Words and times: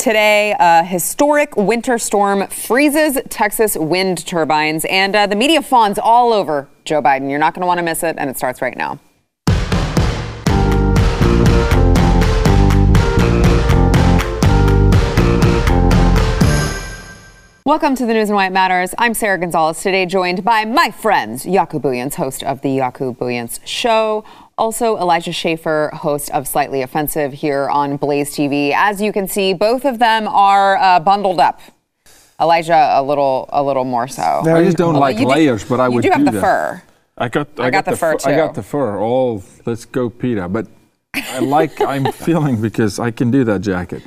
Today, 0.00 0.56
a 0.58 0.82
historic 0.82 1.58
winter 1.58 1.98
storm 1.98 2.46
freezes 2.46 3.18
Texas 3.28 3.76
wind 3.76 4.24
turbines, 4.24 4.86
and 4.86 5.14
uh, 5.14 5.26
the 5.26 5.36
media 5.36 5.60
fawns 5.60 5.98
all 5.98 6.32
over 6.32 6.68
Joe 6.86 7.02
Biden. 7.02 7.28
You're 7.28 7.38
not 7.38 7.52
going 7.52 7.60
to 7.60 7.66
want 7.66 7.76
to 7.80 7.84
miss 7.84 8.02
it, 8.02 8.16
and 8.16 8.30
it 8.30 8.38
starts 8.38 8.62
right 8.62 8.78
now. 8.78 8.98
Welcome 17.66 17.94
to 17.96 18.06
the 18.06 18.14
News 18.14 18.30
and 18.30 18.36
Why 18.36 18.46
It 18.46 18.52
Matters. 18.52 18.94
I'm 18.96 19.12
Sara 19.12 19.36
Gonzales, 19.36 19.82
today 19.82 20.06
joined 20.06 20.42
by 20.42 20.64
my 20.64 20.90
friends, 20.90 21.44
Jaco 21.44 21.78
Booyens, 21.78 22.14
host 22.14 22.42
of 22.42 22.62
the 22.62 22.78
Jaco 22.78 23.14
Booyens 23.14 23.60
Show, 23.66 24.24
also 24.60 24.98
Elijah 24.98 25.32
Schaffer, 25.32 25.90
host 25.94 26.30
of 26.30 26.46
Slightly 26.46 26.82
Offensive 26.82 27.32
here 27.32 27.68
on 27.70 27.96
Blaze 27.96 28.30
TV. 28.30 28.72
As 28.72 29.00
you 29.00 29.10
can 29.12 29.26
see, 29.26 29.54
both 29.54 29.84
of 29.86 29.98
them 29.98 30.28
are 30.28 30.76
uh, 30.76 31.00
bundled 31.00 31.40
up. 31.40 31.60
Elijah 32.40 32.90
a 32.92 33.02
little 33.02 33.48
a 33.52 33.62
little 33.62 33.84
more 33.84 34.06
so. 34.06 34.22
I 34.22 34.64
just 34.64 34.76
don't 34.76 34.94
like 34.94 35.18
you 35.18 35.24
do- 35.24 35.30
layers, 35.30 35.64
but 35.64 35.80
I 35.80 35.88
you 35.88 35.94
would 35.94 36.02
do 36.02 36.10
have 36.10 36.24
the 36.24 36.30
that. 36.32 36.40
fur. 36.40 36.82
I 37.18 37.28
got 37.28 37.48
I 37.58 37.70
got 37.70 37.84
the 37.84 37.96
fur, 37.96 38.16
I 38.24 38.36
got 38.36 38.54
the 38.54 38.62
fur. 38.62 38.98
All 38.98 39.42
let's 39.66 39.84
go, 39.84 40.08
Peter. 40.08 40.48
But 40.48 40.66
I 41.14 41.40
like 41.40 41.80
I'm 41.80 42.10
feeling 42.26 42.60
because 42.60 42.98
I 42.98 43.10
can 43.10 43.30
do 43.30 43.44
that 43.44 43.60
jacket. 43.60 44.02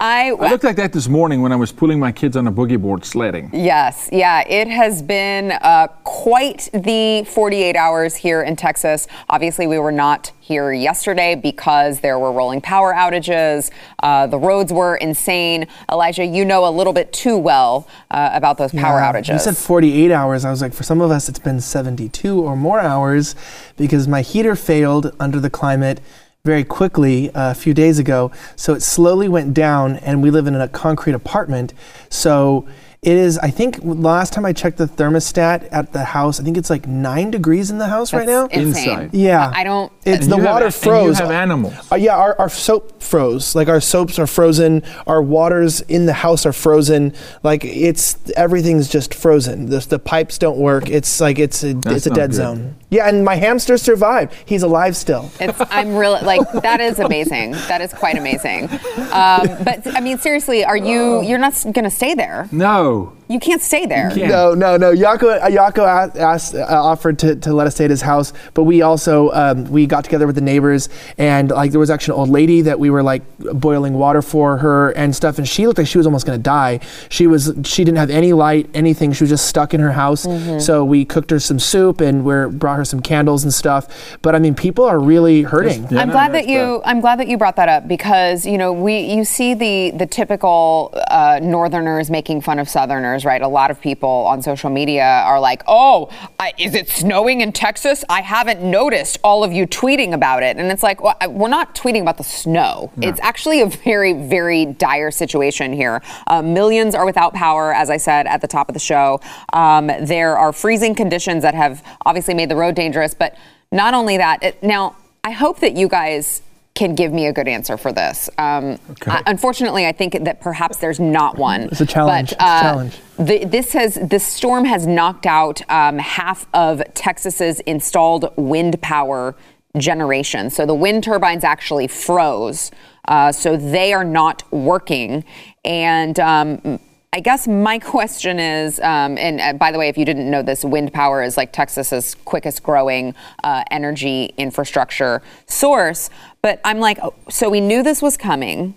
I, 0.00 0.30
I 0.30 0.50
looked 0.50 0.64
like 0.64 0.76
that 0.76 0.92
this 0.92 1.08
morning 1.08 1.42
when 1.42 1.50
I 1.50 1.56
was 1.56 1.72
pulling 1.72 1.98
my 1.98 2.12
kids 2.12 2.36
on 2.36 2.46
a 2.46 2.52
boogie 2.52 2.80
board 2.80 3.04
sledding. 3.04 3.50
Yes, 3.52 4.08
yeah, 4.12 4.46
it 4.46 4.68
has 4.68 5.02
been 5.02 5.52
uh, 5.52 5.88
quite 6.04 6.68
the 6.72 7.24
48 7.28 7.74
hours 7.74 8.14
here 8.14 8.42
in 8.42 8.54
Texas. 8.54 9.06
Obviously, 9.28 9.66
we 9.66 9.78
were 9.78 9.92
not 9.92 10.32
here 10.40 10.72
yesterday 10.72 11.34
because 11.34 12.00
there 12.00 12.18
were 12.18 12.30
rolling 12.30 12.60
power 12.60 12.92
outages. 12.92 13.70
Uh, 14.02 14.26
the 14.26 14.38
roads 14.38 14.72
were 14.72 14.96
insane. 14.96 15.66
Elijah, 15.90 16.24
you 16.24 16.44
know 16.44 16.68
a 16.68 16.70
little 16.70 16.92
bit 16.92 17.12
too 17.12 17.38
well 17.38 17.88
uh, 18.10 18.30
about 18.32 18.58
those 18.58 18.72
power 18.72 19.00
Yeah, 19.00 19.12
outages. 19.12 19.32
You 19.32 19.38
said 19.38 19.56
48 19.56 20.10
hours. 20.10 20.44
I 20.44 20.50
was 20.50 20.60
like, 20.60 20.74
for 20.74 20.82
some 20.82 21.00
of 21.00 21.10
us, 21.10 21.28
it's 21.28 21.38
been 21.38 21.60
72 21.60 22.40
or 22.40 22.56
more 22.56 22.80
hours 22.80 23.34
because 23.76 24.06
my 24.06 24.22
heater 24.22 24.54
failed 24.54 25.14
under 25.18 25.40
the 25.40 25.50
climate 25.50 26.00
very 26.46 26.62
quickly 26.62 27.30
uh, 27.30 27.52
a 27.52 27.54
few 27.54 27.72
days 27.72 27.98
ago. 27.98 28.30
So 28.54 28.74
it 28.74 28.82
slowly 28.82 29.28
went 29.28 29.54
down, 29.54 29.96
and 29.96 30.22
we 30.22 30.30
live 30.30 30.46
in 30.46 30.54
a 30.54 30.68
concrete 30.68 31.14
apartment. 31.14 31.72
So 32.10 32.68
it 33.00 33.16
is, 33.16 33.38
I 33.38 33.48
think, 33.48 33.78
last 33.82 34.34
time 34.34 34.44
I 34.44 34.52
checked 34.52 34.76
the 34.76 34.84
thermostat 34.84 35.66
at 35.72 35.94
the 35.94 36.04
house, 36.04 36.40
I 36.40 36.42
think 36.42 36.58
it's 36.58 36.68
like 36.68 36.86
nine 36.86 37.30
degrees 37.30 37.70
in 37.70 37.78
the 37.78 37.88
house 37.88 38.12
right 38.12 38.26
now. 38.26 38.48
Insane. 38.48 38.90
Inside. 38.90 39.14
Yeah. 39.14 39.52
I 39.54 39.64
don't. 39.64 39.90
It's 40.04 40.26
the 40.26 40.36
you 40.36 40.42
have 40.42 40.52
water 40.52 40.66
and 40.66 40.74
froze. 40.74 41.18
you 41.18 41.24
have 41.24 41.32
animals. 41.32 41.72
Uh, 41.90 41.96
yeah, 41.96 42.14
our, 42.14 42.38
our 42.38 42.50
soap 42.50 43.02
froze. 43.02 43.54
Like 43.54 43.68
our 43.68 43.80
soaps 43.80 44.18
are 44.18 44.26
frozen. 44.26 44.82
Our 45.06 45.22
waters 45.22 45.80
in 45.80 46.04
the 46.04 46.12
house 46.12 46.44
are 46.44 46.52
frozen. 46.52 47.14
Like 47.42 47.64
it's 47.64 48.18
everything's 48.36 48.88
just 48.90 49.14
frozen. 49.14 49.70
The, 49.70 49.78
the 49.78 49.98
pipes 49.98 50.36
don't 50.36 50.58
work. 50.58 50.90
It's 50.90 51.22
like 51.22 51.38
it's 51.38 51.64
a, 51.64 51.70
it's 51.86 52.06
a 52.06 52.10
dead 52.10 52.30
good. 52.30 52.34
zone. 52.34 52.76
Yeah, 52.94 53.08
and 53.08 53.24
my 53.24 53.34
hamster 53.34 53.76
survived. 53.76 54.32
He's 54.46 54.62
alive 54.62 54.96
still. 54.96 55.32
It's, 55.40 55.60
I'm 55.68 55.96
really 55.96 56.20
like 56.22 56.40
that 56.62 56.80
is 56.80 57.00
amazing. 57.00 57.50
That 57.66 57.80
is 57.80 57.92
quite 57.92 58.16
amazing. 58.16 58.70
Um, 59.10 59.64
but 59.64 59.84
I 59.96 60.00
mean, 60.00 60.18
seriously, 60.18 60.64
are 60.64 60.76
you? 60.76 61.20
You're 61.22 61.40
not 61.40 61.60
going 61.64 61.82
to 61.82 61.90
stay 61.90 62.14
there. 62.14 62.48
No. 62.52 63.12
You 63.28 63.40
can't 63.40 63.62
stay 63.62 63.86
there. 63.86 64.10
can't. 64.10 64.28
No, 64.28 64.54
no, 64.54 64.76
no. 64.76 64.92
Jaco, 64.92 65.40
uh, 65.40 65.48
Jaco 65.48 66.14
asked, 66.16 66.54
uh, 66.54 66.66
offered 66.68 67.18
to, 67.20 67.36
to 67.36 67.52
let 67.52 67.66
us 67.66 67.74
stay 67.74 67.84
at 67.84 67.90
his 67.90 68.02
house, 68.02 68.32
but 68.52 68.64
we 68.64 68.82
also 68.82 69.30
um, 69.32 69.64
we 69.70 69.86
got 69.86 70.04
together 70.04 70.26
with 70.26 70.34
the 70.34 70.42
neighbors, 70.42 70.88
and 71.18 71.50
like 71.50 71.70
there 71.70 71.80
was 71.80 71.90
actually 71.90 72.14
an 72.14 72.20
old 72.20 72.28
lady 72.30 72.60
that 72.62 72.78
we 72.78 72.90
were 72.90 73.02
like 73.02 73.22
boiling 73.38 73.94
water 73.94 74.22
for 74.22 74.58
her 74.58 74.90
and 74.90 75.14
stuff, 75.14 75.38
and 75.38 75.48
she 75.48 75.66
looked 75.66 75.78
like 75.78 75.86
she 75.86 75.98
was 75.98 76.06
almost 76.06 76.26
gonna 76.26 76.38
die. 76.38 76.80
She 77.08 77.26
was 77.26 77.54
she 77.64 77.84
didn't 77.84 77.98
have 77.98 78.10
any 78.10 78.32
light, 78.32 78.68
anything. 78.74 79.12
She 79.12 79.24
was 79.24 79.30
just 79.30 79.46
stuck 79.46 79.74
in 79.74 79.80
her 79.80 79.92
house. 79.92 80.26
So 80.64 80.84
we 80.84 81.04
cooked 81.04 81.30
her 81.30 81.38
some 81.38 81.58
soup 81.58 82.00
and 82.00 82.24
we 82.24 82.56
brought 82.56 82.76
her 82.76 82.84
some 82.84 83.00
candles 83.00 83.44
and 83.44 83.52
stuff. 83.52 84.18
But 84.22 84.34
I 84.34 84.38
mean, 84.38 84.54
people 84.54 84.84
are 84.84 84.98
really 84.98 85.42
hurting. 85.42 85.86
Yeah, 85.90 86.00
I'm 86.00 86.08
no, 86.08 86.14
glad 86.14 86.28
that 86.28 86.46
that's 86.46 86.48
you. 86.48 86.82
I'm 86.84 87.00
glad 87.00 87.18
that 87.20 87.28
you 87.28 87.36
brought 87.36 87.56
that 87.56 87.68
up 87.68 87.86
because 87.86 88.46
you 88.46 88.58
know 88.58 88.72
we 88.72 89.00
you 89.00 89.24
see 89.24 89.54
the 89.54 89.92
the 89.96 90.06
typical 90.06 90.92
uh, 91.10 91.38
Northerners 91.42 92.10
making 92.10 92.40
fun 92.40 92.58
of 92.58 92.68
Southerners, 92.68 93.13
right? 93.24 93.42
A 93.42 93.48
lot 93.48 93.70
of 93.70 93.78
people 93.82 94.08
on 94.08 94.40
social 94.40 94.70
media 94.70 95.04
are 95.04 95.38
like, 95.38 95.62
"Oh, 95.68 96.08
I, 96.40 96.54
is 96.56 96.74
it 96.74 96.88
snowing 96.88 97.42
in 97.42 97.52
Texas? 97.52 98.02
I 98.08 98.22
haven't 98.22 98.62
noticed 98.62 99.18
all 99.22 99.44
of 99.44 99.52
you 99.52 99.66
tweeting 99.66 100.14
about 100.14 100.42
it." 100.42 100.56
And 100.56 100.72
it's 100.72 100.82
like, 100.82 101.02
well, 101.02 101.16
I- 101.20 101.26
we're 101.26 101.48
not 101.48 101.74
tweeting 101.74 102.00
about 102.00 102.16
the 102.16 102.24
snow. 102.24 102.90
It's 103.02 103.20
actually 103.20 103.60
a 103.60 103.66
very 103.66 104.14
very 104.14 104.64
dire 104.64 105.10
situation 105.10 105.74
here. 105.74 106.00
Uh, 106.26 106.40
millions 106.40 106.94
are 106.94 107.04
without 107.04 107.34
power, 107.34 107.74
as 107.74 107.90
I 107.90 107.98
said 107.98 108.26
at 108.26 108.40
the 108.40 108.48
top 108.48 108.70
of 108.70 108.72
the 108.72 108.80
show. 108.80 109.20
Um, 109.52 109.90
there 110.00 110.38
are 110.38 110.52
freezing 110.52 110.94
conditions 110.94 111.42
that 111.42 111.54
have 111.54 111.82
obviously 112.06 112.32
made 112.32 112.48
the 112.48 112.56
road 112.56 112.74
dangerous, 112.74 113.12
but 113.12 113.36
not 113.70 113.92
only 113.92 114.16
that. 114.16 114.42
It, 114.42 114.62
now, 114.62 114.96
I 115.24 115.32
hope 115.32 115.60
that 115.60 115.76
you 115.76 115.88
guys 115.88 116.40
can 116.74 116.96
give 116.96 117.12
me 117.12 117.26
a 117.26 117.32
good 117.32 117.46
answer 117.46 117.76
for 117.76 117.92
this. 117.92 118.28
Um, 118.36 118.78
I- 119.06 119.22
unfortunately, 119.26 119.86
I 119.86 119.92
think 119.92 120.24
that 120.24 120.40
perhaps 120.40 120.78
there's 120.78 120.98
not 120.98 121.38
one. 121.38 121.62
It's 121.70 121.80
a 121.80 121.86
challenge. 121.86 122.30
But, 122.30 122.40
uh, 122.42 122.44
It's 122.44 122.60
a 122.60 122.62
challenge. 122.62 123.00
The, 123.16 123.44
this 123.44 123.72
has 123.74 123.94
the 123.94 124.18
storm 124.18 124.64
has 124.64 124.84
knocked 124.86 125.24
out 125.26 125.62
um, 125.70 125.98
half 125.98 126.46
of 126.52 126.82
Texas's 126.94 127.60
installed 127.60 128.32
wind 128.36 128.80
power 128.82 129.36
generation. 129.78 130.50
So 130.50 130.66
the 130.66 130.74
wind 130.74 131.04
turbines 131.04 131.44
actually 131.44 131.86
froze. 131.86 132.72
Uh, 133.06 133.30
so 133.30 133.56
they 133.56 133.92
are 133.92 134.04
not 134.04 134.42
working. 134.52 135.24
And 135.64 136.18
um, 136.18 136.80
I 137.14 137.20
guess 137.20 137.46
my 137.46 137.78
question 137.94 138.40
is, 138.40 138.80
um, 138.80 139.16
and 139.16 139.40
uh, 139.40 139.52
by 139.54 139.70
the 139.70 139.78
way, 139.78 139.88
if 139.88 139.96
you 139.96 140.04
didn't 140.04 140.28
know 140.28 140.42
this, 140.42 140.64
wind 140.64 140.92
power 140.92 141.22
is 141.22 141.36
like 141.36 141.52
Texas's 141.52 142.16
quickest 142.24 142.62
growing 142.62 143.14
uh, 143.44 143.62
energy 143.70 144.34
infrastructure 144.36 145.22
source. 145.46 146.10
But 146.42 146.60
I'm 146.64 146.80
like, 146.80 146.98
oh, 147.00 147.14
so 147.30 147.48
we 147.48 147.60
knew 147.60 147.82
this 147.82 148.02
was 148.02 148.16
coming. 148.16 148.74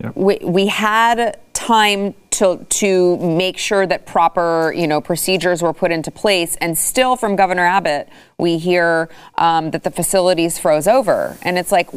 Yep. 0.00 0.16
We, 0.16 0.38
we 0.42 0.66
had 0.68 1.38
time 1.52 2.14
to 2.30 2.64
to 2.68 3.16
make 3.18 3.58
sure 3.58 3.86
that 3.86 4.06
proper 4.06 4.72
you 4.74 4.86
know 4.86 5.00
procedures 5.00 5.62
were 5.62 5.72
put 5.72 5.90
into 5.90 6.10
place, 6.10 6.56
and 6.60 6.78
still 6.78 7.16
from 7.16 7.36
Governor 7.36 7.66
Abbott, 7.66 8.08
we 8.38 8.58
hear 8.58 9.08
um, 9.36 9.72
that 9.72 9.82
the 9.82 9.90
facilities 9.90 10.58
froze 10.58 10.86
over, 10.86 11.36
and 11.42 11.58
it's 11.58 11.72
like. 11.72 11.88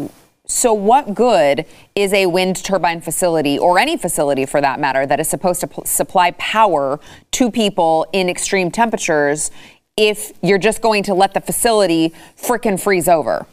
So, 0.47 0.73
what 0.73 1.15
good 1.15 1.65
is 1.95 2.13
a 2.13 2.27
wind 2.27 2.63
turbine 2.63 3.01
facility, 3.01 3.57
or 3.57 3.79
any 3.79 3.97
facility 3.97 4.45
for 4.45 4.61
that 4.61 4.79
matter, 4.79 5.05
that 5.05 5.19
is 5.19 5.27
supposed 5.27 5.61
to 5.61 5.67
p- 5.67 5.81
supply 5.85 6.31
power 6.31 6.99
to 7.31 7.49
people 7.49 8.05
in 8.13 8.29
extreme 8.29 8.69
temperatures 8.69 9.49
if 9.97 10.33
you're 10.43 10.59
just 10.59 10.81
going 10.81 11.03
to 11.03 11.13
let 11.13 11.33
the 11.33 11.41
facility 11.41 12.13
frickin' 12.37 12.79
freeze 12.79 13.07
over? 13.07 13.47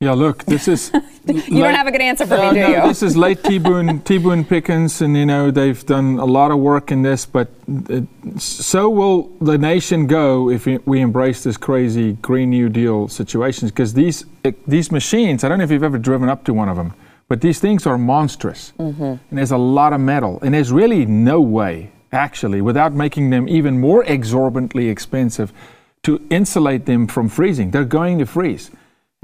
Yeah, 0.00 0.12
look, 0.12 0.44
this 0.44 0.68
is. 0.68 0.90
You 1.26 1.62
don't 1.62 1.74
have 1.74 1.86
a 1.86 1.90
good 1.90 2.02
answer 2.02 2.26
for 2.26 2.36
no, 2.36 2.52
me, 2.52 2.58
do 2.60 2.68
no, 2.68 2.82
you? 2.82 2.88
This 2.88 3.02
is 3.02 3.16
late 3.16 3.42
T 3.42 3.58
Boone 3.58 4.00
T 4.04 4.18
Boone 4.18 4.44
Pickens, 4.44 5.00
and 5.00 5.16
you 5.16 5.24
know 5.24 5.50
they've 5.50 5.82
done 5.86 6.18
a 6.18 6.24
lot 6.26 6.50
of 6.50 6.58
work 6.58 6.92
in 6.92 7.00
this, 7.00 7.24
but 7.24 7.48
it, 7.88 8.04
so 8.38 8.90
will 8.90 9.30
the 9.40 9.56
nation 9.56 10.06
go 10.06 10.50
if 10.50 10.66
we- 10.66 10.80
we 10.84 11.00
embrace 11.00 11.42
this 11.42 11.56
crazy 11.56 12.12
Green 12.20 12.50
New 12.50 12.68
Deal 12.68 13.08
situations. 13.08 13.70
Because 13.70 13.94
these 13.94 14.26
it, 14.44 14.54
these 14.68 14.92
machines, 14.92 15.44
I 15.44 15.48
don't 15.48 15.56
know 15.56 15.64
if 15.64 15.70
you've 15.70 15.82
ever 15.82 15.96
driven 15.96 16.28
up 16.28 16.44
to 16.44 16.52
one 16.52 16.68
of 16.68 16.76
them, 16.76 16.92
but 17.26 17.40
these 17.40 17.58
things 17.58 17.86
are 17.86 17.96
monstrous, 17.96 18.74
Mm-hmm. 18.78 19.02
and 19.02 19.18
there's 19.38 19.52
a 19.52 19.56
lot 19.56 19.94
of 19.94 20.00
metal, 20.00 20.38
and 20.42 20.52
there's 20.52 20.70
really 20.72 21.06
no 21.06 21.40
way, 21.40 21.90
actually, 22.12 22.60
without 22.60 22.92
making 22.92 23.30
them 23.30 23.48
even 23.48 23.80
more 23.80 24.04
exorbitantly 24.04 24.90
expensive, 24.90 25.54
to 26.02 26.20
insulate 26.28 26.84
them 26.84 27.06
from 27.06 27.30
freezing. 27.30 27.70
They're 27.70 27.86
going 27.86 28.18
to 28.18 28.26
freeze. 28.26 28.70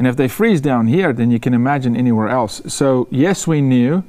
And 0.01 0.07
if 0.07 0.17
they 0.17 0.29
freeze 0.29 0.63
down 0.63 0.87
here, 0.87 1.13
then 1.13 1.31
you 1.31 1.39
can 1.39 1.53
imagine 1.53 1.95
anywhere 1.95 2.29
else. 2.29 2.63
So 2.69 3.07
yes, 3.11 3.47
we 3.47 3.61
knew, 3.61 4.03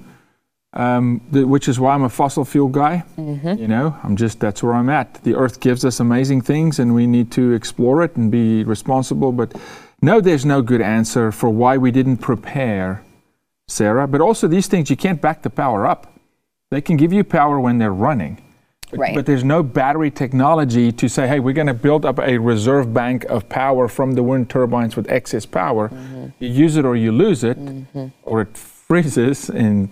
um, 0.72 1.20
th- 1.34 1.46
which 1.46 1.68
is 1.68 1.82
why 1.82 1.94
I'm 1.94 2.04
a 2.04 2.10
fossil 2.10 2.46
fuel 2.46 2.70
guy. 2.70 3.04
You 3.60 3.68
know, 3.68 3.98
I'm 4.02 4.16
just 4.16 4.40
that's 4.40 4.64
where 4.64 4.74
I'm 4.74 4.90
at. 4.90 5.22
The 5.26 5.36
Earth 5.36 5.60
gives 5.60 5.84
us 5.84 6.00
amazing 6.00 6.44
things, 6.44 6.80
and 6.80 6.96
we 6.96 7.08
need 7.08 7.30
to 7.34 7.52
explore 7.52 8.04
it 8.04 8.16
and 8.16 8.32
be 8.32 8.64
responsible. 8.64 9.34
But 9.34 9.54
no, 10.02 10.22
there's 10.22 10.46
no 10.46 10.62
good 10.62 10.80
answer 10.80 11.30
for 11.30 11.50
why 11.50 11.76
we 11.76 11.92
didn't 11.92 12.20
prepare, 12.20 13.04
Sarah. 13.68 14.08
But 14.08 14.22
also, 14.22 14.48
these 14.48 14.68
things 14.68 14.90
you 14.90 14.96
can't 14.96 15.20
back 15.22 15.42
the 15.42 15.50
power 15.50 15.86
up. 15.86 16.18
They 16.70 16.80
can 16.80 16.96
give 16.96 17.12
you 17.12 17.26
power 17.26 17.60
when 17.60 17.80
they're 17.80 17.92
running. 17.92 18.42
But, 18.92 19.00
Right. 19.00 19.16
but 19.16 19.26
there's 19.26 19.44
no 19.44 19.64
battery 19.64 20.12
technology 20.12 20.92
to 20.92 21.08
say, 21.08 21.28
hey, 21.28 21.40
we're 21.40 21.54
going 21.54 21.68
to 21.68 21.74
build 21.74 22.06
up 22.06 22.20
a 22.20 22.38
reserve 22.38 22.94
bank 22.94 23.24
of 23.26 23.48
power 23.50 23.88
from 23.88 24.14
the 24.14 24.24
wind 24.24 24.50
turbines 24.50 24.96
with 24.96 25.10
excess 25.10 25.46
power. 25.46 25.90
Mm-hmm. 25.90 26.26
You 26.40 26.50
use 26.50 26.76
it 26.76 26.86
or 26.86 26.96
you 26.96 27.12
lose 27.12 27.44
it, 27.44 27.58
mm-hmm. 27.58 28.08
or 28.24 28.42
it 28.42 28.58
freezes 28.58 29.50
and 29.50 29.90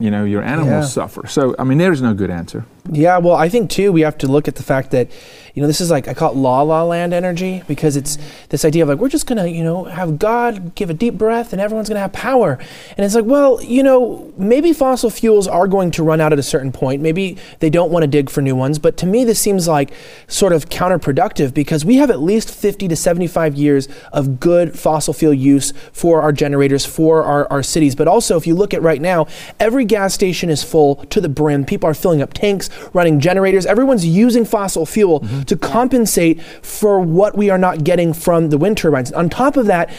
you 0.00 0.10
know 0.10 0.24
your 0.24 0.42
animals 0.42 0.68
Yeah. 0.70 1.02
suffer. 1.04 1.26
So 1.26 1.54
I 1.58 1.64
mean, 1.64 1.78
there 1.78 1.92
is 1.92 2.02
no 2.02 2.14
good 2.14 2.30
answer. 2.30 2.64
Yeah, 2.90 3.18
well, 3.18 3.34
I 3.36 3.48
think 3.48 3.70
too 3.70 3.92
we 3.92 4.02
have 4.02 4.18
to 4.18 4.26
look 4.28 4.48
at 4.48 4.54
the 4.56 4.62
fact 4.62 4.90
that, 4.90 5.08
you 5.54 5.60
know, 5.62 5.68
this 5.68 5.80
is 5.80 5.90
like 5.90 6.08
I 6.08 6.14
call 6.14 6.32
it 6.32 6.36
la 6.36 6.62
la 6.62 6.82
land 6.82 7.14
energy 7.14 7.62
because 7.68 7.96
it's 7.96 8.18
this 8.48 8.64
idea 8.64 8.82
of 8.82 8.88
like 8.88 8.98
we're 8.98 9.08
just 9.08 9.26
gonna, 9.26 9.46
you 9.46 9.62
know, 9.62 9.84
have 9.84 10.18
God 10.18 10.74
give 10.74 10.90
a 10.90 10.94
deep 10.94 11.14
breath 11.14 11.52
and 11.52 11.62
everyone's 11.62 11.88
gonna 11.88 12.00
have 12.00 12.12
power, 12.12 12.58
and 12.96 13.04
it's 13.04 13.14
like, 13.14 13.24
well, 13.24 13.62
you 13.62 13.82
know, 13.82 14.32
maybe 14.36 14.72
fossil 14.72 15.10
fuels 15.10 15.46
are 15.46 15.68
going 15.68 15.92
to 15.92 16.02
run 16.02 16.20
out 16.20 16.32
at 16.32 16.38
a 16.40 16.42
certain 16.42 16.72
point. 16.72 17.00
Maybe 17.00 17.38
they 17.60 17.70
don't 17.70 17.92
want 17.92 18.02
to 18.02 18.08
dig 18.08 18.30
for 18.30 18.42
new 18.42 18.56
ones, 18.56 18.80
but 18.80 18.96
to 18.98 19.06
me 19.06 19.24
this 19.24 19.38
seems 19.38 19.68
like 19.68 19.92
sort 20.26 20.52
of 20.52 20.68
counterproductive 20.68 21.54
because 21.54 21.84
we 21.84 21.96
have 21.96 22.10
at 22.10 22.20
least 22.20 22.50
50 22.50 22.88
to 22.88 22.96
75 22.96 23.54
years 23.54 23.88
of 24.12 24.40
good 24.40 24.76
fossil 24.76 25.14
fuel 25.14 25.32
use 25.32 25.72
for 25.92 26.20
our 26.20 26.32
generators 26.32 26.84
for 26.84 27.22
our, 27.22 27.50
our 27.52 27.62
cities. 27.62 27.94
But 27.94 28.08
also, 28.08 28.36
if 28.36 28.46
you 28.46 28.56
look 28.56 28.74
at 28.74 28.82
right 28.82 29.00
now, 29.00 29.26
every 29.60 29.84
gas 29.84 30.14
station 30.14 30.50
is 30.50 30.64
full 30.64 30.96
to 31.06 31.20
the 31.20 31.28
brim. 31.28 31.64
People 31.64 31.88
are 31.88 31.94
filling 31.94 32.22
up 32.22 32.32
tanks 32.32 32.70
running 32.92 33.20
generators. 33.20 33.66
Everyone's 33.66 34.04
using 34.04 34.44
fossil 34.44 34.84
fuel 34.84 35.20
mm-hmm. 35.20 35.43
To 35.46 35.56
compensate 35.56 36.42
for 36.42 37.00
what 37.00 37.36
we 37.36 37.50
are 37.50 37.58
not 37.58 37.84
getting 37.84 38.12
from 38.12 38.50
the 38.50 38.58
wind 38.58 38.76
turbines. 38.76 39.12
On 39.12 39.28
top 39.28 39.56
of 39.56 39.66
that, 39.66 39.90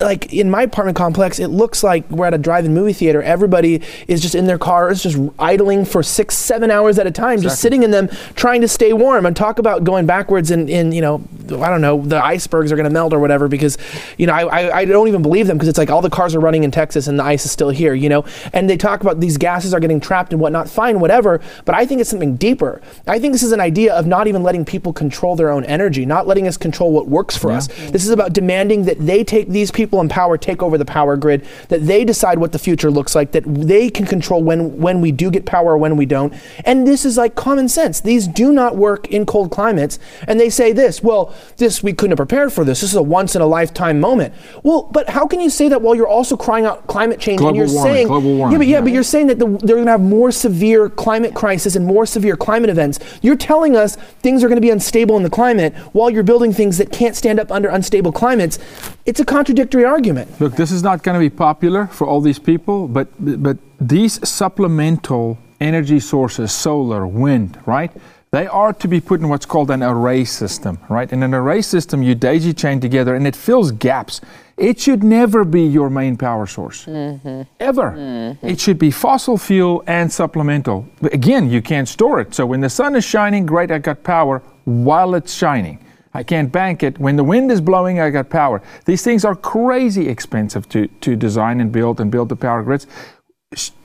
like 0.00 0.32
in 0.32 0.50
my 0.50 0.62
apartment 0.62 0.96
complex, 0.96 1.38
it 1.38 1.48
looks 1.48 1.84
like 1.84 2.08
we're 2.10 2.26
at 2.26 2.34
a 2.34 2.38
drive-in 2.38 2.72
movie 2.72 2.92
theater. 2.92 3.22
Everybody 3.22 3.82
is 4.08 4.22
just 4.22 4.34
in 4.34 4.46
their 4.46 4.58
cars, 4.58 5.02
just 5.02 5.18
idling 5.38 5.84
for 5.84 6.02
six, 6.02 6.36
seven 6.36 6.70
hours 6.70 6.98
at 6.98 7.06
a 7.06 7.10
time, 7.10 7.34
exactly. 7.34 7.50
just 7.50 7.60
sitting 7.60 7.82
in 7.82 7.90
them, 7.90 8.08
trying 8.34 8.62
to 8.62 8.68
stay 8.68 8.92
warm. 8.92 9.26
And 9.26 9.36
talk 9.36 9.58
about 9.58 9.84
going 9.84 10.06
backwards 10.06 10.50
and, 10.50 10.70
in 10.70 10.92
you 10.92 11.02
know, 11.02 11.22
I 11.52 11.68
don't 11.68 11.80
know, 11.80 12.00
the 12.00 12.22
icebergs 12.22 12.72
are 12.72 12.76
going 12.76 12.88
to 12.88 12.92
melt 12.92 13.12
or 13.12 13.18
whatever 13.18 13.48
because, 13.48 13.78
you 14.18 14.26
know, 14.26 14.32
I, 14.32 14.42
I, 14.42 14.78
I 14.78 14.84
don't 14.84 15.08
even 15.08 15.22
believe 15.22 15.46
them 15.46 15.56
because 15.56 15.68
it's 15.68 15.78
like 15.78 15.90
all 15.90 16.02
the 16.02 16.10
cars 16.10 16.34
are 16.34 16.40
running 16.40 16.64
in 16.64 16.70
Texas 16.70 17.06
and 17.06 17.18
the 17.18 17.24
ice 17.24 17.44
is 17.44 17.50
still 17.50 17.70
here, 17.70 17.94
you 17.94 18.08
know. 18.08 18.24
And 18.52 18.68
they 18.68 18.76
talk 18.76 19.00
about 19.00 19.20
these 19.20 19.36
gases 19.36 19.74
are 19.74 19.80
getting 19.80 20.00
trapped 20.00 20.32
and 20.32 20.40
whatnot. 20.40 20.68
Fine, 20.68 21.00
whatever. 21.00 21.40
But 21.64 21.74
I 21.74 21.86
think 21.86 22.00
it's 22.00 22.10
something 22.10 22.36
deeper. 22.36 22.80
I 23.06 23.18
think 23.18 23.32
this 23.32 23.42
is 23.42 23.52
an 23.52 23.60
idea 23.60 23.94
of 23.94 24.06
not 24.06 24.26
even 24.26 24.42
letting 24.42 24.64
people 24.64 24.92
control 24.92 25.36
their 25.36 25.50
own 25.50 25.64
energy, 25.64 26.06
not 26.06 26.26
letting 26.26 26.46
us 26.46 26.56
control 26.56 26.92
what 26.92 27.08
works 27.08 27.36
for 27.36 27.50
yeah. 27.50 27.58
us. 27.58 27.66
This 27.66 28.04
is 28.04 28.10
about 28.10 28.32
demanding 28.32 28.84
that 28.84 28.98
they 28.98 29.24
take 29.24 29.48
these 29.48 29.70
people 29.70 30.00
in 30.00 30.08
power 30.08 30.36
take 30.36 30.62
over 30.62 30.78
the 30.78 30.84
power 30.84 31.16
grid, 31.16 31.46
that 31.68 31.86
they 31.86 32.04
decide 32.04 32.38
what 32.38 32.52
the 32.52 32.58
future 32.58 32.90
looks 32.90 33.14
like, 33.14 33.32
that 33.32 33.44
they 33.46 33.90
can 33.90 34.06
control 34.06 34.42
when, 34.42 34.78
when 34.78 35.00
we 35.00 35.12
do 35.12 35.30
get 35.30 35.46
power 35.46 35.72
or 35.72 35.78
when 35.78 35.96
we 35.96 36.06
don't. 36.06 36.34
And 36.64 36.86
this 36.86 37.04
is 37.04 37.16
like 37.16 37.34
common 37.34 37.68
sense. 37.68 38.00
These 38.00 38.26
do 38.26 38.52
not 38.52 38.76
work 38.76 39.08
in 39.08 39.26
cold 39.26 39.50
climates. 39.50 39.98
And 40.26 40.38
they 40.38 40.50
say 40.50 40.72
this, 40.72 41.02
well, 41.02 41.34
this 41.56 41.82
we 41.82 41.92
couldn't 41.92 42.12
have 42.12 42.18
prepared 42.18 42.52
for 42.52 42.64
this. 42.64 42.80
This 42.80 42.90
is 42.90 42.96
a 42.96 43.02
once 43.02 43.34
in 43.36 43.42
a 43.42 43.46
lifetime 43.46 44.00
moment. 44.00 44.34
Well, 44.62 44.88
but 44.92 45.08
how 45.08 45.26
can 45.26 45.40
you 45.40 45.50
say 45.50 45.68
that 45.68 45.82
while 45.82 45.94
you're 45.94 46.08
also 46.08 46.36
crying 46.36 46.64
out 46.64 46.86
climate 46.86 47.20
change 47.20 47.38
global 47.38 47.60
and 47.60 47.68
you're 47.70 47.74
warming, 47.74 47.94
saying 47.94 48.06
global 48.06 48.36
warming, 48.36 48.52
yeah, 48.52 48.58
but 48.58 48.66
yeah, 48.66 48.76
yeah. 48.76 48.80
but 48.82 48.92
you're 48.92 49.02
saying 49.02 49.26
that 49.28 49.38
the, 49.38 49.46
they're 49.46 49.76
going 49.76 49.86
to 49.86 49.92
have 49.92 50.00
more 50.00 50.30
severe 50.32 50.88
climate 50.88 51.34
crisis 51.34 51.76
and 51.76 51.86
more 51.86 52.06
severe 52.06 52.36
climate 52.36 52.70
events. 52.70 52.98
You're 53.22 53.36
telling 53.36 53.76
us 53.76 53.96
things 53.96 54.42
are 54.44 54.48
going 54.48 54.56
to 54.56 54.62
be 54.62 54.70
unstable 54.70 55.16
in 55.16 55.22
the 55.22 55.30
climate 55.30 55.74
while 55.92 56.10
you're 56.10 56.22
building 56.22 56.52
things 56.52 56.78
that 56.78 56.92
can't 56.92 57.16
stand 57.16 57.38
up 57.38 57.50
under 57.50 57.68
unstable 57.68 58.12
climates. 58.12 58.58
It's 59.06 59.20
a 59.20 59.24
contradictory 59.24 59.84
argument. 59.84 60.40
Look, 60.40 60.56
this 60.56 60.72
is 60.72 60.82
not 60.82 61.02
going 61.02 61.14
to 61.14 61.20
be 61.20 61.30
popular 61.30 61.86
for 61.86 62.06
all 62.06 62.20
these 62.20 62.38
people, 62.38 62.88
but 62.88 63.08
but 63.18 63.58
these 63.80 64.26
supplemental 64.28 65.38
energy 65.60 66.00
sources, 66.00 66.52
solar, 66.52 67.06
wind, 67.06 67.58
right? 67.66 67.92
They 68.32 68.46
are 68.46 68.72
to 68.72 68.86
be 68.86 69.00
put 69.00 69.20
in 69.20 69.28
what's 69.28 69.44
called 69.44 69.72
an 69.72 69.82
array 69.82 70.24
system, 70.24 70.78
right? 70.88 71.10
In 71.12 71.24
an 71.24 71.34
array 71.34 71.62
system, 71.62 72.00
you 72.00 72.14
daisy 72.14 72.54
chain 72.54 72.78
together 72.78 73.16
and 73.16 73.26
it 73.26 73.34
fills 73.34 73.72
gaps. 73.72 74.20
It 74.56 74.78
should 74.78 75.02
never 75.02 75.44
be 75.44 75.62
your 75.62 75.90
main 75.90 76.16
power 76.16 76.46
source, 76.46 76.84
mm-hmm. 76.84 77.42
ever. 77.58 77.90
Mm-hmm. 77.90 78.46
It 78.46 78.60
should 78.60 78.78
be 78.78 78.92
fossil 78.92 79.36
fuel 79.36 79.82
and 79.88 80.12
supplemental. 80.12 80.86
Again, 81.12 81.50
you 81.50 81.60
can't 81.60 81.88
store 81.88 82.20
it. 82.20 82.32
So 82.32 82.46
when 82.46 82.60
the 82.60 82.70
sun 82.70 82.94
is 82.94 83.04
shining, 83.04 83.46
great, 83.46 83.72
I 83.72 83.78
got 83.78 84.04
power 84.04 84.42
while 84.64 85.16
it's 85.16 85.34
shining. 85.34 85.84
I 86.14 86.22
can't 86.22 86.52
bank 86.52 86.84
it. 86.84 87.00
When 87.00 87.16
the 87.16 87.24
wind 87.24 87.50
is 87.50 87.60
blowing, 87.60 87.98
I 87.98 88.10
got 88.10 88.30
power. 88.30 88.62
These 88.84 89.02
things 89.02 89.24
are 89.24 89.34
crazy 89.34 90.08
expensive 90.08 90.68
to, 90.68 90.86
to 90.86 91.16
design 91.16 91.60
and 91.60 91.72
build 91.72 92.00
and 92.00 92.12
build 92.12 92.28
the 92.28 92.36
power 92.36 92.62
grids. 92.62 92.86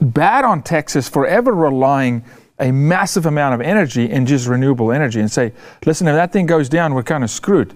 Bad 0.00 0.44
on 0.44 0.62
Texas 0.62 1.08
forever 1.08 1.52
relying 1.52 2.22
a 2.58 2.72
massive 2.72 3.26
amount 3.26 3.54
of 3.54 3.60
energy 3.60 4.10
in 4.10 4.26
just 4.26 4.46
renewable 4.46 4.90
energy 4.90 5.20
and 5.20 5.30
say, 5.30 5.52
listen, 5.84 6.08
if 6.08 6.14
that 6.14 6.32
thing 6.32 6.46
goes 6.46 6.68
down, 6.68 6.94
we're 6.94 7.02
kind 7.02 7.22
of 7.22 7.30
screwed. 7.30 7.74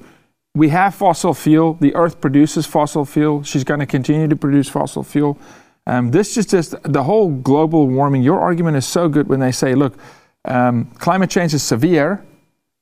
We 0.54 0.70
have 0.70 0.94
fossil 0.94 1.34
fuel. 1.34 1.74
The 1.74 1.94
earth 1.94 2.20
produces 2.20 2.66
fossil 2.66 3.04
fuel. 3.04 3.42
She's 3.42 3.64
going 3.64 3.80
to 3.80 3.86
continue 3.86 4.26
to 4.26 4.36
produce 4.36 4.68
fossil 4.68 5.02
fuel. 5.02 5.38
Um, 5.86 6.10
this 6.10 6.36
is 6.36 6.46
just 6.46 6.74
the 6.82 7.04
whole 7.04 7.30
global 7.30 7.86
warming. 7.88 8.22
Your 8.22 8.40
argument 8.40 8.76
is 8.76 8.86
so 8.86 9.08
good 9.08 9.28
when 9.28 9.40
they 9.40 9.52
say, 9.52 9.74
look, 9.74 9.98
um, 10.44 10.86
climate 10.98 11.30
change 11.30 11.54
is 11.54 11.62
severe, 11.62 12.24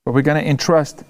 but 0.05 0.15
we're 0.15 0.23
going 0.23 0.43
to 0.43 0.49
entrust 0.49 1.05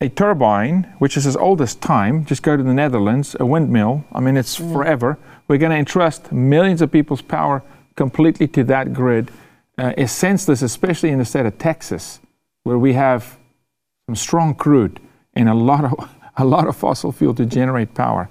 a 0.00 0.08
turbine, 0.08 0.94
which 0.98 1.16
is 1.16 1.26
as 1.26 1.36
old 1.36 1.60
as 1.60 1.74
time, 1.74 2.24
just 2.24 2.42
go 2.42 2.56
to 2.56 2.62
the 2.62 2.72
Netherlands, 2.72 3.34
a 3.40 3.46
windmill, 3.46 4.04
I 4.12 4.20
mean, 4.20 4.36
it's 4.36 4.58
mm. 4.58 4.72
forever. 4.72 5.18
We're 5.48 5.58
going 5.58 5.72
to 5.72 5.78
entrust 5.78 6.30
millions 6.30 6.80
of 6.82 6.92
people's 6.92 7.22
power 7.22 7.62
completely 7.96 8.46
to 8.48 8.62
that 8.64 8.92
grid. 8.92 9.30
Uh, 9.78 9.92
is 9.96 10.10
senseless, 10.10 10.60
especially 10.60 11.10
in 11.10 11.18
the 11.18 11.24
state 11.24 11.46
of 11.46 11.56
Texas, 11.56 12.18
where 12.64 12.78
we 12.78 12.94
have 12.94 13.38
some 14.06 14.16
strong 14.16 14.54
crude 14.54 14.98
and 15.34 15.48
a 15.48 15.54
lot 15.54 15.84
of, 15.84 16.10
a 16.36 16.44
lot 16.44 16.66
of 16.66 16.76
fossil 16.76 17.12
fuel 17.12 17.32
to 17.34 17.46
generate 17.46 17.94
power. 17.94 18.28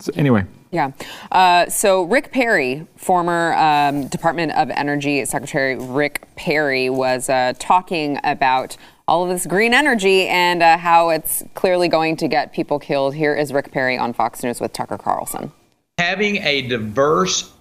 So, 0.00 0.12
anyway. 0.16 0.46
Yeah. 0.70 0.92
Uh, 1.30 1.68
so 1.68 2.02
Rick 2.02 2.32
Perry, 2.32 2.86
former 2.96 3.54
um, 3.54 4.08
Department 4.08 4.52
of 4.52 4.70
Energy 4.70 5.24
Secretary 5.24 5.76
Rick 5.76 6.26
Perry, 6.36 6.90
was 6.90 7.28
uh, 7.28 7.54
talking 7.58 8.18
about 8.24 8.76
all 9.08 9.22
of 9.22 9.28
this 9.28 9.46
green 9.46 9.72
energy 9.72 10.26
and 10.26 10.62
uh, 10.62 10.76
how 10.76 11.10
it's 11.10 11.42
clearly 11.54 11.88
going 11.88 12.16
to 12.16 12.28
get 12.28 12.52
people 12.52 12.78
killed. 12.78 13.14
Here 13.14 13.34
is 13.34 13.52
Rick 13.52 13.72
Perry 13.72 13.96
on 13.96 14.12
Fox 14.12 14.42
News 14.42 14.60
with 14.60 14.72
Tucker 14.72 14.98
Carlson. 14.98 15.52
Having 15.98 16.38
a 16.38 16.62
diverse 16.62 17.52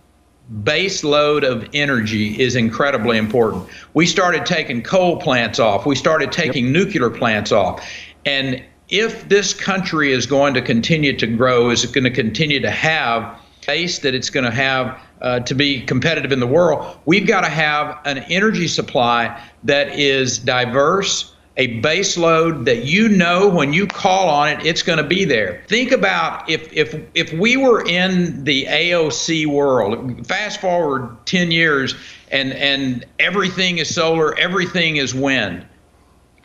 base 0.63 1.03
load 1.03 1.43
of 1.43 1.67
energy 1.73 2.39
is 2.39 2.55
incredibly 2.55 3.17
important. 3.17 3.67
We 3.93 4.05
started 4.05 4.45
taking 4.45 4.83
coal 4.83 5.17
plants 5.17 5.59
off, 5.59 5.85
we 5.85 5.95
started 5.95 6.31
taking 6.31 6.65
yep. 6.65 6.73
nuclear 6.73 7.09
plants 7.09 7.51
off. 7.51 7.87
And 8.25 8.63
if 8.89 9.27
this 9.29 9.53
country 9.53 10.11
is 10.11 10.25
going 10.25 10.53
to 10.53 10.61
continue 10.61 11.17
to 11.17 11.27
grow, 11.27 11.69
is 11.69 11.83
it 11.83 11.91
going 11.91 12.03
to 12.03 12.11
continue 12.11 12.59
to 12.59 12.69
have 12.69 13.39
base 13.65 13.99
that 13.99 14.13
it's 14.13 14.29
going 14.29 14.43
to 14.45 14.51
have 14.51 14.99
uh, 15.21 15.39
to 15.41 15.55
be 15.55 15.81
competitive 15.81 16.31
in 16.31 16.39
the 16.39 16.47
world, 16.47 16.97
we've 17.05 17.27
got 17.27 17.41
to 17.41 17.49
have 17.49 17.99
an 18.05 18.19
energy 18.29 18.67
supply 18.67 19.41
that 19.63 19.97
is 19.97 20.37
diverse, 20.37 21.34
a 21.57 21.79
base 21.79 22.17
load 22.17 22.65
that 22.65 22.83
you 22.83 23.07
know 23.07 23.47
when 23.47 23.71
you 23.71 23.87
call 23.87 24.29
on 24.29 24.49
it, 24.49 24.65
it's 24.65 24.81
going 24.81 24.97
to 24.97 25.03
be 25.03 25.23
there. 25.23 25.63
Think 25.67 25.91
about 25.91 26.49
if 26.49 26.71
if 26.73 26.95
if 27.13 27.31
we 27.33 27.55
were 27.55 27.85
in 27.85 28.43
the 28.43 28.65
AOC 28.65 29.47
world, 29.47 30.27
fast 30.27 30.59
forward 30.59 31.15
10 31.25 31.51
years, 31.51 31.95
and 32.31 32.51
and 32.53 33.05
everything 33.19 33.77
is 33.77 33.93
solar, 33.93 34.37
everything 34.37 34.97
is 34.97 35.15
wind, 35.15 35.65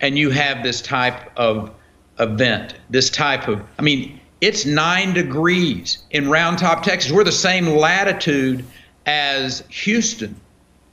and 0.01 0.17
you 0.17 0.31
have 0.31 0.63
this 0.63 0.81
type 0.81 1.37
of 1.37 1.75
event, 2.21 2.75
this 2.91 3.11
type 3.11 3.49
of, 3.49 3.63
I 3.79 3.83
mean, 3.83 4.21
it's 4.41 4.65
nine 4.65 5.13
degrees 5.13 5.99
in 6.11 6.31
Round 6.31 6.59
Top, 6.59 6.83
Texas. 6.83 7.11
We're 7.11 7.25
the 7.25 7.33
same 7.33 7.67
latitude 7.67 8.65
as 9.07 9.65
Houston, 9.69 10.39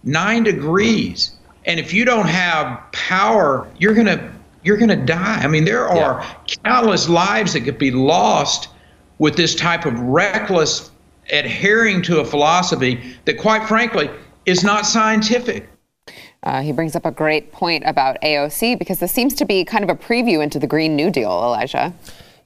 nine 0.04 0.44
degrees 0.44 1.37
and 1.68 1.80
if 1.80 1.94
you 1.94 2.06
don't 2.06 2.28
have 2.28 2.82
power, 2.94 3.70
you're 3.78 3.94
gonna 3.94 4.34
you're 4.64 4.78
gonna 4.78 5.06
die. 5.06 5.40
I 5.42 5.48
mean, 5.48 5.66
there 5.66 5.88
are 5.88 6.22
yeah. 6.22 6.36
countless 6.64 7.08
lives 7.08 7.54
that 7.54 7.62
could 7.62 7.78
be 7.78 7.92
lost 7.92 8.70
with 9.20 9.36
this 9.36 9.54
type 9.54 9.86
of 9.86 10.00
reckless 10.00 10.92
adhering 11.32 12.02
to 12.04 12.20
a 12.22 12.26
philosophy 12.26 13.18
that, 13.26 13.38
quite 13.38 13.68
frankly, 13.68 14.10
is 14.46 14.64
not 14.64 14.86
scientific. 14.86 15.70
Uh, 16.44 16.62
he 16.62 16.72
brings 16.72 16.96
up 16.96 17.06
a 17.06 17.12
great 17.12 17.52
point 17.52 17.84
about 17.86 18.18
AOC 18.22 18.80
because 18.80 19.00
this 19.00 19.12
seems 19.12 19.34
to 19.34 19.46
be 19.46 19.66
kind 19.66 19.84
of 19.84 19.90
a 19.90 19.96
preview 19.96 20.42
into 20.42 20.60
the 20.60 20.68
Green 20.68 20.96
New 20.96 21.10
Deal, 21.10 21.30
Elijah. 21.30 21.94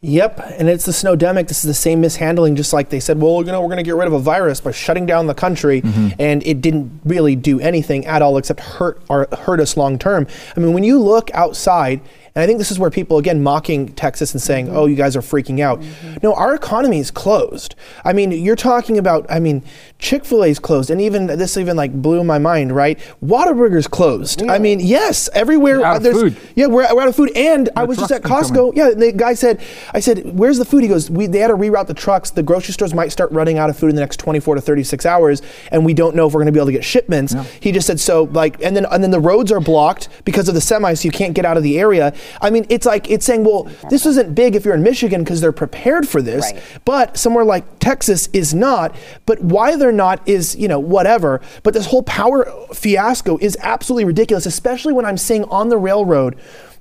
Yep, 0.04 0.40
and 0.58 0.68
it's 0.68 0.86
the 0.86 0.92
snowdemic. 0.92 1.48
This 1.48 1.58
is 1.58 1.68
the 1.68 1.76
same 1.76 2.02
mishandling, 2.02 2.56
just 2.56 2.74
like 2.74 2.90
they 2.90 3.00
said, 3.00 3.22
well, 3.22 3.46
you 3.46 3.52
know, 3.52 3.62
we're 3.62 3.68
going 3.68 3.78
to 3.78 3.84
get 3.84 3.94
rid 3.94 4.08
of 4.08 4.14
a 4.14 4.20
virus 4.20 4.60
by 4.60 4.72
shutting 4.72 5.06
down 5.06 5.28
the 5.28 5.36
country, 5.36 5.84
mm-hmm. 5.84 6.10
and 6.18 6.42
it 6.44 6.60
didn't 6.60 7.02
really 7.06 7.36
do 7.36 7.60
anything 7.60 8.08
at 8.08 8.24
all 8.24 8.38
except 8.38 8.62
hurt 8.62 9.00
or 9.10 9.28
hurt 9.32 9.60
us 9.60 9.78
long 9.78 10.00
term. 10.00 10.26
I 10.58 10.60
mean, 10.60 10.74
when 10.74 10.84
you 10.84 11.00
look 11.00 11.30
outside 11.36 12.02
And 12.34 12.42
I 12.44 12.48
think 12.48 12.60
this 12.60 12.72
is 12.72 12.80
where 12.80 12.90
people, 12.90 13.18
again, 13.18 13.44
mocking 13.44 13.90
Texas 13.90 14.32
and 14.34 14.42
saying, 14.42 14.70
oh, 14.70 14.86
you 14.86 14.96
guys 14.96 15.18
are 15.18 15.22
freaking 15.22 15.60
out. 15.60 15.84
No, 16.24 16.34
our 16.34 16.56
economy 16.56 17.00
is 17.00 17.12
closed. 17.12 17.76
I 18.06 18.14
mean, 18.14 18.32
you're 18.32 18.56
talking 18.56 18.98
about, 18.98 19.26
I 19.30 19.40
mean, 19.42 19.64
Chick 20.00 20.24
fil 20.24 20.44
A 20.44 20.48
is 20.48 20.58
closed. 20.58 20.90
And 20.90 21.02
even, 21.02 21.28
this 21.28 21.58
even 21.58 21.76
like 21.76 21.92
blew 21.94 22.24
my 22.24 22.38
mind, 22.38 22.74
right? 22.74 22.98
Whataburger's 23.22 23.88
closed. 23.88 24.44
I 24.44 24.60
mean, 24.60 24.80
yes, 24.80 25.30
everywhere. 25.34 25.84
Out 25.84 25.98
of 25.98 26.04
there's, 26.04 26.22
food. 26.22 26.38
Yeah, 26.56 26.68
we're, 26.68 26.88
we're 26.96 27.02
out 27.02 27.10
of 27.10 27.16
food. 27.18 27.32
And 27.36 27.70
I 27.76 27.84
was 27.84 27.98
just 27.98 28.12
at 28.12 28.22
Costco. 28.22 28.78
Yeah, 28.78 28.92
and 28.92 29.02
the 29.02 29.12
guy 29.12 29.34
said, 29.34 29.60
I 29.94 30.00
said, 30.00 30.38
where's 30.38 30.58
the 30.58 30.66
food? 30.66 30.84
He 30.84 30.88
goes, 30.88 31.10
we, 31.10 31.28
they 31.28 31.40
had 31.40 31.50
to 31.50 31.56
reroute 31.56 31.88
the 31.88 31.94
trucks. 31.94 32.30
The 32.30 32.44
grocery 32.44 32.74
stores 32.74 32.94
might 32.94 33.12
start 33.12 33.32
running 33.34 33.58
out 33.58 33.70
of 33.70 33.78
food 33.78 33.90
in 33.90 33.96
the 33.96 34.02
next 34.02 34.18
24 34.22 34.56
to 34.56 34.62
36 34.62 35.06
hours. 35.06 35.42
And 35.70 35.84
we 35.86 35.94
don't 35.94 36.16
know 36.16 36.28
if 36.28 36.34
we're 36.34 36.40
going 36.40 36.46
to 36.46 36.54
be 36.54 36.60
able 36.60 36.68
to 36.68 36.72
get 36.72 36.86
shipments. 36.86 37.36
He 37.60 37.74
just 37.74 37.88
said, 37.88 38.00
so 38.00 38.24
like, 38.24 38.64
and 38.64 38.74
then, 38.74 38.86
and 38.90 39.04
then 39.04 39.12
the 39.12 39.20
roads 39.20 39.52
are 39.52 39.60
blocked 39.60 40.08
because 40.24 40.48
of 40.48 40.54
the 40.54 40.62
semis, 40.62 41.00
so 41.00 41.06
you 41.06 41.12
can't 41.12 41.34
get 41.34 41.44
out 41.46 41.58
of 41.58 41.64
the 41.64 41.78
area. 41.78 42.14
I 42.42 42.50
mean, 42.50 42.66
it's 42.70 42.86
like, 42.86 43.10
it's 43.10 43.26
saying, 43.26 43.44
well, 43.44 43.70
this 43.90 44.06
isn't 44.06 44.36
big 44.36 44.56
if 44.56 44.66
you're 44.66 44.76
in 44.76 44.84
Michigan 44.84 45.24
because 45.24 45.42
they're 45.42 45.52
prepared 45.52 46.08
for 46.08 46.22
this, 46.22 46.52
Right. 46.52 46.62
but 46.86 47.18
somewhere 47.18 47.46
like 47.46 47.80
Texas 47.80 48.28
is 48.34 48.54
not. 48.54 48.96
But 49.26 49.42
why 49.44 49.76
they're 49.76 49.92
not 49.92 50.28
is, 50.28 50.56
you 50.56 50.68
know, 50.68 50.80
whatever. 50.80 51.42
But 51.64 51.74
this 51.74 51.88
whole 51.88 52.04
power 52.04 52.46
fiasco 52.74 53.38
is 53.38 53.58
absolutely 53.62 54.06
ridiculous, 54.06 54.46
especially 54.46 54.94
when 54.94 55.06
I'm 55.06 55.18
seeing 55.18 55.44
on 55.46 55.70
the 55.70 55.78
railroad. 55.78 56.36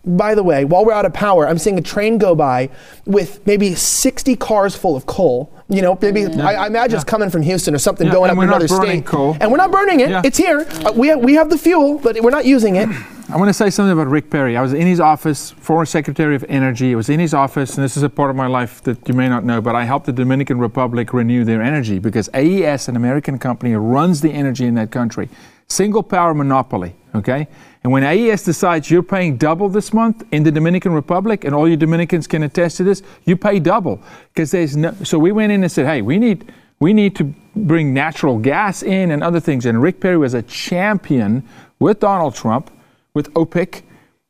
By 0.04 0.34
the 0.34 0.42
way, 0.42 0.64
while 0.64 0.84
we're 0.86 0.94
out 0.94 1.04
of 1.04 1.12
power, 1.12 1.46
I'm 1.46 1.58
seeing 1.58 1.76
a 1.76 1.82
train 1.82 2.16
go 2.16 2.34
by 2.34 2.70
with 3.04 3.46
maybe 3.46 3.74
60 3.74 4.34
cars 4.36 4.74
full 4.74 4.96
of 4.96 5.04
coal. 5.04 5.52
You 5.68 5.82
know, 5.82 5.98
maybe 6.00 6.24
I, 6.26 6.54
I 6.54 6.66
imagine 6.68 6.94
it's 6.96 7.04
coming 7.04 7.28
from 7.28 7.42
Houston 7.42 7.74
or 7.74 7.78
something 7.78 8.06
Yeah, 8.06 8.14
going 8.14 8.30
and 8.30 8.38
up 8.38 8.42
we're 8.42 8.46
not 8.46 8.62
another 8.62 8.68
burning 8.80 9.02
state. 9.02 9.06
coal. 9.06 9.36
And 9.40 9.50
we're 9.50 9.58
not 9.58 9.70
burning 9.70 10.00
it. 10.00 10.08
Yeah. 10.08 10.22
It's 10.24 10.38
here. 10.38 10.66
Uh, 10.86 10.92
we, 10.96 11.08
have, 11.08 11.20
we 11.20 11.34
have 11.34 11.50
the 11.50 11.58
fuel, 11.58 11.98
but 11.98 12.18
we're 12.22 12.30
not 12.30 12.46
using 12.46 12.76
it. 12.76 12.88
I 13.28 13.36
want 13.36 13.48
to 13.50 13.54
say 13.54 13.68
something 13.70 13.92
about 13.92 14.08
Rick 14.08 14.30
Perry. 14.30 14.56
I 14.56 14.62
was 14.62 14.72
in 14.72 14.86
his 14.88 14.98
office, 14.98 15.50
former 15.52 15.84
Secretary 15.84 16.34
of 16.34 16.44
Energy. 16.48 16.92
I 16.92 16.96
was 16.96 17.08
in 17.10 17.20
his 17.20 17.32
office, 17.34 17.76
and 17.76 17.84
this 17.84 17.96
is 17.96 18.02
a 18.02 18.08
part 18.08 18.30
of 18.30 18.34
my 18.36 18.48
life 18.48 18.82
that 18.84 19.06
you 19.06 19.14
may 19.14 19.28
not 19.28 19.44
know, 19.44 19.60
but 19.60 19.76
I 19.76 19.84
helped 19.84 20.06
the 20.06 20.12
Dominican 20.12 20.58
Republic 20.58 21.12
renew 21.12 21.44
their 21.44 21.62
energy 21.62 22.00
because 22.00 22.28
AES, 22.34 22.88
an 22.88 22.96
American 22.96 23.38
company, 23.38 23.74
runs 23.76 24.22
the 24.22 24.32
energy 24.32 24.64
in 24.64 24.74
that 24.74 24.90
country. 24.90 25.28
Single 25.70 26.02
power 26.02 26.34
monopoly, 26.34 26.96
okay? 27.14 27.46
And 27.84 27.92
when 27.92 28.02
AES 28.02 28.42
decides 28.42 28.90
you're 28.90 29.04
paying 29.04 29.36
double 29.36 29.68
this 29.68 29.94
month 29.94 30.24
in 30.32 30.42
the 30.42 30.50
Dominican 30.50 30.92
Republic, 30.92 31.44
and 31.44 31.54
all 31.54 31.68
you 31.68 31.76
Dominicans 31.76 32.26
can 32.26 32.42
attest 32.42 32.76
to 32.78 32.84
this, 32.84 33.02
you 33.24 33.36
pay 33.36 33.60
double 33.60 34.02
because 34.34 34.50
there's 34.50 34.76
no. 34.76 34.92
So 35.04 35.16
we 35.16 35.30
went 35.30 35.52
in 35.52 35.62
and 35.62 35.70
said, 35.70 35.86
hey, 35.86 36.02
we 36.02 36.18
need 36.18 36.52
we 36.80 36.92
need 36.92 37.14
to 37.16 37.32
bring 37.54 37.94
natural 37.94 38.36
gas 38.36 38.82
in 38.82 39.12
and 39.12 39.22
other 39.22 39.38
things. 39.38 39.64
And 39.64 39.80
Rick 39.80 40.00
Perry 40.00 40.18
was 40.18 40.34
a 40.34 40.42
champion 40.42 41.46
with 41.78 42.00
Donald 42.00 42.34
Trump, 42.34 42.70
with 43.14 43.32
OPIC, 43.34 43.82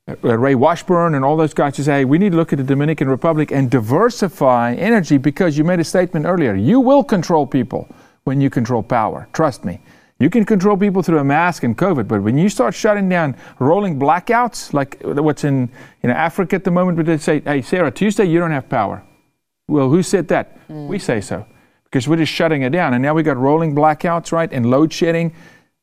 uh, 0.09 0.37
Ray 0.37 0.55
Washburne, 0.55 1.15
and 1.15 1.25
all 1.25 1.39
those 1.39 1.55
guys 1.55 1.75
to 1.77 1.85
say, 1.85 2.01
hey, 2.01 2.05
we 2.05 2.19
need 2.19 2.33
to 2.33 2.37
look 2.37 2.53
at 2.53 2.59
the 2.59 2.65
Dominican 2.65 3.09
Republic 3.09 3.51
and 3.51 3.71
diversify 3.71 4.75
energy 4.75 5.17
because 5.17 5.57
you 5.57 5.65
made 5.65 5.81
a 5.81 5.85
statement 5.85 6.27
earlier. 6.27 6.55
You 6.55 6.81
will 6.81 7.03
control 7.03 7.47
people 7.47 7.89
when 8.25 8.43
you 8.43 8.51
control 8.51 8.83
power. 8.83 9.27
Trust 9.33 9.65
me. 9.65 9.81
You 10.21 10.29
can 10.29 10.45
control 10.45 10.77
people 10.77 11.03
through 11.03 11.19
a 11.19 11.25
mask 11.25 11.63
and 11.65 11.77
COVID, 11.77 12.07
but 12.07 12.23
when 12.23 12.37
you 12.37 12.51
start 12.51 12.75
shutting 12.75 13.09
down 13.09 13.35
rolling 13.59 13.99
blackouts, 13.99 14.75
like 14.75 15.01
what's 15.03 15.45
in 15.45 15.71
you 16.03 16.11
know, 16.11 16.15
Africa 16.15 16.57
at 16.57 16.65
the 16.65 16.71
moment, 16.71 16.97
where 16.97 17.05
they 17.05 17.17
say, 17.17 17.41
hey, 17.41 17.63
Sarah, 17.63 17.91
Tuesday 17.91 18.27
you 18.27 18.39
don't 18.39 18.51
have 18.51 18.69
power. 18.69 19.03
Well, 19.67 19.89
who 19.89 20.03
said 20.03 20.29
that? 20.29 20.59
We 20.69 20.99
mm. 20.99 21.01
say 21.01 21.23
so 21.23 21.47
because 21.85 22.07
we're 22.07 22.17
just 22.17 22.33
shutting 22.33 22.63
it 22.63 22.71
down. 22.71 22.95
And 22.95 23.03
now 23.03 23.15
we 23.15 23.23
got 23.23 23.37
rolling 23.37 23.75
blackouts, 23.75 24.31
right? 24.31 24.53
And 24.53 24.71
load 24.71 24.93
shedding. 24.93 25.33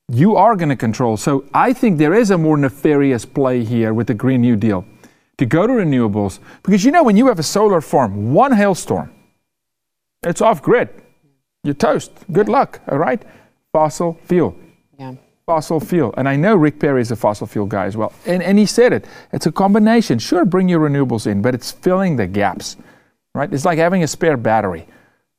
You 0.08 0.36
are 0.38 0.56
going 0.56 0.70
to 0.70 0.76
control. 0.76 1.18
So 1.18 1.46
I 1.54 1.74
think 1.74 1.98
there 1.98 2.14
is 2.14 2.32
a 2.32 2.38
more 2.38 2.58
nefarious 2.58 3.26
play 3.26 3.64
here 3.64 3.94
with 3.94 4.08
the 4.08 4.14
Green 4.14 4.42
New 4.42 4.56
Deal 4.56 4.86
to 5.38 5.46
go 5.46 5.68
to 5.68 5.74
renewables. 5.74 6.40
Because 6.64 6.86
you 6.86 6.92
know, 6.92 7.04
when 7.04 7.18
you 7.18 7.28
have 7.28 7.40
a 7.40 7.44
solar 7.44 7.82
farm, 7.82 8.34
one 8.34 8.54
hailstorm, 8.54 9.14
it's 10.24 10.42
off 10.42 10.62
grid. 10.62 10.90
You're 11.64 11.74
toast. 11.74 12.12
Good 12.32 12.48
luck, 12.48 12.80
all 12.88 12.98
right? 12.98 13.22
Fossil 13.74 14.18
fuel 14.24 14.56
Yeah. 14.98 15.14
fossil 15.46 15.80
fuel. 15.80 16.14
And 16.18 16.28
I 16.28 16.36
know 16.36 16.56
Rick 16.56 16.80
Perry 16.80 17.02
is 17.02 17.12
a 17.12 17.16
fossil 17.16 17.48
fuel 17.48 17.66
guy 17.66 17.86
as 17.86 17.96
well. 17.96 18.12
And, 18.26 18.42
and 18.42 18.58
he 18.58 18.66
said 18.66 18.92
it. 18.94 19.06
It's 19.32 19.46
a 19.46 19.52
combination. 19.52 20.20
Sure, 20.20 20.46
bring 20.46 20.68
your 20.70 20.80
renewables 20.90 21.28
in, 21.28 21.42
but 21.42 21.54
it's 21.54 21.72
filling 21.72 22.16
the 22.18 22.28
gaps, 22.28 22.78
right? 23.36 23.52
It's 23.54 23.66
like 23.66 23.78
having 23.78 24.04
a 24.04 24.08
spare 24.08 24.38
battery, 24.38 24.88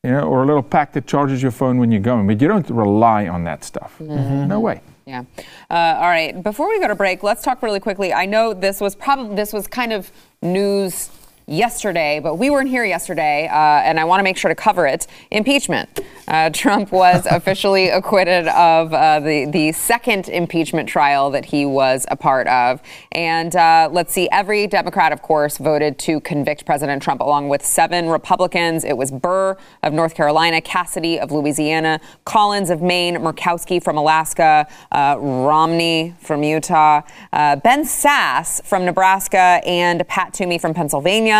you 0.04 0.10
know, 0.10 0.20
or 0.20 0.42
a 0.44 0.46
little 0.46 0.62
pack 0.62 0.92
that 0.92 1.06
charges 1.06 1.42
your 1.42 1.50
phone 1.52 1.78
when 1.78 1.90
you're 1.90 2.00
going. 2.00 2.26
But 2.26 2.40
you 2.40 2.48
don't 2.48 2.68
rely 2.70 3.28
on 3.28 3.44
that 3.44 3.64
stuff. 3.64 3.98
No 4.00 4.60
way. 4.60 4.80
Yeah. 5.06 5.24
Uh, 5.70 5.74
all 5.98 6.08
right. 6.08 6.42
Before 6.42 6.68
we 6.68 6.78
go 6.80 6.86
to 6.88 6.94
break, 6.94 7.22
let's 7.22 7.42
talk 7.42 7.62
really 7.62 7.80
quickly. 7.80 8.12
I 8.12 8.26
know 8.26 8.52
this 8.52 8.78
was 8.80 8.94
probably 8.94 9.34
this 9.36 9.52
was 9.54 9.66
kind 9.66 9.92
of 9.92 10.12
news 10.42 11.10
yesterday, 11.48 12.20
but 12.20 12.36
we 12.36 12.50
weren't 12.50 12.68
here 12.68 12.84
yesterday, 12.84 13.48
uh, 13.48 13.54
and 13.56 13.98
I 13.98 14.04
want 14.04 14.20
to 14.20 14.24
make 14.24 14.36
sure 14.36 14.50
to 14.50 14.54
cover 14.54 14.86
it. 14.86 15.06
Impeachment. 15.30 16.00
Uh, 16.28 16.50
Trump 16.50 16.92
was 16.92 17.26
officially 17.30 17.88
acquitted 17.88 18.46
of 18.48 18.92
uh, 18.92 19.20
the 19.20 19.46
the 19.46 19.72
second 19.72 20.28
impeachment 20.28 20.88
trial 20.88 21.30
that 21.30 21.46
he 21.46 21.64
was 21.64 22.06
a 22.10 22.16
part 22.16 22.46
of, 22.48 22.82
and 23.12 23.56
uh, 23.56 23.88
let's 23.90 24.12
see. 24.12 24.28
Every 24.30 24.66
Democrat, 24.66 25.12
of 25.12 25.22
course, 25.22 25.56
voted 25.56 25.98
to 26.00 26.20
convict 26.20 26.66
President 26.66 27.02
Trump, 27.02 27.22
along 27.22 27.48
with 27.48 27.64
seven 27.64 28.08
Republicans. 28.08 28.84
It 28.84 28.96
was 28.96 29.10
Burr 29.10 29.56
of 29.82 29.92
North 29.94 30.14
Carolina, 30.14 30.60
Cassidy 30.60 31.18
of 31.18 31.32
Louisiana, 31.32 32.00
Collins 32.26 32.68
of 32.68 32.82
Maine, 32.82 33.16
Murkowski 33.16 33.82
from 33.82 33.96
Alaska, 33.96 34.66
uh, 34.92 35.16
Romney 35.18 36.14
from 36.20 36.42
Utah, 36.42 37.00
uh, 37.32 37.56
Ben 37.56 37.84
Sasse 37.84 38.62
from 38.64 38.84
Nebraska, 38.84 39.60
and 39.64 40.06
Pat 40.08 40.34
Toomey 40.34 40.58
from 40.58 40.74
Pennsylvania. 40.74 41.37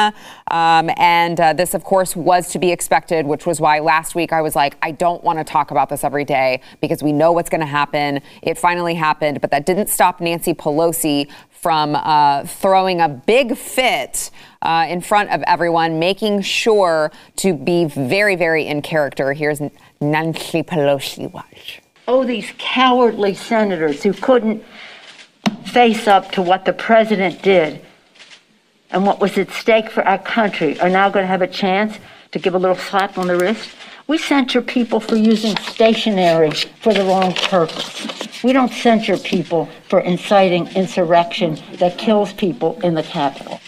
Um, 0.51 0.91
and 0.97 1.39
uh, 1.41 1.53
this, 1.53 1.75
of 1.75 1.85
course, 1.85 2.17
was 2.17 2.49
to 2.51 2.59
be 2.59 2.71
expected, 2.73 3.27
which 3.27 3.47
was 3.47 3.61
why 3.61 3.79
last 3.81 4.15
week 4.15 4.33
I 4.33 4.41
was 4.43 4.55
like, 4.57 4.77
I 4.83 4.91
don't 4.91 5.23
want 5.23 5.39
to 5.39 5.45
talk 5.45 5.71
about 5.71 5.89
this 5.89 6.05
every 6.05 6.25
day 6.25 6.61
because 6.81 7.03
we 7.03 7.13
know 7.13 7.33
what's 7.33 7.51
going 7.51 7.61
to 7.61 7.67
happen. 7.67 8.21
It 8.43 8.59
finally 8.59 8.95
happened, 8.95 9.41
but 9.41 9.51
that 9.51 9.67
didn't 9.67 9.89
stop 9.89 10.21
Nancy 10.21 10.55
Pelosi 10.55 11.29
from 11.51 11.97
uh, 11.97 12.45
throwing 12.45 13.01
a 13.01 13.09
big 13.09 13.57
fit 13.57 14.31
uh, 14.63 14.87
in 14.89 15.01
front 15.01 15.31
of 15.31 15.43
everyone, 15.47 15.99
making 15.99 16.43
sure 16.43 17.11
to 17.37 17.53
be 17.55 17.85
very, 17.85 18.37
very 18.37 18.67
in 18.67 18.83
character. 18.83 19.33
Here's 19.33 19.61
Nancy 20.01 20.63
Pelosi. 20.63 21.31
Watch. 21.33 21.83
Oh, 22.07 22.25
these 22.25 22.53
cowardly 22.59 23.35
senators 23.35 24.03
who 24.03 24.13
couldn't 24.13 24.65
face 25.67 26.07
up 26.07 26.33
to 26.33 26.43
what 26.43 26.65
the 26.65 26.73
president 26.73 27.43
did 27.43 27.85
and 28.91 29.05
what 29.05 29.21
was 29.21 29.37
at 29.39 29.51
stake 29.51 29.91
for 29.91 30.03
our 30.07 30.19
country 30.19 30.79
are 30.81 30.89
now 30.89 31.11
going 31.11 31.25
to 31.25 31.29
have 31.29 31.43
a 31.43 31.47
chance 31.47 31.99
to 32.33 32.39
give 32.39 32.55
a 32.55 32.59
little 32.59 32.77
slap 32.77 33.19
on 33.19 33.27
the 33.27 33.37
wrist. 33.37 33.71
We 34.07 34.19
censure 34.19 34.63
people 34.63 35.01
for 35.01 35.17
using 35.17 35.57
stationery 35.57 36.53
for 36.81 36.95
the 36.95 37.05
wrong 37.05 37.35
purpose. 37.35 38.43
We 38.43 38.53
don't 38.53 38.73
censure 38.73 39.19
people 39.19 39.69
for 39.89 40.01
inciting 40.01 40.69
insurrection 40.69 41.59
that 41.75 41.99
kills 41.99 42.33
people 42.33 42.81
in 42.83 42.95
the 42.95 43.03
Capitol. 43.03 43.61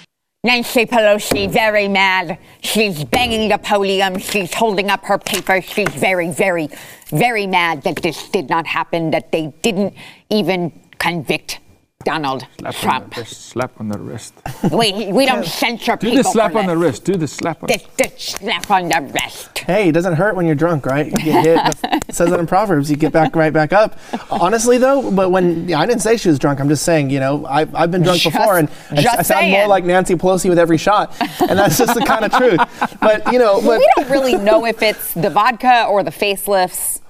Nancy 0.42 0.86
Pelosi, 0.86 1.50
very 1.50 1.86
mad. 1.86 2.38
She's 2.62 3.04
banging 3.04 3.50
the 3.50 3.58
podium. 3.58 4.18
She's 4.18 4.54
holding 4.54 4.88
up 4.88 5.04
her 5.04 5.18
paper. 5.18 5.60
She's 5.60 5.90
very, 5.90 6.30
very, 6.30 6.70
very 7.08 7.46
mad 7.46 7.82
that 7.82 7.96
this 7.96 8.30
did 8.30 8.48
not 8.48 8.66
happen, 8.66 9.10
that 9.10 9.32
they 9.32 9.52
didn't 9.60 9.92
even 10.30 10.72
convict 10.98 11.58
Donald 12.04 12.47
Slap 12.59 12.75
Trump. 12.76 13.14
the 13.14 13.21
wrist. 13.21 13.40
Slap 13.49 13.78
on 13.78 13.88
the 13.88 13.99
wrist. 13.99 14.33
We, 14.73 15.12
we 15.12 15.26
don't 15.26 15.45
censure 15.61 15.97
Do 15.97 16.07
people. 16.09 16.16
Do 16.16 16.23
the 16.23 16.28
slap 16.30 16.52
for 16.52 16.59
on 16.59 16.66
the 16.66 16.76
wrist. 16.76 17.04
Do 17.04 17.16
the 17.16 17.28
slap 17.28 17.62
on 17.62 17.66
This, 17.66 17.83
this 17.99 18.12
slap 18.23 18.71
on 18.71 18.88
the 18.88 19.00
wrist. 19.12 19.59
Hey, 19.59 19.88
it 19.90 19.92
doesn't 19.92 20.14
hurt 20.14 20.35
when 20.35 20.47
you're 20.47 20.54
drunk, 20.54 20.87
right? 20.87 21.07
You 21.07 21.19
get 21.19 21.45
hit. 21.45 22.00
It 22.11 22.14
says 22.14 22.30
that 22.30 22.40
in 22.40 22.47
Proverbs. 22.47 22.90
You 22.90 22.97
get 22.97 23.12
back 23.12 23.37
right 23.37 23.52
back 23.52 23.73
up. 23.73 23.97
Honestly, 24.30 24.78
though, 24.78 25.11
but 25.12 25.30
when 25.30 25.69
yeah, 25.69 25.78
I 25.78 25.87
didn't 25.87 26.00
say 26.02 26.16
she 26.16 26.28
was 26.28 26.38
drunk. 26.40 26.59
I'm 26.61 26.69
just 26.69 26.83
saying, 26.85 27.11
you 27.11 27.21
know, 27.21 27.47
I, 27.47 27.61
I've 27.75 27.90
been 27.92 28.02
drunk 28.02 28.21
Just- 28.21 28.35
before, 28.37 28.59
and 28.59 28.69
I, 28.90 29.00
just 29.02 29.19
I 29.19 29.23
sound 29.23 29.50
more 29.50 29.69
like 29.69 29.85
Nancy 29.85 30.14
Pelosi 30.16 30.49
with 30.49 30.59
every 30.59 30.76
shot, 30.78 31.14
and 31.40 31.57
that's 31.59 31.78
just 31.78 31.95
the 31.95 32.00
kind 32.04 32.25
of 32.25 32.33
truth. 32.33 32.59
But 33.00 33.33
you 33.33 33.38
know, 33.38 33.61
but 33.62 33.78
we 33.78 33.88
don't 33.97 34.11
really 34.11 34.35
know 34.37 34.64
if 34.66 34.83
it's 34.83 35.14
the 35.14 35.30
vodka 35.30 35.85
or 35.88 36.02
the 36.02 36.11
facelifts. 36.11 37.00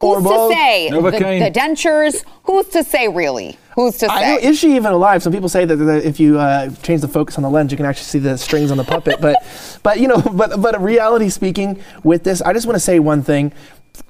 Or 0.00 0.16
Who's 0.16 0.24
both. 0.24 0.50
to 0.52 0.56
say? 0.56 0.90
The, 0.90 0.96
Novocaine. 0.96 1.52
the 1.52 1.58
dentures? 1.60 2.24
Who's 2.44 2.68
to 2.68 2.82
say, 2.84 3.08
really? 3.08 3.58
Who's 3.74 3.98
to 3.98 4.08
say? 4.08 4.34
know, 4.34 4.38
is 4.48 4.58
she 4.58 4.76
even 4.76 4.92
alive? 4.92 5.22
Some 5.22 5.32
people 5.32 5.48
say 5.48 5.64
that, 5.64 5.76
that 5.76 6.04
if 6.04 6.20
you 6.20 6.38
uh, 6.38 6.70
change 6.82 7.00
the 7.00 7.08
focus 7.08 7.36
on 7.36 7.42
the 7.42 7.50
lens, 7.50 7.72
you 7.72 7.76
can 7.76 7.86
actually 7.86 8.04
see 8.04 8.18
the 8.20 8.38
strings 8.38 8.70
on 8.70 8.76
the 8.76 8.84
puppet. 8.84 9.20
But, 9.20 9.36
but 9.82 9.98
you 10.00 10.08
know, 10.08 10.18
but 10.32 10.60
but 10.60 10.80
reality 10.80 11.28
speaking, 11.28 11.82
with 12.02 12.24
this, 12.24 12.40
I 12.42 12.52
just 12.52 12.66
want 12.66 12.76
to 12.76 12.80
say 12.80 12.98
one 12.98 13.22
thing 13.22 13.52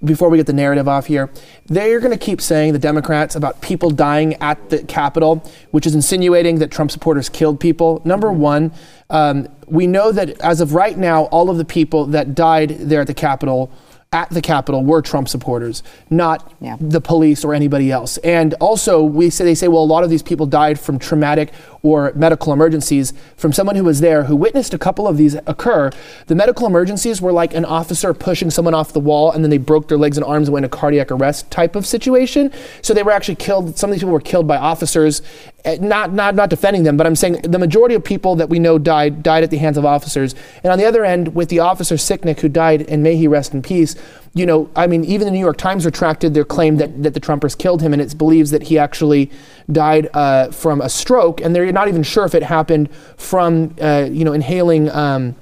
before 0.03 0.31
we 0.31 0.39
get 0.39 0.47
the 0.47 0.53
narrative 0.53 0.89
off 0.89 1.07
here. 1.07 1.31
They're 1.67 2.01
going 2.01 2.11
to 2.11 2.19
keep 2.19 2.41
saying 2.41 2.73
the 2.73 2.79
Democrats 2.79 3.37
about 3.37 3.61
people 3.61 3.91
dying 3.91 4.35
at 4.35 4.71
the 4.71 4.83
Capitol, 4.85 5.45
which 5.71 5.87
is 5.87 5.95
insinuating 5.95 6.59
that 6.61 6.71
Trump 6.71 6.91
supporters 6.91 7.29
killed 7.29 7.61
people. 7.61 8.01
Number 8.05 8.33
one, 8.33 8.73
um, 9.11 9.49
we 9.67 9.87
know 9.87 10.13
that 10.13 10.41
as 10.41 10.61
of 10.61 10.75
right 10.75 10.97
now, 10.97 11.25
all 11.25 11.51
of 11.51 11.59
the 11.59 11.65
people 11.65 12.07
that 12.07 12.35
died 12.35 12.71
there 12.71 13.03
at 13.03 13.07
the 13.07 13.15
Capitol 13.15 13.71
at 14.15 14.31
the 14.31 14.41
Capitol 14.41 14.85
were 14.85 15.03
Trump 15.03 15.29
supporters, 15.29 15.83
not 16.09 16.53
Yeah. 16.61 16.77
the 16.81 17.01
police 17.01 17.45
or 17.45 17.53
anybody 17.53 17.91
else. 17.91 18.17
And 18.19 18.55
also, 18.55 19.03
we 19.03 19.29
say 19.29 19.45
they 19.45 19.57
say, 19.57 19.67
well, 19.67 19.83
a 19.83 19.85
lot 19.85 20.05
of 20.05 20.09
these 20.11 20.23
people 20.23 20.47
died 20.47 20.79
from 20.79 21.01
traumatic 21.01 21.53
or 21.83 22.13
medical 22.15 22.53
emergencies. 22.53 23.13
From 23.37 23.53
someone 23.53 23.75
who 23.75 23.83
was 23.83 24.01
there, 24.01 24.23
who 24.25 24.37
witnessed 24.37 24.73
a 24.73 24.79
couple 24.79 25.09
of 25.09 25.17
these 25.17 25.35
occur, 25.47 25.91
the 26.29 26.35
medical 26.37 26.65
emergencies 26.67 27.21
were 27.21 27.33
like 27.33 27.55
an 27.55 27.65
officer 27.65 28.15
pushing 28.15 28.51
someone 28.51 28.73
off 28.73 28.93
the 28.93 29.01
wall, 29.01 29.33
and 29.33 29.43
then 29.43 29.51
they 29.51 29.59
broke 29.59 29.89
their 29.89 29.99
legs 29.99 30.17
and 30.17 30.25
arms 30.25 30.47
and 30.47 30.53
went 30.53 30.65
into 30.65 30.75
cardiac 30.75 31.11
arrest 31.11 31.51
type 31.51 31.75
of 31.75 31.85
situation. 31.85 32.53
So 32.83 32.95
they 32.95 33.03
were 33.03 33.11
actually 33.11 33.35
killed. 33.35 33.77
Some 33.77 33.91
of 33.91 33.95
these 33.95 34.01
people 34.03 34.13
were 34.13 34.21
killed 34.21 34.47
by 34.47 34.57
officers. 34.57 35.23
Eh, 35.65 35.79
Not 35.81 36.13
not 36.13 36.35
not 36.35 36.51
defending 36.51 36.83
them, 36.83 36.97
but 36.97 37.07
I'm 37.07 37.17
saying 37.17 37.43
the 37.43 37.59
majority 37.59 37.95
of 37.95 38.05
people 38.05 38.37
that 38.37 38.49
we 38.49 38.59
know 38.59 38.79
died 38.79 39.23
died 39.23 39.45
at 39.45 39.51
the 39.51 39.59
hands 39.59 39.77
of 39.77 39.85
officers. 39.85 40.35
And 40.63 40.73
on 40.73 40.79
the 40.79 40.85
other 40.85 41.05
end, 41.05 41.35
with 41.35 41.49
the 41.49 41.61
officer 41.61 41.97
Sicknick, 41.97 42.41
who 42.41 42.49
died, 42.49 42.83
and 42.83 43.03
may 43.03 43.17
he 43.17 43.29
rest 43.29 43.55
in 43.55 43.63
peace. 43.63 43.97
You 44.37 44.47
know, 44.47 44.69
I 44.75 44.89
mean, 44.89 45.05
even 45.05 45.27
the 45.27 45.31
New 45.31 45.39
York 45.39 45.59
Times 45.59 45.85
retracted 45.87 46.35
their 46.35 46.45
claim 46.45 46.79
that, 46.79 47.05
that 47.05 47.15
the 47.15 47.21
Trumpers 47.21 47.57
killed 47.57 47.83
him, 47.83 47.93
and 47.93 48.03
it 48.03 48.19
believes 48.19 48.51
that 48.51 48.65
he 48.65 48.79
actually 48.79 49.31
died 49.71 50.09
uh, 50.13 50.51
from 50.51 50.81
a 50.81 50.89
stroke, 50.89 51.41
and 51.41 51.55
they're 51.55 51.71
not 51.71 51.87
even 51.87 52.03
sure 52.03 52.25
if 52.25 52.35
it 52.35 52.43
happened 52.43 52.93
from, 53.17 53.77
uh, 53.81 54.09
you 54.11 54.25
know, 54.25 54.33
inhaling. 54.33 54.91
Um, 54.91 55.37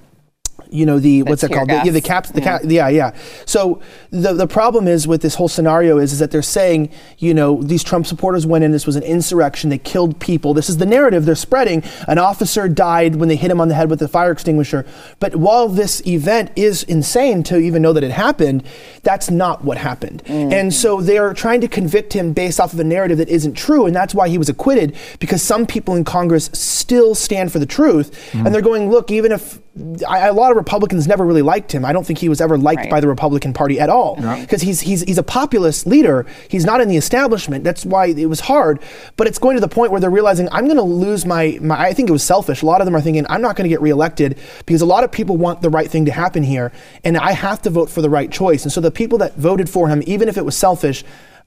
you 0.73 0.87
know 0.87 0.99
the, 0.99 1.23
what's 1.23 1.43
that 1.43 1.53
called? 1.53 1.69
The, 1.69 1.83
yeah, 1.85 1.91
the 1.91 2.01
caps. 2.01 2.31
The 2.31 2.41
cap. 2.41 2.63
Yeah, 2.65 2.89
yeah. 2.89 3.15
So 3.47 3.81
the 4.11 4.33
the 4.33 4.47
problem 4.47 4.89
is 4.89 5.07
with 5.07 5.23
this 5.23 5.35
whole 5.35 5.49
scenario 5.49 5.99
is 5.99 6.13
is 6.13 6.19
that 6.19 6.31
they're 6.31 6.43
saying 6.43 6.91
you 7.19 7.35
know 7.35 7.63
these 7.63 7.85
Trump 7.85 8.07
supporters 8.07 8.47
went 8.47 8.65
in. 8.65 8.73
This 8.73 8.87
was 8.87 8.97
an 8.97 9.03
insurrection. 9.03 9.71
They 9.71 9.79
killed 9.79 10.19
people. 10.21 10.55
This 10.55 10.69
is 10.69 10.79
the 10.79 10.87
narrative 10.87 11.25
they're 11.25 11.35
spreading. 11.35 11.83
An 12.09 12.19
officer 12.19 12.69
died 12.69 13.17
when 13.17 13.29
they 13.29 13.37
hit 13.37 13.51
him 13.51 13.61
on 13.61 13.69
the 13.69 13.75
head 13.75 13.91
with 13.91 14.01
a 14.03 14.09
fire 14.09 14.33
extinguisher. 14.33 14.87
But 15.21 15.37
while 15.37 15.69
this 15.69 16.05
event 16.07 16.51
is 16.57 16.83
insane 16.85 17.43
to 17.45 17.59
even 17.59 17.83
know 17.83 17.93
that 17.93 18.05
it 18.05 18.11
happened, 18.13 18.65
that's 19.03 19.31
not 19.31 19.65
what 19.65 19.79
happened. 19.79 20.23
And 20.27 20.73
so 20.73 21.01
they're 21.01 21.35
trying 21.35 21.61
to 21.61 21.69
convict 21.69 22.13
him 22.13 22.33
based 22.33 22.61
off 22.61 22.73
of 22.73 22.81
a 22.81 22.85
narrative 22.85 23.19
that 23.19 23.29
isn't 23.29 23.55
true, 23.55 23.87
and 23.87 23.95
that's 23.95 24.15
why 24.15 24.29
he 24.29 24.39
was 24.39 24.49
acquitted 24.49 24.97
because 25.19 25.43
some 25.43 25.67
people 25.67 25.95
in 25.95 26.05
Congress 26.05 26.51
still 26.53 27.15
stand 27.15 27.53
for 27.53 27.59
the 27.59 27.67
truth, 27.67 28.33
and 28.35 28.55
they're 28.55 28.63
going, 28.63 28.91
look, 28.91 29.11
even 29.11 29.33
if 29.33 29.61
I, 30.07 30.29
a 30.29 30.33
lot 30.33 30.51
of 30.51 30.57
Republicans 30.63 31.09
never 31.09 31.25
really 31.27 31.43
liked 31.43 31.73
him. 31.73 31.85
I 31.85 31.93
don't 31.93 32.07
think 32.07 32.19
he 32.21 32.29
was 32.29 32.41
ever 32.41 32.57
liked 32.57 32.83
Right. 32.83 32.91
by 32.91 33.01
the 33.01 33.09
Republican 33.09 33.53
Party 33.53 33.77
at 33.81 33.91
all 33.91 34.15
because 34.41 34.63
he's 34.63 34.81
he's 34.81 35.01
he's 35.03 35.19
a 35.19 35.23
populist 35.23 35.87
leader. 35.87 36.25
He's 36.49 36.65
not 36.65 36.81
in 36.81 36.89
the 36.89 36.97
establishment. 36.97 37.65
That's 37.65 37.85
why 37.85 38.07
it 38.07 38.27
was 38.27 38.41
hard. 38.41 38.81
But 39.17 39.27
it's 39.27 39.39
going 39.39 39.57
to 39.57 39.61
the 39.61 39.69
point 39.69 39.91
where 39.91 40.01
they're 40.01 40.11
realizing 40.21 40.49
I'm 40.53 40.67
going 40.67 40.77
to 40.77 40.83
lose 41.07 41.27
my, 41.27 41.59
my. 41.61 41.77
I 41.89 41.93
think 41.93 42.09
it 42.09 42.13
was 42.13 42.23
selfish. 42.23 42.63
A 42.63 42.67
lot 42.67 42.81
of 42.81 42.85
them 42.87 42.95
are 42.95 43.01
thinking 43.01 43.27
I'm 43.29 43.43
not 43.43 43.57
going 43.57 43.65
to 43.65 43.75
get 43.75 43.83
reelected 43.83 44.39
because 44.67 44.81
a 44.83 44.87
lot 44.87 45.03
of 45.05 45.11
people 45.11 45.37
want 45.37 45.63
the 45.63 45.71
right 45.71 45.91
thing 45.91 46.05
to 46.07 46.13
happen 46.13 46.43
here, 46.43 46.71
and 47.05 47.17
I 47.17 47.33
have 47.33 47.61
to 47.63 47.71
vote 47.71 47.91
for 47.91 48.03
the 48.03 48.11
right 48.11 48.31
choice. 48.31 48.63
And 48.65 48.73
so 48.73 48.81
the 48.81 48.91
people 48.91 49.19
that 49.19 49.37
voted 49.37 49.69
for 49.69 49.89
him, 49.89 50.03
even 50.07 50.29
if 50.29 50.37
it 50.37 50.45
was 50.45 50.57
selfish. 50.57 51.05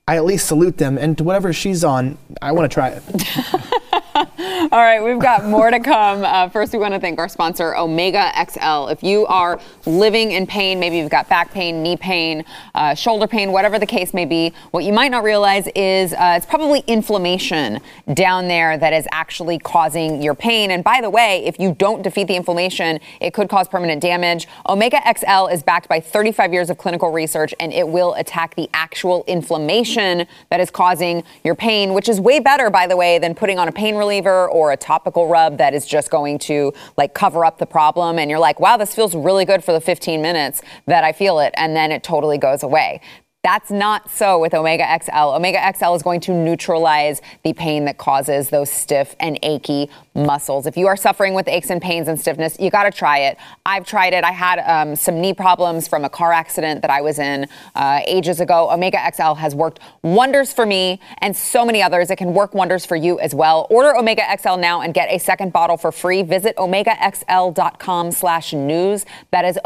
I 0.08 0.18
at 0.18 0.26
least 0.26 0.46
salute 0.46 0.78
them, 0.78 1.00
and 1.00 1.20
whatever 1.20 1.52
she's 1.52 1.84
on, 1.84 2.20
I 2.40 2.52
want 2.52 2.70
to 2.70 2.74
try 2.74 2.90
it. 2.90 3.04
All 4.16 4.82
right, 4.82 5.04
we've 5.04 5.20
got 5.20 5.46
more 5.46 5.72
to 5.72 5.80
come. 5.80 6.24
Uh, 6.24 6.48
first, 6.50 6.74
we 6.74 6.80
want 6.80 6.94
to 6.94 7.00
thank 7.00 7.18
our 7.18 7.28
sponsor, 7.28 7.76
Omega 7.76 8.32
XL. 8.50 8.88
If 8.90 9.02
you 9.02 9.26
are 9.26 9.60
living 9.88 10.32
in 10.32 10.46
pain, 10.46 10.80
maybe 10.80 10.98
you've 10.98 11.10
got 11.10 11.28
back 11.28 11.52
pain, 11.52 11.82
knee 11.82 11.98
pain, 11.98 12.46
uh, 12.76 12.94
shoulder 12.94 13.26
pain, 13.26 13.52
whatever 13.52 13.80
the 13.80 13.86
case 13.88 14.14
may 14.14 14.26
be, 14.26 14.54
what 14.72 14.84
you 14.84 14.94
might 14.94 15.10
not 15.10 15.24
realize 15.24 15.68
is 15.76 16.14
uh, 16.14 16.36
it's 16.38 16.46
probably 16.46 16.84
inflammation 16.88 17.80
down 18.14 18.48
there 18.48 18.78
that 18.78 18.94
is 18.94 19.08
actually 19.12 19.58
causing 19.58 20.22
your 20.22 20.36
pain. 20.36 20.70
And 20.70 20.84
by 20.84 21.02
the 21.02 21.10
way, 21.10 21.44
if 21.46 21.60
you 21.60 21.74
don't 21.74 22.04
defeat 22.04 22.28
the 22.28 22.36
inflammation, 22.36 23.00
it 23.20 23.34
could 23.34 23.50
cause 23.50 23.68
permanent 23.68 24.02
damage. 24.02 24.48
Omega 24.70 25.02
XL 25.18 25.48
is 25.48 25.64
backed 25.64 25.90
by 25.90 26.00
35 26.00 26.54
years 26.54 26.70
of 26.70 26.78
clinical 26.78 27.12
research, 27.12 27.56
and 27.60 27.74
it 27.74 27.88
will 27.88 28.14
attack 28.14 28.56
the 28.56 28.70
actual 28.74 29.24
inflammation 29.26 29.95
that 29.96 30.60
is 30.60 30.70
causing 30.70 31.24
your 31.44 31.56
pain, 31.56 31.94
which 31.94 32.10
is 32.10 32.20
way 32.20 32.40
better, 32.40 32.70
by 32.70 32.88
the 32.88 32.98
way, 32.98 33.18
than 33.18 33.34
putting 33.34 33.58
on 33.58 33.68
a 33.68 33.72
pain 33.72 33.96
reliever 33.96 34.50
or 34.50 34.72
a 34.72 34.78
topical 34.78 35.28
rub 35.28 35.58
that 35.58 35.74
is 35.74 35.86
just 35.86 36.10
going 36.10 36.38
to 36.40 36.74
like 36.98 37.14
cover 37.14 37.46
up 37.46 37.58
the 37.58 37.66
problem. 37.66 38.20
And 38.20 38.30
you're 38.30 38.40
like, 38.40 38.60
wow, 38.60 38.78
this 38.78 38.94
feels 38.94 39.16
really 39.16 39.46
good 39.46 39.64
for 39.64 39.72
the 39.72 39.82
15 39.82 40.22
minutes 40.22 40.62
that 40.86 41.04
I 41.04 41.12
feel 41.12 41.40
it. 41.40 41.54
And 41.58 41.75
then 41.75 41.92
it 41.92 42.04
totally 42.04 42.38
goes 42.38 42.64
away. 42.64 43.02
That's 43.46 43.70
not 43.70 44.10
so 44.10 44.40
with 44.40 44.56
Omega 44.56 44.88
XL. 45.04 45.36
Omega 45.36 45.60
XL 45.78 45.94
is 45.94 46.02
going 46.02 46.20
to 46.22 46.32
neutralize 46.34 47.22
the 47.44 47.54
pain 47.54 47.86
that 47.86 48.00
causes 48.00 48.50
those 48.50 48.72
stiff 48.72 49.16
and 49.20 49.38
achy 49.44 49.88
muscles. 50.16 50.66
If 50.66 50.75
you 50.75 50.88
are 50.88 50.98
suffering 50.98 51.36
with 51.36 51.48
aches 51.48 51.70
and 51.70 51.80
pains 51.80 52.08
and 52.08 52.20
stiffness, 52.20 52.58
you 52.60 52.72
got 52.72 52.86
to 52.86 52.92
try 52.92 53.20
it. 53.20 53.38
I've 53.64 53.86
tried 53.86 54.14
it. 54.14 54.24
I 54.24 54.32
had 54.32 54.58
um, 54.62 54.96
some 54.96 55.22
knee 55.22 55.36
problems 55.36 55.88
from 55.88 56.06
a 56.06 56.10
car 56.10 56.34
accident 56.34 56.82
that 56.82 56.90
I 56.90 57.02
was 57.02 57.20
in 57.20 57.48
uh, 57.75 58.00
ages 58.08 58.40
ago. 58.40 58.72
Omega 58.72 58.98
XL 59.14 59.34
has 59.34 59.54
worked 59.54 59.80
wonders 60.02 60.52
for 60.52 60.66
me 60.66 61.00
and 61.20 61.38
so 61.38 61.64
many 61.64 61.84
others. 61.84 62.10
It 62.10 62.16
can 62.16 62.34
work 62.34 62.56
wonders 62.56 62.84
for 62.84 62.96
you 62.96 63.20
as 63.20 63.36
well. 63.36 63.68
Order 63.70 63.96
Omega 63.96 64.24
XL 64.42 64.56
now 64.56 64.82
and 64.82 64.92
get 64.92 65.08
a 65.12 65.20
second 65.20 65.54
bottle 65.54 65.78
for 65.78 65.92
free. 65.92 66.24
Visit 66.24 66.56
omegaxl.com 66.56 68.12
slash 68.12 68.54
news. 68.54 69.06
That 69.30 69.46
is 69.46 69.60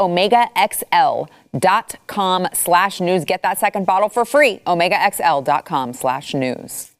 omegaxl.com 1.54 2.48
slash 2.54 3.02
news. 3.02 3.26
Get 3.26 3.42
that 3.44 3.60
second 3.60 3.86
bottle 3.86 4.10
for 4.10 4.26
free. 4.26 4.60
omegaxl.com 4.68 5.94
slash 5.94 6.34
news. 6.34 6.92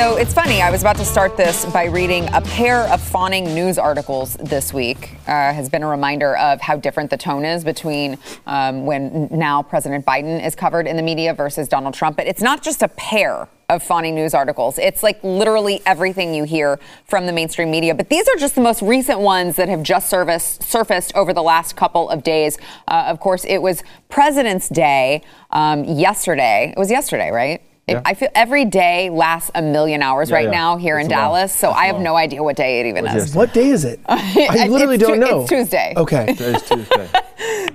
So 0.00 0.16
it's 0.16 0.32
funny. 0.32 0.62
I 0.62 0.70
was 0.70 0.80
about 0.80 0.96
to 0.96 1.04
start 1.04 1.36
this 1.36 1.66
by 1.66 1.84
reading 1.84 2.26
a 2.32 2.40
pair 2.40 2.84
of 2.84 3.02
fawning 3.02 3.54
news 3.54 3.76
articles 3.76 4.32
this 4.36 4.72
week. 4.72 5.10
Uh, 5.26 5.52
has 5.52 5.68
been 5.68 5.82
a 5.82 5.86
reminder 5.86 6.38
of 6.38 6.58
how 6.62 6.76
different 6.76 7.10
the 7.10 7.18
tone 7.18 7.44
is 7.44 7.64
between 7.64 8.16
um, 8.46 8.86
when 8.86 9.28
now 9.30 9.62
President 9.62 10.06
Biden 10.06 10.42
is 10.42 10.54
covered 10.54 10.86
in 10.86 10.96
the 10.96 11.02
media 11.02 11.34
versus 11.34 11.68
Donald 11.68 11.92
Trump. 11.92 12.16
But 12.16 12.26
it's 12.28 12.40
not 12.40 12.62
just 12.62 12.80
a 12.80 12.88
pair 12.88 13.46
of 13.68 13.82
fawning 13.82 14.14
news 14.14 14.32
articles. 14.32 14.78
It's 14.78 15.02
like 15.02 15.22
literally 15.22 15.82
everything 15.84 16.32
you 16.32 16.44
hear 16.44 16.80
from 17.04 17.26
the 17.26 17.32
mainstream 17.32 17.70
media. 17.70 17.94
But 17.94 18.08
these 18.08 18.26
are 18.26 18.36
just 18.36 18.54
the 18.54 18.62
most 18.62 18.80
recent 18.80 19.20
ones 19.20 19.56
that 19.56 19.68
have 19.68 19.82
just 19.82 20.08
surfaced, 20.08 20.62
surfaced 20.62 21.14
over 21.14 21.34
the 21.34 21.42
last 21.42 21.76
couple 21.76 22.08
of 22.08 22.22
days. 22.22 22.56
Uh, 22.88 23.04
of 23.06 23.20
course, 23.20 23.44
it 23.44 23.58
was 23.58 23.82
President's 24.08 24.70
Day 24.70 25.20
um, 25.50 25.84
yesterday. 25.84 26.72
It 26.74 26.78
was 26.78 26.90
yesterday, 26.90 27.30
right? 27.30 27.60
Yeah. 27.90 28.02
I 28.04 28.14
feel 28.14 28.28
every 28.34 28.64
day 28.64 29.10
lasts 29.10 29.50
a 29.54 29.62
million 29.62 30.02
hours 30.02 30.30
Yeah, 30.30 30.36
right 30.36 30.44
yeah. 30.46 30.50
now 30.50 30.76
here 30.76 30.98
in 30.98 31.08
That's 31.08 31.18
long. 31.18 31.28
Dallas, 31.28 31.54
so 31.54 31.68
That's 31.68 31.78
I 31.80 31.86
have 31.86 31.96
long. 31.96 32.04
no 32.04 32.16
idea 32.16 32.42
what 32.42 32.56
day 32.56 32.80
it 32.80 32.86
even 32.86 33.04
Was 33.04 33.28
is. 33.30 33.34
What 33.34 33.52
day 33.52 33.68
is 33.68 33.84
it? 33.84 34.00
I 34.06 34.66
literally 34.68 34.94
It's 34.96 35.04
don't 35.04 35.14
Tu- 35.20 35.20
know. 35.20 35.40
it's 35.42 35.50
Tuesday. 35.50 35.94
Okay. 35.96 36.26
Today's 36.34 36.62
Tuesday. 36.62 37.08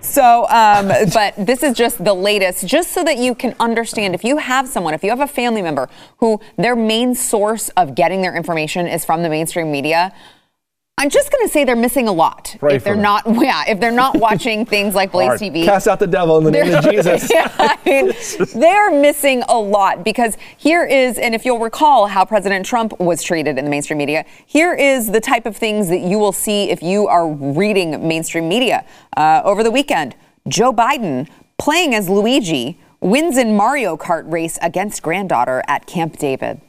So, 0.01 0.47
um, 0.49 0.87
but 1.13 1.33
this 1.37 1.63
is 1.63 1.75
just 1.75 2.03
the 2.03 2.13
latest, 2.13 2.67
just 2.67 2.91
so 2.91 3.03
that 3.03 3.17
you 3.17 3.33
can 3.33 3.55
understand 3.59 4.13
if 4.13 4.23
you 4.23 4.37
have 4.37 4.67
someone, 4.67 4.93
if 4.93 5.03
you 5.03 5.09
have 5.09 5.19
a 5.19 5.27
family 5.27 5.63
member 5.63 5.89
who 6.17 6.39
their 6.57 6.75
main 6.75 7.15
source 7.15 7.69
of 7.69 7.95
getting 7.95 8.21
their 8.21 8.35
information 8.35 8.85
is 8.85 9.03
from 9.03 9.23
the 9.23 9.29
mainstream 9.29 9.71
media. 9.71 10.13
I'm 10.97 11.09
just 11.09 11.29
going 11.29 11.45
to 11.45 11.51
say 11.51 11.65
they're 11.65 11.75
missing 11.75 12.07
a 12.07 12.11
lot 12.13 12.55
Pray 12.57 12.75
if 12.75 12.85
they're 12.85 12.95
not, 12.95 13.23
yeah, 13.41 13.65
if 13.67 13.81
they're 13.81 13.91
not 13.91 14.15
watching 14.19 14.65
things 14.65 14.95
like 14.95 15.11
Blaze 15.11 15.27
Hard. 15.27 15.41
TV. 15.41 15.65
Cast 15.65 15.89
out 15.89 15.99
the 15.99 16.07
devil 16.07 16.37
in 16.37 16.45
the 16.45 16.51
name 16.51 16.73
of 16.73 16.83
Jesus. 16.85 17.29
Yeah, 17.35 17.51
I 17.59 17.77
mean, 17.85 18.13
they're 18.53 18.91
missing 18.91 19.43
a 19.49 19.59
lot 19.59 20.05
because 20.05 20.37
here 20.57 20.85
is, 20.85 21.17
and 21.17 21.35
if 21.35 21.43
you'll 21.43 21.59
recall 21.59 22.07
how 22.07 22.23
President 22.23 22.65
Trump 22.65 22.97
was 22.99 23.21
treated 23.21 23.57
in 23.57 23.65
the 23.65 23.71
mainstream 23.71 23.97
media, 23.97 24.23
here 24.45 24.73
is 24.73 25.11
the 25.11 25.19
type 25.19 25.45
of 25.45 25.57
things 25.57 25.89
that 25.89 25.99
you 25.99 26.17
will 26.17 26.31
see 26.31 26.69
if 26.69 26.81
you 26.81 27.07
are 27.07 27.29
reading 27.29 28.07
mainstream 28.07 28.47
media. 28.47 28.85
Uh, 29.17 29.41
over 29.43 29.63
the 29.63 29.71
weekend, 29.71 30.15
Joe 30.47 30.71
Biden 30.71 31.27
playing 31.57 31.93
as 31.93 32.09
Luigi 32.09 32.79
wins 33.01 33.37
in 33.37 33.57
Mario 33.57 33.97
Kart 33.97 34.31
race 34.31 34.57
against 34.61 35.01
granddaughter 35.01 35.61
at 35.67 35.87
Camp 35.87 36.17
David. 36.17 36.61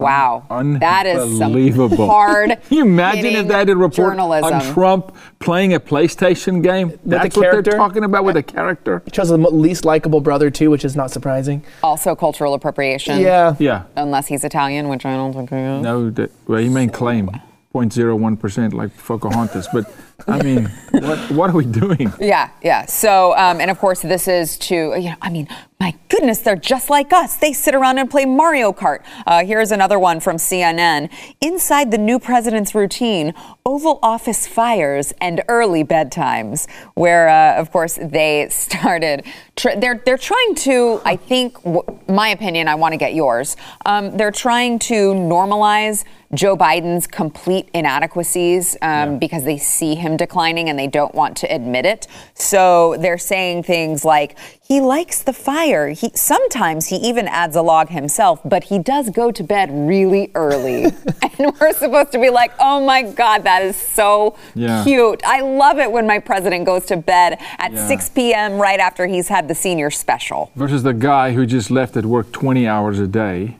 Wow, 0.00 0.44
that 0.80 1.06
is 1.06 1.38
some 1.38 1.48
Unbelievable. 1.48 2.06
hard. 2.06 2.50
Can 2.50 2.60
you 2.70 2.82
imagine 2.84 3.26
if 3.26 3.32
hitting 3.32 3.48
they 3.48 3.54
had 3.54 3.68
a 3.68 3.76
report 3.76 4.12
journalism. 4.12 4.54
on 4.54 4.74
Trump 4.74 5.16
playing 5.38 5.74
a 5.74 5.80
PlayStation 5.80 6.62
game? 6.62 6.98
That's 7.04 7.36
what 7.36 7.42
character? 7.44 7.70
they're 7.70 7.78
talking 7.78 8.04
about 8.04 8.24
with 8.24 8.36
a 8.36 8.42
character. 8.42 9.02
He 9.04 9.10
chose 9.10 9.28
the 9.28 9.36
least 9.36 9.84
likable 9.84 10.20
brother 10.20 10.50
too, 10.50 10.70
which 10.70 10.84
is 10.84 10.96
not 10.96 11.10
surprising. 11.10 11.64
Also, 11.82 12.14
cultural 12.14 12.54
appropriation. 12.54 13.20
Yeah. 13.20 13.56
Yeah. 13.58 13.84
Unless 13.96 14.28
he's 14.28 14.42
Italian, 14.44 14.88
which 14.88 15.04
I 15.04 15.14
don't 15.14 15.32
think 15.32 15.50
he 15.50 15.56
is. 15.56 15.82
No, 15.82 16.10
that, 16.10 16.30
well, 16.46 16.60
he 16.60 16.68
may 16.68 16.88
claim 16.88 17.30
0.01% 17.74 18.72
uh, 18.72 18.76
like 18.76 18.96
Pocahontas, 18.96 19.68
but 19.72 19.92
I 20.26 20.42
mean, 20.42 20.66
what, 20.90 21.18
what 21.30 21.50
are 21.50 21.54
we 21.54 21.66
doing? 21.66 22.12
Yeah, 22.20 22.50
yeah. 22.62 22.86
So, 22.86 23.36
um, 23.36 23.60
and 23.60 23.70
of 23.70 23.78
course, 23.78 24.02
this 24.02 24.28
is 24.28 24.56
to, 24.58 24.74
you 24.74 25.10
know, 25.10 25.16
I 25.22 25.30
mean, 25.30 25.48
my 25.80 25.94
goodness, 26.10 26.40
they're 26.40 26.56
just 26.56 26.90
like 26.90 27.10
us. 27.10 27.36
They 27.36 27.54
sit 27.54 27.74
around 27.74 27.98
and 27.98 28.10
play 28.10 28.26
Mario 28.26 28.70
Kart. 28.70 29.02
Uh, 29.26 29.44
here's 29.46 29.72
another 29.72 29.98
one 29.98 30.20
from 30.20 30.36
CNN. 30.36 31.10
Inside 31.40 31.90
the 31.90 31.96
new 31.96 32.18
president's 32.18 32.74
routine, 32.74 33.32
Oval 33.64 33.98
Office 34.02 34.46
fires 34.46 35.14
and 35.22 35.42
early 35.48 35.82
bedtimes, 35.82 36.68
where, 36.94 37.30
uh, 37.30 37.58
of 37.58 37.72
course, 37.72 37.98
they 38.02 38.46
started. 38.50 39.24
Tr- 39.56 39.76
they're 39.78 40.02
they're 40.04 40.18
trying 40.18 40.54
to. 40.56 41.00
I 41.06 41.16
think, 41.16 41.54
w- 41.62 41.82
my 42.08 42.28
opinion. 42.28 42.68
I 42.68 42.74
want 42.74 42.92
to 42.92 42.98
get 42.98 43.14
yours. 43.14 43.56
Um, 43.86 44.16
they're 44.18 44.30
trying 44.30 44.78
to 44.80 45.14
normalize 45.14 46.04
Joe 46.34 46.56
Biden's 46.56 47.06
complete 47.06 47.70
inadequacies 47.74 48.76
um, 48.82 49.18
because 49.18 49.44
they 49.44 49.58
see 49.58 49.94
him 49.94 50.09
declining 50.16 50.68
and 50.68 50.78
they 50.78 50.86
don't 50.86 51.14
want 51.14 51.36
to 51.38 51.54
admit 51.54 51.86
it. 51.86 52.06
So 52.34 52.96
they're 52.98 53.18
saying 53.18 53.64
things 53.64 54.04
like 54.04 54.38
he 54.62 54.80
likes 54.80 55.22
the 55.22 55.32
fire. 55.32 55.88
He 55.90 56.10
sometimes 56.14 56.86
he 56.88 56.96
even 56.96 57.26
adds 57.26 57.56
a 57.56 57.62
log 57.62 57.88
himself, 57.88 58.40
but 58.44 58.64
he 58.64 58.78
does 58.78 59.10
go 59.10 59.30
to 59.32 59.42
bed 59.42 59.68
really 59.72 60.30
early. 60.34 60.84
and 61.38 61.52
we're 61.60 61.72
supposed 61.72 62.12
to 62.12 62.18
be 62.20 62.30
like, 62.30 62.52
"Oh 62.60 62.84
my 62.84 63.02
god, 63.02 63.44
that 63.44 63.62
is 63.62 63.76
so 63.76 64.36
Yeah. 64.54 64.84
cute. 64.84 65.22
I 65.24 65.40
love 65.40 65.78
it 65.78 65.90
when 65.90 66.06
my 66.06 66.18
president 66.20 66.66
goes 66.66 66.84
to 66.86 66.96
bed 66.96 67.38
at 67.58 67.72
Yeah. 67.72 67.88
6 67.88 68.08
p.m. 68.10 68.58
right 68.58 68.78
after 68.80 69.06
he's 69.06 69.28
had 69.28 69.48
the 69.48 69.54
senior 69.54 69.90
special." 69.90 70.50
Versus 70.54 70.82
the 70.84 70.92
guy 70.94 71.32
who 71.32 71.46
just 71.46 71.70
left 71.70 71.96
at 71.96 72.06
work 72.06 72.30
20 72.32 72.66
hours 72.68 72.98
a 73.00 73.06
day 73.08 73.56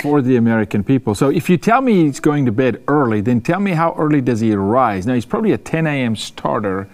for 0.00 0.20
the 0.20 0.36
American 0.36 0.82
people. 0.84 1.14
So 1.14 1.30
if 1.30 1.48
you 1.48 1.56
tell 1.56 1.80
me 1.80 2.04
he's 2.04 2.20
going 2.20 2.46
to 2.46 2.52
bed 2.52 2.82
early, 2.88 3.20
then 3.20 3.40
tell 3.40 3.60
me 3.60 3.72
how 3.72 3.94
early 3.96 4.20
does 4.20 4.40
he 4.40 4.54
rise? 4.54 5.06
Now 5.06 5.14
he's 5.14 5.24
probably 5.24 5.52
a 5.52 5.58
10 5.58 5.86
a.m. 5.86 6.16
starter 6.16 6.88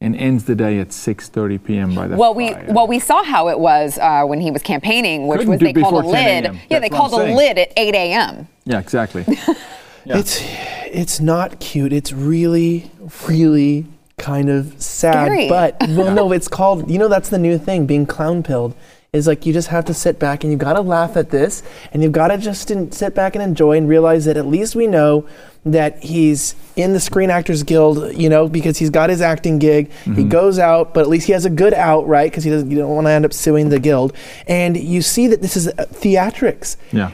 and 0.00 0.16
ends 0.16 0.44
the 0.44 0.54
day 0.54 0.78
at 0.80 0.88
6:30 0.88 1.64
p.m. 1.64 1.94
by 1.94 2.08
the 2.08 2.16
Well, 2.16 2.34
we 2.34 2.54
well 2.68 2.86
we 2.86 2.98
saw 2.98 3.22
how 3.22 3.48
it 3.48 3.58
was 3.58 3.98
uh, 3.98 4.24
when 4.24 4.40
he 4.40 4.50
was 4.50 4.62
campaigning, 4.62 5.28
which 5.28 5.38
Couldn't 5.38 5.50
was 5.50 5.60
they 5.60 5.72
called 5.72 6.04
a 6.04 6.08
lid. 6.08 6.44
Yeah, 6.44 6.52
That's 6.68 6.82
they 6.82 6.88
called 6.88 7.12
a 7.14 7.34
lid 7.34 7.58
at 7.58 7.72
8 7.76 7.94
a.m. 7.94 8.48
yeah, 8.64 8.78
exactly. 8.78 9.24
Yeah. 10.04 10.18
It's 10.18 10.40
it's 10.86 11.20
not 11.20 11.60
cute. 11.60 11.92
It's 11.92 12.12
really, 12.12 12.90
really 13.28 13.86
kind 14.18 14.50
of 14.50 14.74
sad. 14.82 15.26
Scary. 15.26 15.48
But 15.48 15.76
well, 15.90 16.12
no, 16.12 16.32
it's 16.36 16.48
called. 16.48 16.90
You 16.90 16.98
know, 16.98 17.06
that's 17.06 17.28
the 17.28 17.38
new 17.38 17.56
thing. 17.56 17.86
Being 17.86 18.06
clown 18.06 18.42
pilled 18.42 18.74
is 19.12 19.26
like 19.26 19.44
you 19.44 19.52
just 19.52 19.68
have 19.68 19.84
to 19.84 19.92
sit 19.92 20.18
back 20.18 20.42
and 20.42 20.50
you've 20.50 20.58
got 20.60 20.72
to 20.72 20.80
laugh 20.80 21.18
at 21.18 21.28
this, 21.28 21.62
and 21.92 22.02
you've 22.02 22.12
got 22.12 22.28
to 22.28 22.38
just 22.38 22.72
sit 22.94 23.14
back 23.14 23.34
and 23.34 23.42
enjoy 23.42 23.76
and 23.76 23.86
realize 23.86 24.24
that 24.24 24.38
at 24.38 24.46
least 24.46 24.74
we 24.74 24.86
know 24.86 25.26
that 25.66 26.02
he's 26.02 26.54
in 26.76 26.94
the 26.94 26.98
Screen 27.00 27.28
Actors 27.28 27.62
Guild. 27.62 28.16
You 28.16 28.30
know, 28.30 28.48
because 28.48 28.78
he's 28.78 28.88
got 28.88 29.10
his 29.10 29.20
acting 29.20 29.58
gig. 29.58 29.90
He 30.04 30.24
goes 30.24 30.58
out, 30.58 30.94
but 30.94 31.00
at 31.00 31.08
least 31.10 31.26
he 31.26 31.34
has 31.34 31.44
a 31.44 31.50
good 31.50 31.74
out, 31.74 32.06
right? 32.08 32.30
Because 32.30 32.44
he 32.44 32.50
doesn't. 32.50 32.70
You 32.70 32.78
don't 32.78 32.88
want 32.88 33.06
to 33.06 33.10
end 33.10 33.26
up 33.26 33.34
suing 33.34 33.68
the 33.68 33.78
guild. 33.78 34.16
And 34.46 34.78
you 34.78 35.02
see 35.02 35.26
that 35.26 35.42
this 35.42 35.58
is 35.58 35.68
uh, 35.68 35.72
theatrics. 35.90 36.76
yeah. 36.90 37.12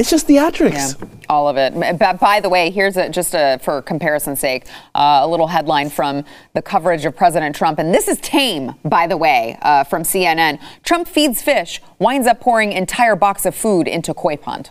It's 0.00 0.08
just 0.08 0.26
theatrics. 0.26 0.98
Yeah, 0.98 1.08
all 1.28 1.46
of 1.46 1.58
it. 1.58 1.98
But 1.98 2.18
by 2.18 2.40
the 2.40 2.48
way, 2.48 2.70
here's 2.70 2.96
a, 2.96 3.10
just 3.10 3.34
a, 3.34 3.60
for 3.62 3.82
comparison's 3.82 4.40
sake, 4.40 4.64
uh, 4.94 5.20
a 5.22 5.28
little 5.28 5.48
headline 5.48 5.90
from 5.90 6.24
the 6.54 6.62
coverage 6.62 7.04
of 7.04 7.14
President 7.14 7.54
Trump. 7.54 7.78
And 7.78 7.94
this 7.94 8.08
is 8.08 8.16
tame, 8.22 8.76
by 8.82 9.06
the 9.06 9.18
way, 9.18 9.58
uh, 9.60 9.84
from 9.84 10.02
CNN. 10.02 10.58
Trump 10.84 11.06
feeds 11.06 11.42
fish, 11.42 11.82
winds 11.98 12.26
up 12.26 12.40
pouring 12.40 12.72
entire 12.72 13.14
box 13.14 13.44
of 13.44 13.54
food 13.54 13.86
into 13.86 14.14
koi 14.14 14.38
pond. 14.38 14.70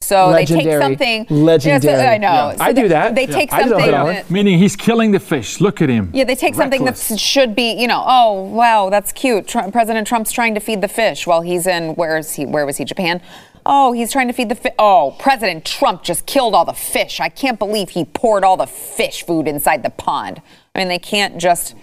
So 0.00 0.32
they 0.32 0.46
take 0.46 0.66
something. 0.80 1.26
Legendary. 1.28 1.92
Yes, 1.92 2.08
I 2.14 2.16
know. 2.16 2.28
Yeah. 2.28 2.56
So 2.56 2.64
I 2.64 2.72
do 2.72 2.88
that. 2.88 3.14
They 3.14 3.26
take 3.26 3.52
I 3.52 3.64
do 3.64 3.68
something. 3.70 3.90
that. 3.90 4.04
that- 4.06 4.30
Meaning 4.30 4.58
he's 4.58 4.76
killing 4.76 5.12
the 5.12 5.20
fish. 5.20 5.60
Look 5.60 5.82
at 5.82 5.90
him. 5.90 6.10
yeah, 6.14 6.24
they 6.24 6.34
take 6.34 6.54
something 6.54 6.86
that 6.86 6.96
should 7.18 7.54
be, 7.54 7.72
you 7.72 7.86
know, 7.86 8.02
oh 8.06 8.44
wow, 8.44 8.88
that's 8.88 9.12
cute. 9.12 9.46
Tr- 9.46 9.70
President 9.70 10.06
Trump's 10.06 10.32
trying 10.32 10.54
to 10.54 10.60
feed 10.60 10.80
the 10.80 10.88
fish 10.88 11.26
while 11.26 11.42
he's 11.42 11.66
in 11.66 11.94
where 11.96 12.16
is 12.16 12.32
he? 12.32 12.46
Where 12.46 12.64
was 12.64 12.78
he? 12.78 12.84
Japan. 12.86 13.20
Oh, 13.66 13.92
he's 13.92 14.12
trying 14.12 14.26
to 14.28 14.34
feed 14.34 14.50
the 14.50 14.54
fish. 14.54 14.74
Oh, 14.78 15.16
President 15.18 15.64
Trump 15.64 16.02
just 16.02 16.26
killed 16.26 16.54
all 16.54 16.64
the 16.64 16.74
fish. 16.74 17.18
I 17.20 17.28
can't 17.28 17.58
believe 17.58 17.90
he 17.90 18.04
poured 18.04 18.44
all 18.44 18.56
the 18.56 18.66
fish 18.66 19.24
food 19.24 19.48
inside 19.48 19.82
the 19.82 19.90
pond. 19.90 20.42
I 20.74 20.80
mean, 20.80 20.88
they 20.88 20.98
can't 20.98 21.38
just 21.38 21.74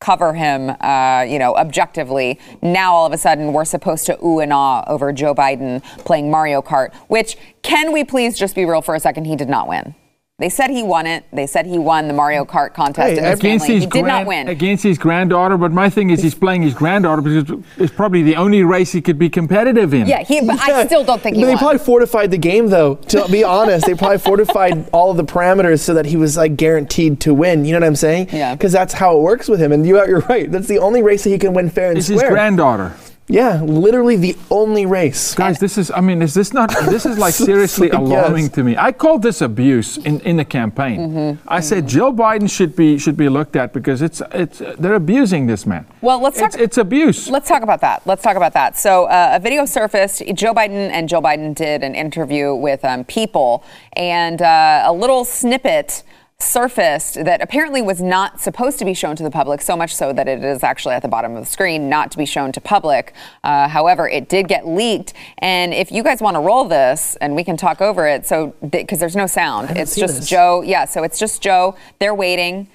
cover 0.00 0.32
him, 0.32 0.70
uh, 0.80 1.24
you 1.28 1.38
know, 1.38 1.54
objectively. 1.54 2.40
Now 2.62 2.94
all 2.94 3.06
of 3.06 3.12
a 3.12 3.18
sudden 3.18 3.52
we're 3.52 3.66
supposed 3.66 4.06
to 4.06 4.18
ooh 4.24 4.40
and 4.40 4.52
ah 4.52 4.82
over 4.86 5.12
Joe 5.12 5.34
Biden 5.34 5.82
playing 6.04 6.30
Mario 6.30 6.62
Kart, 6.62 6.94
which 7.08 7.36
can 7.62 7.92
we 7.92 8.02
please 8.02 8.38
just 8.38 8.54
be 8.54 8.64
real 8.64 8.80
for 8.82 8.94
a 8.94 9.00
second? 9.00 9.26
He 9.26 9.36
did 9.36 9.48
not 9.48 9.68
win. 9.68 9.94
They 10.40 10.48
said 10.48 10.70
he 10.70 10.82
won 10.82 11.06
it. 11.06 11.24
They 11.32 11.46
said 11.46 11.66
he 11.66 11.78
won 11.78 12.08
the 12.08 12.14
Mario 12.14 12.46
Kart 12.46 12.72
contest 12.72 13.10
Hey, 13.10 13.18
in 13.18 13.24
his 13.24 13.38
against 13.38 13.66
family. 13.66 13.74
his 13.74 13.84
He 13.84 13.90
did 13.90 14.04
not 14.06 14.26
win. 14.26 14.48
against 14.48 14.82
his 14.82 14.96
granddaughter. 14.96 15.58
But 15.58 15.70
my 15.70 15.90
thing 15.90 16.08
is, 16.08 16.22
he's 16.22 16.34
playing 16.34 16.62
his 16.62 16.72
granddaughter 16.72 17.20
because 17.20 17.62
it's 17.76 17.92
probably 17.92 18.22
the 18.22 18.36
only 18.36 18.62
race 18.64 18.90
he 18.90 19.02
could 19.02 19.18
be 19.18 19.28
competitive 19.28 19.92
in. 19.92 20.06
Yeah, 20.06 20.22
he, 20.22 20.40
but 20.40 20.58
I 20.58 20.86
still 20.90 21.04
don't 21.04 21.20
think 21.20 21.36
he 21.36 21.42
But 21.42 21.46
they 21.48 21.52
won. 21.56 21.58
probably 21.58 21.78
fortified 21.78 22.30
the 22.30 22.38
game, 22.38 22.68
though. 22.68 22.94
To 22.94 23.28
be 23.30 23.44
honest, 23.58 23.84
they 23.84 23.94
probably 23.94 24.16
fortified 24.18 24.88
all 24.92 25.10
of 25.10 25.18
the 25.18 25.24
parameters 25.24 25.80
so 25.80 25.92
that 25.92 26.06
he 26.06 26.16
was 26.16 26.38
like 26.38 26.56
guaranteed 26.56 27.20
to 27.20 27.34
win. 27.34 27.66
You 27.66 27.72
know 27.74 27.80
what 27.80 27.86
I'm 27.86 27.96
saying? 27.96 28.30
Yeah. 28.32 28.54
Because 28.54 28.72
that's 28.72 28.94
how 28.94 29.18
it 29.18 29.20
works 29.20 29.46
with 29.46 29.60
him. 29.60 29.72
And 29.72 29.86
you, 29.86 29.96
you're 30.06 30.20
right. 30.20 30.50
That's 30.50 30.68
the 30.68 30.78
only 30.78 31.02
race 31.02 31.22
that 31.24 31.30
he 31.30 31.38
can 31.38 31.52
win 31.52 31.68
fair 31.68 31.90
and 31.90 31.98
It's 31.98 32.06
his 32.08 32.18
square. 32.18 32.32
granddaughter. 32.32 32.94
Yeah, 33.30 33.62
literally 33.62 34.16
the 34.16 34.36
only 34.50 34.86
race. 34.86 35.34
Guys, 35.34 35.58
this 35.58 35.78
is, 35.78 35.90
I 35.90 36.00
mean, 36.00 36.20
is 36.20 36.34
this 36.34 36.52
not, 36.52 36.70
this 36.86 37.06
is 37.06 37.16
like 37.16 37.32
seriously 37.50 37.88
Yes. 37.88 37.96
alarming 37.98 38.50
to 38.50 38.64
me. 38.64 38.76
I 38.76 38.92
called 38.92 39.22
this 39.22 39.40
abuse 39.40 39.96
in, 39.98 40.20
in 40.20 40.36
the 40.36 40.44
campaign. 40.44 40.98
Mm-hmm. 41.00 41.48
I 41.48 41.60
said 41.60 41.86
Joe 41.86 42.12
Biden 42.12 42.50
should 42.50 42.74
be, 42.74 42.98
should 42.98 43.16
be 43.16 43.28
looked 43.28 43.54
at 43.56 43.72
because 43.72 44.02
it's, 44.02 44.20
it's, 44.32 44.58
they're 44.78 44.94
abusing 44.94 45.46
this 45.46 45.64
man. 45.66 45.86
Well, 46.00 46.20
let's 46.20 46.38
It's, 46.40 46.54
talk- 46.54 46.62
it's 46.62 46.78
abuse. 46.78 47.28
Let's 47.30 47.48
talk 47.48 47.62
about 47.62 47.80
that. 47.82 48.02
Let's 48.06 48.22
talk 48.22 48.36
about 48.36 48.52
that. 48.54 48.76
So, 48.76 49.04
uh, 49.04 49.32
a 49.34 49.40
video 49.40 49.64
surfaced. 49.64 50.22
Joe 50.34 50.52
Biden 50.52 50.90
and 50.90 51.08
Joe 51.08 51.20
Biden 51.22 51.54
did 51.54 51.82
an 51.84 51.94
interview 51.94 52.54
with 52.54 52.84
um, 52.84 53.04
People, 53.04 53.62
and 53.94 54.42
uh, 54.42 54.82
a 54.86 54.92
little 54.92 55.24
snippet 55.24 56.02
surfaced 56.42 57.24
that 57.24 57.40
apparently 57.40 57.82
was 57.82 58.00
not 58.00 58.40
supposed 58.40 58.78
to 58.78 58.84
be 58.84 58.94
shown 58.94 59.16
to 59.16 59.22
the 59.22 59.30
public, 59.30 59.60
so 59.60 59.76
much 59.76 59.94
so 59.94 60.12
that 60.12 60.28
it 60.28 60.44
is 60.44 60.62
actually 60.62 60.94
at 60.94 61.02
the 61.02 61.08
bottom 61.08 61.34
of 61.36 61.44
the 61.44 61.50
screen, 61.50 61.88
not 61.88 62.10
to 62.12 62.18
be 62.18 62.26
shown 62.26 62.52
to 62.52 62.60
public. 62.60 63.12
Uh, 63.44 63.68
however, 63.68 64.08
it 64.08 64.28
did 64.28 64.48
get 64.48 64.66
leaked. 64.66 65.12
And 65.38 65.72
if 65.74 65.92
you 65.92 66.02
guys 66.02 66.20
want 66.20 66.36
to 66.36 66.40
roll 66.40 66.64
this, 66.64 67.16
and 67.16 67.36
we 67.36 67.44
can 67.44 67.56
talk 67.56 67.80
over 67.80 68.06
it, 68.06 68.26
so 68.26 68.54
because 68.70 68.98
there's 68.98 69.16
no 69.16 69.26
sound, 69.26 69.70
it's 69.76 69.96
just 69.96 70.20
this. 70.20 70.28
Joe. 70.28 70.62
Yeah, 70.62 70.84
so 70.84 71.02
it's 71.02 71.18
just 71.18 71.42
Joe. 71.42 71.76
They're 71.98 72.14
waiting 72.14 72.68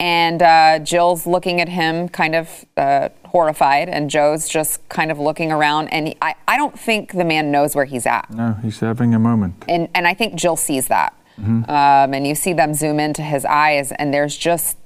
and 0.00 0.42
uh, 0.42 0.78
Jill's 0.78 1.26
looking 1.26 1.60
at 1.60 1.68
him 1.68 2.08
kind 2.08 2.34
of 2.34 2.64
uh, 2.76 3.08
horrified, 3.24 3.88
and 3.88 4.08
Joe's 4.08 4.48
just 4.48 4.88
kind 4.88 5.10
of 5.10 5.18
looking 5.18 5.50
around. 5.50 5.88
And 5.88 6.08
he, 6.08 6.16
I, 6.22 6.34
I 6.46 6.56
don't 6.56 6.78
think 6.78 7.12
the 7.12 7.24
man 7.24 7.50
knows 7.50 7.74
where 7.74 7.84
he's 7.84 8.06
at. 8.06 8.30
No, 8.30 8.56
he's 8.62 8.78
having 8.80 9.14
a 9.14 9.18
moment. 9.18 9.64
And, 9.68 9.88
and 9.94 10.06
I 10.06 10.14
think 10.14 10.36
Jill 10.36 10.56
sees 10.56 10.88
that. 10.88 11.14
Mm-hmm. 11.38 11.70
Um, 11.70 12.14
and 12.14 12.26
you 12.26 12.34
see 12.34 12.52
them 12.52 12.74
zoom 12.74 12.98
into 13.00 13.22
his 13.22 13.44
eyes, 13.44 13.92
and 13.92 14.12
there's 14.12 14.36
just 14.36 14.76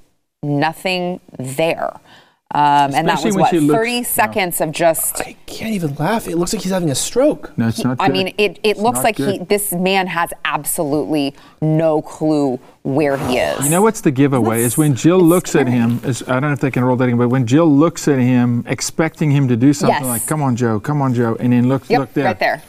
nothing 0.43 1.21
there. 1.39 1.93
Um, 2.55 2.93
and 2.95 3.09
that 3.09 3.25
was 3.25 3.35
what, 3.35 3.51
looks- 3.55 3.75
30 3.75 3.91
yeah. 3.93 4.03
seconds 4.03 4.61
of 4.61 4.73
just. 4.73 5.23
I 5.23 5.37
can't 5.47 5.73
even 5.73 5.95
laugh. 5.95 6.29
It 6.29 6.37
looks 6.37 6.53
like 6.53 6.61
he's 6.61 6.71
having 6.73 6.91
a 6.91 6.95
stroke. 6.95 7.57
No, 7.57 7.69
it's 7.69 7.83
not 7.83 7.97
I 7.99 8.11
mean, 8.11 8.29
it, 8.37 8.37
it 8.37 8.61
It's 8.63 8.81
looks 8.81 8.97
not 8.97 9.05
like 9.05 9.17
he, 9.17 9.39
this 9.39 9.73
man 9.73 10.07
has 10.09 10.35
absolutely 10.45 11.35
no 11.63 12.03
clue 12.03 12.59
where 12.83 13.17
he 13.17 13.39
is. 13.39 13.65
You 13.65 13.71
know 13.71 13.81
what's 13.81 14.03
the 14.03 14.11
giveaway? 14.11 14.61
Is 14.65 14.77
when 14.77 14.95
Jill 14.95 15.21
it's 15.21 15.25
looks 15.25 15.55
at 15.55 15.67
him. 15.67 15.99
Is, 16.05 16.23
I 16.25 16.33
don't 16.33 16.43
know 16.43 16.53
if 16.53 16.61
they 16.61 16.71
can 16.71 16.85
roll 16.85 16.97
that 16.97 17.09
in, 17.09 17.17
but 17.17 17.29
when 17.29 17.47
Jill 17.47 17.65
looks 17.75 18.07
at 18.07 18.19
him, 18.19 18.65
expecting 18.67 19.31
him 19.31 19.49
to 19.49 19.57
do 19.57 19.73
something 19.73 20.05
Yes. 20.05 20.21
like 20.21 20.27
"Come 20.27 20.43
on, 20.43 20.55
Joe, 20.55 20.79
come 20.79 21.01
on, 21.01 21.15
Joe," 21.15 21.39
and 21.41 21.55
then 21.55 21.69
look, 21.71 21.89
Yep, 21.89 22.01
look 22.01 22.13
there. 22.13 22.25
right 22.27 22.39
there. 22.39 22.63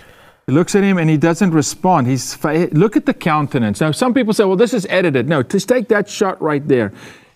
He 0.45 0.51
looks 0.51 0.75
at 0.75 0.83
him 0.83 0.97
and 0.97 1.09
he 1.09 1.17
doesn't 1.17 1.51
respond. 1.51 2.07
He's 2.07 2.33
fa- 2.33 2.69
look 2.71 2.97
at 2.97 3.05
the 3.05 3.13
countenance. 3.13 3.79
Now, 3.79 3.91
some 3.91 4.13
people 4.13 4.33
say, 4.33 4.43
"Well, 4.43 4.57
this 4.57 4.73
is 4.73 4.85
edited." 4.89 5.29
No, 5.29 5.41
just 5.41 5.69
take 5.69 5.87
that 5.87 6.09
shot 6.09 6.41
right 6.41 6.67
there. 6.67 6.91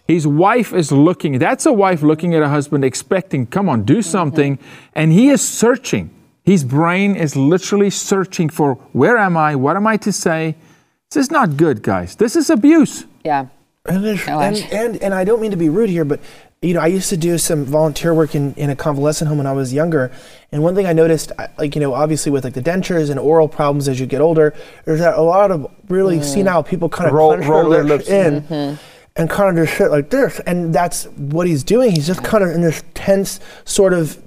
His 0.08 0.28
wife 0.28 0.74
is 0.74 0.92
looking. 0.92 1.40
That's 1.40 1.66
a 1.66 1.74
wife 1.74 2.02
looking 2.02 2.34
at 2.34 2.42
a 2.42 2.50
husband, 2.50 2.84
expecting, 2.84 3.46
"Come 3.46 3.70
on, 3.70 3.84
do 3.84 4.00
mm-hmm. 4.00 4.02
something," 4.02 4.60
and 4.94 5.12
he 5.12 5.30
is 5.30 5.42
searching. 5.42 6.10
His 6.44 6.64
brain 6.64 7.16
is 7.16 7.36
literally 7.36 7.90
searching 7.90 8.50
for, 8.50 8.76
"Where 8.92 9.18
am 9.18 9.38
I? 9.38 9.56
What 9.56 9.78
am 9.78 9.88
I 9.88 9.98
to 9.98 10.12
say?" 10.12 10.56
This 11.10 11.26
is 11.26 11.32
not 11.32 11.56
good, 11.56 11.84
guys. 11.84 12.16
This 12.16 12.36
is 12.36 12.50
abuse. 12.50 13.06
Yeah. 13.24 13.48
And, 13.86 14.06
and, 14.28 14.68
and 14.72 14.98
and 14.98 15.14
I 15.14 15.24
don't 15.24 15.42
mean 15.42 15.52
to 15.52 15.58
be 15.58 15.70
rude 15.70 15.90
here, 15.90 16.04
but 16.04 16.20
you 16.62 16.74
know, 16.74 16.80
I 16.80 16.88
used 16.88 17.10
to 17.10 17.18
do 17.18 17.38
some 17.38 17.66
volunteer 17.66 18.14
work 18.14 18.34
in, 18.34 18.54
in 18.56 18.70
a 18.72 18.76
convalescent 18.76 19.28
home 19.28 19.38
when 19.38 19.46
I 19.46 19.54
was 19.54 19.74
younger. 19.74 20.12
And 20.52 20.64
one 20.64 20.74
thing 20.74 20.88
I 20.88 20.94
noticed, 20.94 21.32
like 21.58 21.76
you 21.76 21.82
know, 21.82 21.94
obviously 21.94 22.32
with 22.32 22.44
like 22.44 22.56
the 22.56 22.62
dentures 22.62 23.10
and 23.12 23.20
oral 23.20 23.48
problems 23.48 23.88
as 23.88 24.00
you 24.00 24.08
get 24.08 24.22
older, 24.22 24.56
there's 24.86 25.00
that 25.00 25.18
a 25.18 25.22
lot 25.22 25.52
of 25.52 25.72
really 25.88 26.18
mm. 26.18 26.24
senile 26.24 26.64
people 26.64 26.90
kind 26.90 27.08
of 27.08 27.14
Roll- 27.14 27.38
roll 27.38 27.70
their 27.70 27.84
lips 27.84 28.10
lips. 28.10 28.10
in. 28.10 28.42
Mm-hmm. 28.42 28.97
And 29.18 29.30
kind 29.30 29.50
of 29.50 29.66
just 29.66 29.78
sit 29.78 29.90
like 29.90 30.12
this. 30.12 30.40
And 30.42 30.74
that's 30.74 31.06
what 31.06 31.48
he's 31.48 31.64
doing. 31.64 31.92
He's 31.92 32.06
just 32.06 32.24
kind 32.24 32.44
of 32.44 32.52
in 32.52 32.62
this 32.62 32.84
tense, 32.94 33.40
sort 33.66 33.92
of 33.92 34.18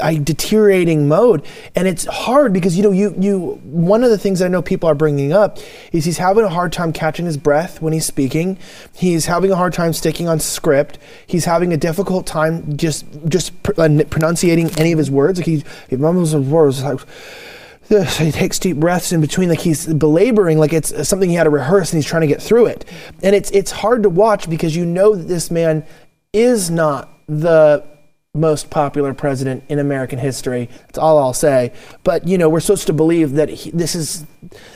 uh, 0.00 0.12
deteriorating 0.12 1.08
mode. 1.08 1.44
And 1.74 1.88
it's 1.88 2.06
hard 2.06 2.52
because, 2.52 2.76
you 2.76 2.84
know, 2.84 2.92
you, 2.92 3.14
you, 3.18 3.60
one 3.64 4.04
of 4.04 4.10
the 4.10 4.18
things 4.18 4.40
I 4.40 4.46
know 4.46 4.62
people 4.62 4.88
are 4.88 4.94
bringing 4.94 5.32
up 5.32 5.58
is 5.90 6.04
he's 6.04 6.18
having 6.18 6.44
a 6.44 6.48
hard 6.48 6.72
time 6.72 6.92
catching 6.92 7.26
his 7.26 7.36
breath 7.36 7.82
when 7.82 7.92
he's 7.92 8.06
speaking. 8.06 8.58
He's 8.94 9.26
having 9.26 9.50
a 9.50 9.56
hard 9.56 9.72
time 9.72 9.92
sticking 9.92 10.28
on 10.28 10.38
script. 10.38 10.98
He's 11.26 11.44
having 11.44 11.72
a 11.72 11.76
difficult 11.76 12.24
time 12.24 12.76
just, 12.76 13.04
just 13.28 13.60
pr- 13.64 13.72
uh, 13.76 14.04
pronunciating 14.08 14.70
any 14.78 14.92
of 14.92 14.98
his 14.98 15.10
words. 15.10 15.40
Like 15.40 15.46
he, 15.46 15.64
he 15.90 15.96
mumbles 15.96 16.30
his 16.30 16.46
words 16.46 16.82
like, 16.84 17.00
so 17.88 18.24
he 18.24 18.32
takes 18.32 18.58
deep 18.58 18.78
breaths 18.78 19.12
in 19.12 19.20
between, 19.20 19.48
like 19.48 19.60
he's 19.60 19.86
belaboring, 19.86 20.58
like 20.58 20.72
it's 20.72 21.08
something 21.08 21.28
he 21.28 21.34
had 21.34 21.44
to 21.44 21.50
rehearse 21.50 21.92
and 21.92 21.98
he's 21.98 22.06
trying 22.06 22.22
to 22.22 22.26
get 22.26 22.42
through 22.42 22.66
it. 22.66 22.84
And 23.22 23.34
it's 23.34 23.50
it's 23.50 23.70
hard 23.70 24.02
to 24.04 24.08
watch 24.08 24.48
because 24.48 24.74
you 24.74 24.84
know 24.84 25.14
that 25.14 25.24
this 25.24 25.50
man 25.50 25.84
is 26.32 26.70
not 26.70 27.10
the 27.26 27.84
most 28.34 28.70
popular 28.70 29.12
president 29.12 29.62
in 29.68 29.78
American 29.78 30.18
history. 30.18 30.70
That's 30.86 30.98
all 30.98 31.18
I'll 31.18 31.34
say. 31.34 31.72
But 32.02 32.26
you 32.26 32.38
know, 32.38 32.48
we're 32.48 32.60
supposed 32.60 32.86
to 32.86 32.94
believe 32.94 33.32
that 33.32 33.50
he, 33.50 33.70
this 33.72 33.94
is 33.94 34.24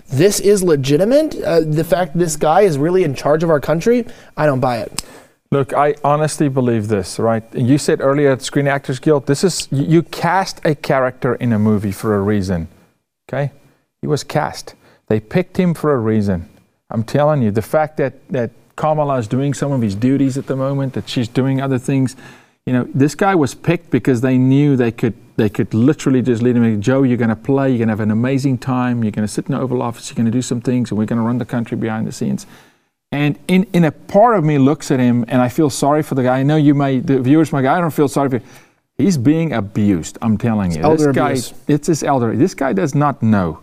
this 0.09 0.41
is 0.41 0.63
legitimate. 0.63 1.35
Uh, 1.43 1.61
the 1.61 1.85
fact 1.85 2.19
this 2.19 2.37
guy 2.37 2.63
is 2.63 2.77
really 2.77 3.03
in 3.03 3.15
charge 3.15 3.43
of 3.43 3.51
our 3.51 3.61
country, 3.61 4.05
I 4.37 4.45
don't 4.45 4.61
buy 4.61 4.79
it. 4.79 5.05
Look, 5.53 5.73
I 5.73 5.95
honestly 6.03 6.49
believe 6.49 6.89
this, 6.89 7.19
right? 7.19 7.43
You 7.55 7.79
said 7.79 8.01
earlier 8.01 8.33
at 8.33 8.43
Screen 8.43 8.67
Actors 8.67 8.99
Guild, 8.99 9.27
this 9.27 9.45
is 9.45 9.69
you 9.71 10.03
cast 10.03 10.61
a 10.67 10.75
character 10.75 11.37
in 11.37 11.53
a 11.53 11.59
movie 11.59 11.93
for 11.93 12.17
a 12.17 12.21
reason. 12.21 12.69
Okay? 13.29 13.53
He 14.01 14.07
was 14.07 14.25
cast. 14.25 14.75
They 15.09 15.21
picked 15.21 15.57
him 15.57 15.75
for 15.75 15.93
a 15.93 15.99
reason. 15.99 16.49
I'm 16.91 17.05
telling 17.05 17.43
you, 17.43 17.51
the 17.51 17.63
fact 17.63 17.97
that, 17.97 18.27
that 18.29 18.51
Kamala 18.77 19.19
is 19.19 19.27
doing 19.27 19.55
some 19.55 19.73
of 19.73 19.83
his 19.83 19.95
duties 19.95 20.39
at 20.39 20.47
the 20.47 20.57
moment, 20.57 20.93
that 20.95 21.09
she's 21.09 21.29
doing 21.29 21.61
other 21.61 21.79
things, 21.79 22.17
you 22.67 22.73
know, 22.73 22.89
this 22.93 23.15
guy 23.15 23.35
was 23.35 23.55
picked 23.55 23.91
because 23.91 24.21
they 24.21 24.37
knew 24.39 24.77
they 24.77 24.91
could 24.91 25.15
they 25.37 25.49
could 25.49 25.75
literally 25.75 26.23
just 26.23 26.43
lead 26.43 26.57
him. 26.57 26.81
Joe, 26.81 27.03
you're 27.03 27.19
going 27.19 27.29
to 27.29 27.37
play. 27.37 27.69
You're 27.69 27.79
going 27.79 27.89
to 27.89 27.93
have 27.93 28.01
an 28.01 28.11
amazing 28.11 28.57
time. 28.57 29.05
You're 29.05 29.13
going 29.13 29.27
to 29.27 29.33
sit 29.33 29.47
in 29.47 29.55
the 29.55 29.61
Oval 29.61 29.83
Office. 29.83 30.09
You're 30.09 30.17
going 30.17 30.27
to 30.27 30.33
do 30.33 30.41
some 30.41 30.63
things, 30.63 30.91
and 30.91 30.99
we're 30.99 31.05
going 31.05 31.19
to 31.19 31.25
run 31.25 31.37
the 31.39 31.45
country 31.45 31.77
behind 31.77 32.07
the 32.07 32.13
scenes. 32.13 32.47
And 33.13 33.39
in, 33.47 33.65
in 33.73 33.85
a 33.85 33.93
part 33.93 34.37
of 34.37 34.45
me 34.45 34.59
looks 34.59 34.91
at 34.91 34.99
him, 34.99 35.25
and 35.29 35.41
I 35.43 35.49
feel 35.49 35.71
sorry 35.71 36.03
for 36.03 36.15
the 36.15 36.23
guy. 36.23 36.39
I 36.39 36.43
know 36.43 36.57
you 36.57 36.75
may, 36.75 37.01
the 37.01 37.21
viewers 37.21 37.53
might 37.53 37.63
go, 37.63 37.73
I 37.73 37.81
don't 37.81 37.93
feel 37.93 38.09
sorry 38.09 38.31
for 38.31 38.37
you. 38.37 38.43
He's 38.99 39.19
being 39.19 39.53
abused. 39.53 40.17
I'm 40.23 40.39
telling 40.39 40.73
you. 40.73 40.91
It's 40.93 41.05
this 41.05 41.15
guy, 41.15 41.37
it's 41.69 41.87
his 41.87 42.03
elder. 42.03 42.35
This 42.35 42.55
guy 42.55 42.73
does 42.73 42.95
not 42.95 43.23
know. 43.23 43.63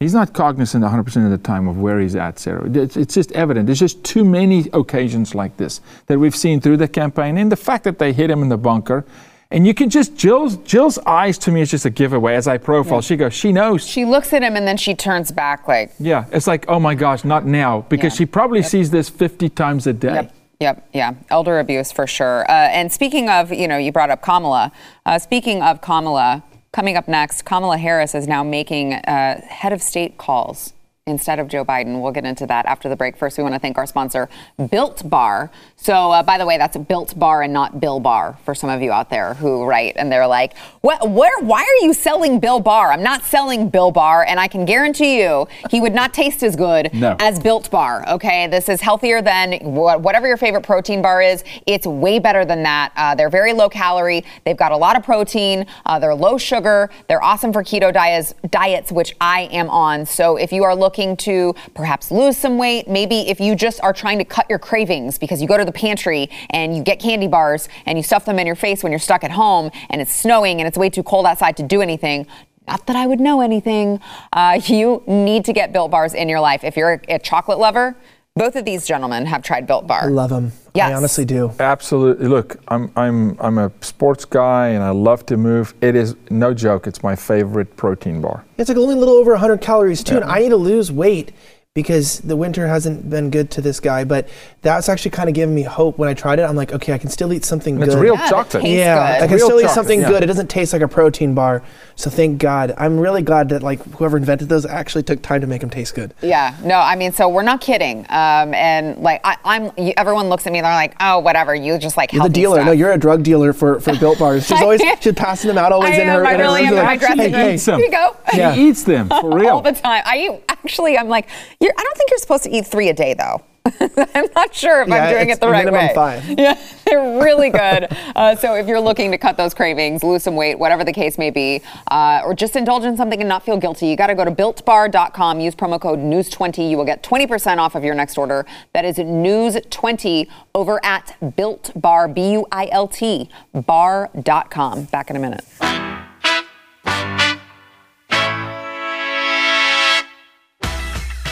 He's 0.00 0.14
not 0.14 0.32
cognizant 0.32 0.84
100% 0.84 1.24
of 1.24 1.30
the 1.32 1.38
time 1.38 1.66
of 1.66 1.78
where 1.78 1.98
he's 1.98 2.14
at, 2.14 2.38
Sarah. 2.38 2.70
It's, 2.70 2.96
it's, 2.96 3.14
just 3.14 3.32
evident. 3.32 3.66
There's 3.66 3.80
just 3.80 4.04
too 4.04 4.24
many 4.24 4.68
occasions 4.72 5.34
like 5.34 5.56
this 5.56 5.80
that 6.06 6.20
we've 6.20 6.36
seen 6.36 6.60
through 6.60 6.76
the 6.76 6.86
campaign. 6.86 7.36
And 7.36 7.50
the 7.50 7.56
fact 7.56 7.82
that 7.82 7.98
they 7.98 8.12
hit 8.12 8.30
him 8.30 8.40
in 8.40 8.48
the 8.48 8.56
bunker, 8.56 9.04
and 9.50 9.66
you 9.66 9.74
can 9.74 9.90
just, 9.90 10.16
Jill's, 10.16 10.56
Jill's 10.58 11.00
eyes 11.00 11.36
to 11.38 11.50
me 11.50 11.62
is 11.62 11.72
just 11.72 11.84
a 11.84 11.90
giveaway. 11.90 12.36
As 12.36 12.46
I 12.46 12.58
profile, 12.58 12.98
yeah. 12.98 13.00
she 13.00 13.16
goes, 13.16 13.34
she 13.34 13.50
knows. 13.50 13.84
She 13.84 14.04
looks 14.04 14.32
at 14.32 14.44
him 14.44 14.54
and 14.54 14.68
then 14.68 14.76
she 14.76 14.94
turns 14.94 15.32
back 15.32 15.66
like. 15.66 15.90
Yeah, 15.98 16.26
it's 16.30 16.46
like, 16.46 16.66
oh 16.68 16.78
my 16.78 16.94
gosh, 16.94 17.24
not 17.24 17.44
now. 17.44 17.80
Because 17.88 18.12
yeah. 18.12 18.18
she 18.18 18.26
probably 18.26 18.60
yep. 18.60 18.68
sees 18.68 18.90
this 18.92 19.08
50 19.08 19.48
times 19.48 19.88
a 19.88 19.92
day. 19.92 20.14
Yep. 20.14 20.34
Yep, 20.60 20.88
yeah, 20.92 21.14
elder 21.30 21.60
abuse 21.60 21.92
for 21.92 22.08
sure. 22.08 22.44
Uh, 22.50 22.52
and 22.52 22.92
speaking 22.92 23.28
of, 23.28 23.52
you 23.52 23.68
know, 23.68 23.76
you 23.76 23.92
brought 23.92 24.10
up 24.10 24.22
Kamala. 24.22 24.72
Uh, 25.06 25.16
speaking 25.20 25.62
of 25.62 25.80
Kamala, 25.80 26.42
coming 26.72 26.96
up 26.96 27.06
next, 27.06 27.42
Kamala 27.42 27.78
Harris 27.78 28.12
is 28.12 28.26
now 28.26 28.42
making 28.42 28.94
uh, 28.94 29.40
head 29.46 29.72
of 29.72 29.80
state 29.80 30.18
calls 30.18 30.72
instead 31.08 31.38
of 31.38 31.48
Joe 31.48 31.64
Biden. 31.64 32.00
We'll 32.00 32.12
get 32.12 32.24
into 32.24 32.46
that 32.46 32.66
after 32.66 32.88
the 32.88 32.96
break. 32.96 33.16
First, 33.16 33.38
we 33.38 33.42
want 33.42 33.54
to 33.54 33.60
thank 33.60 33.78
our 33.78 33.86
sponsor, 33.86 34.28
Built 34.70 35.08
Bar. 35.08 35.50
So, 35.76 36.12
uh, 36.12 36.22
by 36.22 36.38
the 36.38 36.46
way, 36.46 36.58
that's 36.58 36.76
a 36.76 36.80
Built 36.80 37.18
Bar 37.18 37.42
and 37.42 37.52
not 37.52 37.80
Bill 37.80 38.00
Bar 38.00 38.38
for 38.44 38.54
some 38.54 38.70
of 38.70 38.82
you 38.82 38.92
out 38.92 39.10
there 39.10 39.34
who 39.34 39.64
write 39.64 39.94
and 39.96 40.10
they're 40.10 40.26
like, 40.26 40.56
what, 40.80 41.10
where, 41.10 41.38
why 41.40 41.60
are 41.60 41.84
you 41.86 41.92
selling 41.92 42.40
Bill 42.40 42.60
Bar? 42.60 42.92
I'm 42.92 43.02
not 43.02 43.24
selling 43.24 43.68
Bill 43.68 43.90
Bar, 43.90 44.24
and 44.24 44.38
I 44.38 44.48
can 44.48 44.64
guarantee 44.64 45.20
you 45.20 45.48
he 45.70 45.80
would 45.80 45.94
not 45.94 46.12
taste 46.14 46.42
as 46.42 46.56
good 46.56 46.92
no. 46.92 47.16
as 47.18 47.38
Built 47.38 47.70
Bar. 47.70 48.08
Okay, 48.08 48.46
this 48.46 48.68
is 48.68 48.80
healthier 48.80 49.22
than 49.22 49.52
whatever 49.62 50.26
your 50.26 50.36
favorite 50.36 50.62
protein 50.62 51.02
bar 51.02 51.22
is. 51.22 51.44
It's 51.66 51.86
way 51.86 52.18
better 52.18 52.44
than 52.44 52.62
that. 52.64 52.92
Uh, 52.96 53.14
they're 53.14 53.30
very 53.30 53.52
low 53.52 53.68
calorie. 53.68 54.24
They've 54.44 54.56
got 54.56 54.72
a 54.72 54.76
lot 54.76 54.96
of 54.96 55.02
protein. 55.04 55.66
Uh, 55.86 55.98
they're 55.98 56.14
low 56.14 56.38
sugar. 56.38 56.90
They're 57.08 57.22
awesome 57.22 57.52
for 57.52 57.62
keto 57.62 57.92
diets, 57.92 58.34
diets, 58.50 58.92
which 58.92 59.14
I 59.20 59.42
am 59.52 59.70
on. 59.70 60.06
So 60.06 60.36
if 60.36 60.52
you 60.52 60.64
are 60.64 60.74
looking 60.74 60.97
to 60.98 61.54
perhaps 61.74 62.10
lose 62.10 62.36
some 62.36 62.58
weight, 62.58 62.88
maybe 62.88 63.28
if 63.28 63.40
you 63.40 63.54
just 63.54 63.80
are 63.82 63.92
trying 63.92 64.18
to 64.18 64.24
cut 64.24 64.46
your 64.48 64.58
cravings 64.58 65.18
because 65.18 65.40
you 65.40 65.46
go 65.46 65.56
to 65.56 65.64
the 65.64 65.72
pantry 65.72 66.28
and 66.50 66.76
you 66.76 66.82
get 66.82 66.98
candy 66.98 67.28
bars 67.28 67.68
and 67.86 67.96
you 67.96 68.02
stuff 68.02 68.24
them 68.24 68.38
in 68.38 68.46
your 68.46 68.56
face 68.56 68.82
when 68.82 68.90
you're 68.90 68.98
stuck 68.98 69.22
at 69.22 69.30
home 69.30 69.70
and 69.90 70.00
it's 70.00 70.12
snowing 70.12 70.60
and 70.60 70.66
it's 70.66 70.76
way 70.76 70.90
too 70.90 71.02
cold 71.02 71.26
outside 71.26 71.56
to 71.56 71.62
do 71.62 71.80
anything. 71.80 72.26
Not 72.66 72.86
that 72.86 72.96
I 72.96 73.06
would 73.06 73.20
know 73.20 73.40
anything. 73.40 74.00
Uh, 74.32 74.60
you 74.66 75.02
need 75.06 75.44
to 75.44 75.52
get 75.52 75.72
built 75.72 75.90
bars 75.90 76.14
in 76.14 76.28
your 76.28 76.40
life. 76.40 76.64
If 76.64 76.76
you're 76.76 76.94
a, 76.94 77.14
a 77.14 77.18
chocolate 77.18 77.58
lover, 77.58 77.96
both 78.34 78.54
of 78.56 78.64
these 78.64 78.86
gentlemen 78.86 79.26
have 79.26 79.42
tried 79.42 79.66
Built 79.66 79.86
Bar. 79.86 80.04
I 80.04 80.06
love 80.06 80.30
them. 80.30 80.52
Yes. 80.78 80.90
I 80.90 80.94
honestly 80.94 81.24
do. 81.24 81.52
Absolutely. 81.58 82.28
Look, 82.28 82.56
I'm 82.68 82.90
I'm 82.96 83.36
I'm 83.40 83.58
a 83.58 83.70
sports 83.80 84.24
guy 84.24 84.68
and 84.68 84.82
I 84.82 84.90
love 84.90 85.26
to 85.26 85.36
move. 85.36 85.74
It 85.80 85.94
is 85.94 86.16
no 86.30 86.54
joke. 86.54 86.86
It's 86.86 87.02
my 87.02 87.16
favorite 87.16 87.76
protein 87.76 88.20
bar. 88.20 88.44
It's 88.56 88.68
like 88.68 88.78
only 88.78 88.94
a 88.94 88.98
little 88.98 89.14
over 89.14 89.32
100 89.32 89.60
calories 89.60 90.02
too, 90.02 90.14
yeah. 90.14 90.22
and 90.22 90.30
I 90.30 90.38
need 90.40 90.50
to 90.50 90.56
lose 90.56 90.90
weight 90.90 91.32
because 91.78 92.18
the 92.18 92.34
winter 92.34 92.66
hasn't 92.66 93.08
been 93.08 93.30
good 93.30 93.52
to 93.52 93.60
this 93.60 93.78
guy. 93.78 94.02
But 94.02 94.28
that's 94.62 94.88
actually 94.88 95.12
kind 95.12 95.28
of 95.28 95.34
given 95.36 95.54
me 95.54 95.62
hope 95.62 95.96
when 95.96 96.08
I 96.08 96.14
tried 96.14 96.40
it. 96.40 96.42
I'm 96.42 96.56
like, 96.56 96.72
okay, 96.72 96.92
I 96.92 96.98
can 96.98 97.08
still 97.08 97.32
eat 97.32 97.44
something 97.44 97.76
and 97.76 97.84
good. 97.84 97.92
It's 97.92 98.02
real 98.02 98.16
yeah, 98.16 98.28
chocolate. 98.28 98.64
Yeah, 98.64 98.96
good. 98.96 99.22
I 99.22 99.26
can 99.28 99.36
real 99.36 99.46
still 99.46 99.48
chocolate, 99.58 99.64
eat 99.70 99.74
something 99.74 100.00
yeah. 100.00 100.08
good. 100.08 100.22
It 100.24 100.26
doesn't 100.26 100.50
taste 100.50 100.72
like 100.72 100.82
a 100.82 100.88
protein 100.88 101.34
bar. 101.34 101.62
So 101.94 102.10
thank 102.10 102.38
God. 102.38 102.74
I'm 102.76 102.98
really 102.98 103.22
glad 103.22 103.50
that 103.50 103.62
like 103.62 103.80
whoever 103.92 104.16
invented 104.16 104.48
those 104.48 104.66
actually 104.66 105.04
took 105.04 105.22
time 105.22 105.40
to 105.40 105.46
make 105.46 105.60
them 105.60 105.70
taste 105.70 105.94
good. 105.94 106.14
Yeah. 106.20 106.56
No, 106.64 106.74
I 106.74 106.96
mean, 106.96 107.12
so 107.12 107.28
we're 107.28 107.42
not 107.42 107.60
kidding. 107.60 108.00
Um, 108.08 108.52
and 108.54 108.98
like 108.98 109.20
I, 109.22 109.36
am 109.44 109.70
everyone 109.96 110.28
looks 110.28 110.48
at 110.48 110.52
me. 110.52 110.60
They're 110.60 110.72
like, 110.72 110.96
oh, 111.00 111.20
whatever. 111.20 111.54
You 111.54 111.78
just 111.78 111.96
like 111.96 112.12
you're 112.12 112.24
the 112.24 112.28
dealer. 112.28 112.56
Stuff. 112.56 112.66
No, 112.66 112.72
you're 112.72 112.90
a 112.90 112.98
drug 112.98 113.22
dealer 113.22 113.52
for, 113.52 113.78
for 113.78 113.96
Built 113.96 114.18
Bars. 114.18 114.48
She's 114.48 114.60
always 114.62 114.82
she's 115.00 115.12
passing 115.14 115.46
them 115.46 115.58
out 115.58 115.70
always 115.70 115.90
I 115.90 116.02
in 116.02 116.08
am, 116.08 116.18
her. 116.18 116.26
I 116.26 116.34
in 116.34 116.40
really 116.40 116.64
her 116.64 116.76
am. 116.76 116.84
like, 116.84 116.98
dressing 116.98 117.18
hey, 117.18 117.50
room. 117.52 117.58
hey, 117.58 117.58
Here 117.58 117.78
you 117.78 117.90
go. 117.92 118.16
Yeah. 118.34 118.54
He 118.54 118.68
eats 118.68 118.82
them 118.82 119.08
for 119.20 119.32
real 119.32 119.50
all 119.50 119.62
the 119.62 119.72
time. 119.72 120.02
I 120.04 120.40
actually. 120.48 120.98
I'm 120.98 121.08
like, 121.08 121.28
I 121.76 121.82
don't 121.82 121.96
think 121.96 122.10
you're 122.10 122.18
supposed 122.18 122.44
to 122.44 122.50
eat 122.50 122.66
three 122.66 122.88
a 122.88 122.94
day 122.94 123.14
though. 123.14 123.42
I'm 123.80 124.28
not 124.34 124.54
sure 124.54 124.82
if 124.82 124.88
yeah, 124.88 125.04
I'm 125.04 125.12
doing 125.12 125.30
it 125.30 125.40
the 125.40 125.48
right 125.48 125.70
way. 125.70 125.92
Five. 125.94 126.24
Yeah, 126.38 126.58
they're 126.86 127.20
really 127.20 127.50
good. 127.50 127.88
uh, 128.16 128.36
so 128.36 128.54
if 128.54 128.66
you're 128.66 128.80
looking 128.80 129.10
to 129.10 129.18
cut 129.18 129.36
those 129.36 129.52
cravings, 129.54 130.02
lose 130.02 130.22
some 130.22 130.36
weight, 130.36 130.58
whatever 130.58 130.84
the 130.84 130.92
case 130.92 131.18
may 131.18 131.30
be, 131.30 131.62
uh, 131.90 132.22
or 132.24 132.34
just 132.34 132.56
indulge 132.56 132.84
in 132.84 132.96
something 132.96 133.20
and 133.20 133.28
not 133.28 133.44
feel 133.44 133.56
guilty, 133.56 133.88
you 133.88 133.96
got 133.96 134.06
to 134.06 134.14
go 134.14 134.24
to 134.24 134.30
builtbar.com. 134.30 135.40
Use 135.40 135.54
promo 135.54 135.80
code 135.80 135.98
News20. 135.98 136.70
You 136.70 136.76
will 136.76 136.84
get 136.84 137.02
20% 137.02 137.58
off 137.58 137.74
of 137.74 137.84
your 137.84 137.94
next 137.94 138.16
order. 138.16 138.46
That 138.72 138.84
is 138.84 138.96
News20 138.96 140.28
over 140.54 140.82
at 140.84 141.16
Built 141.36 141.72
Bar, 141.74 142.08
B-U-I-L-T, 142.08 143.28
bar.com. 143.52 144.84
Back 144.84 145.10
in 145.10 145.16
a 145.16 145.20
minute. 145.20 146.07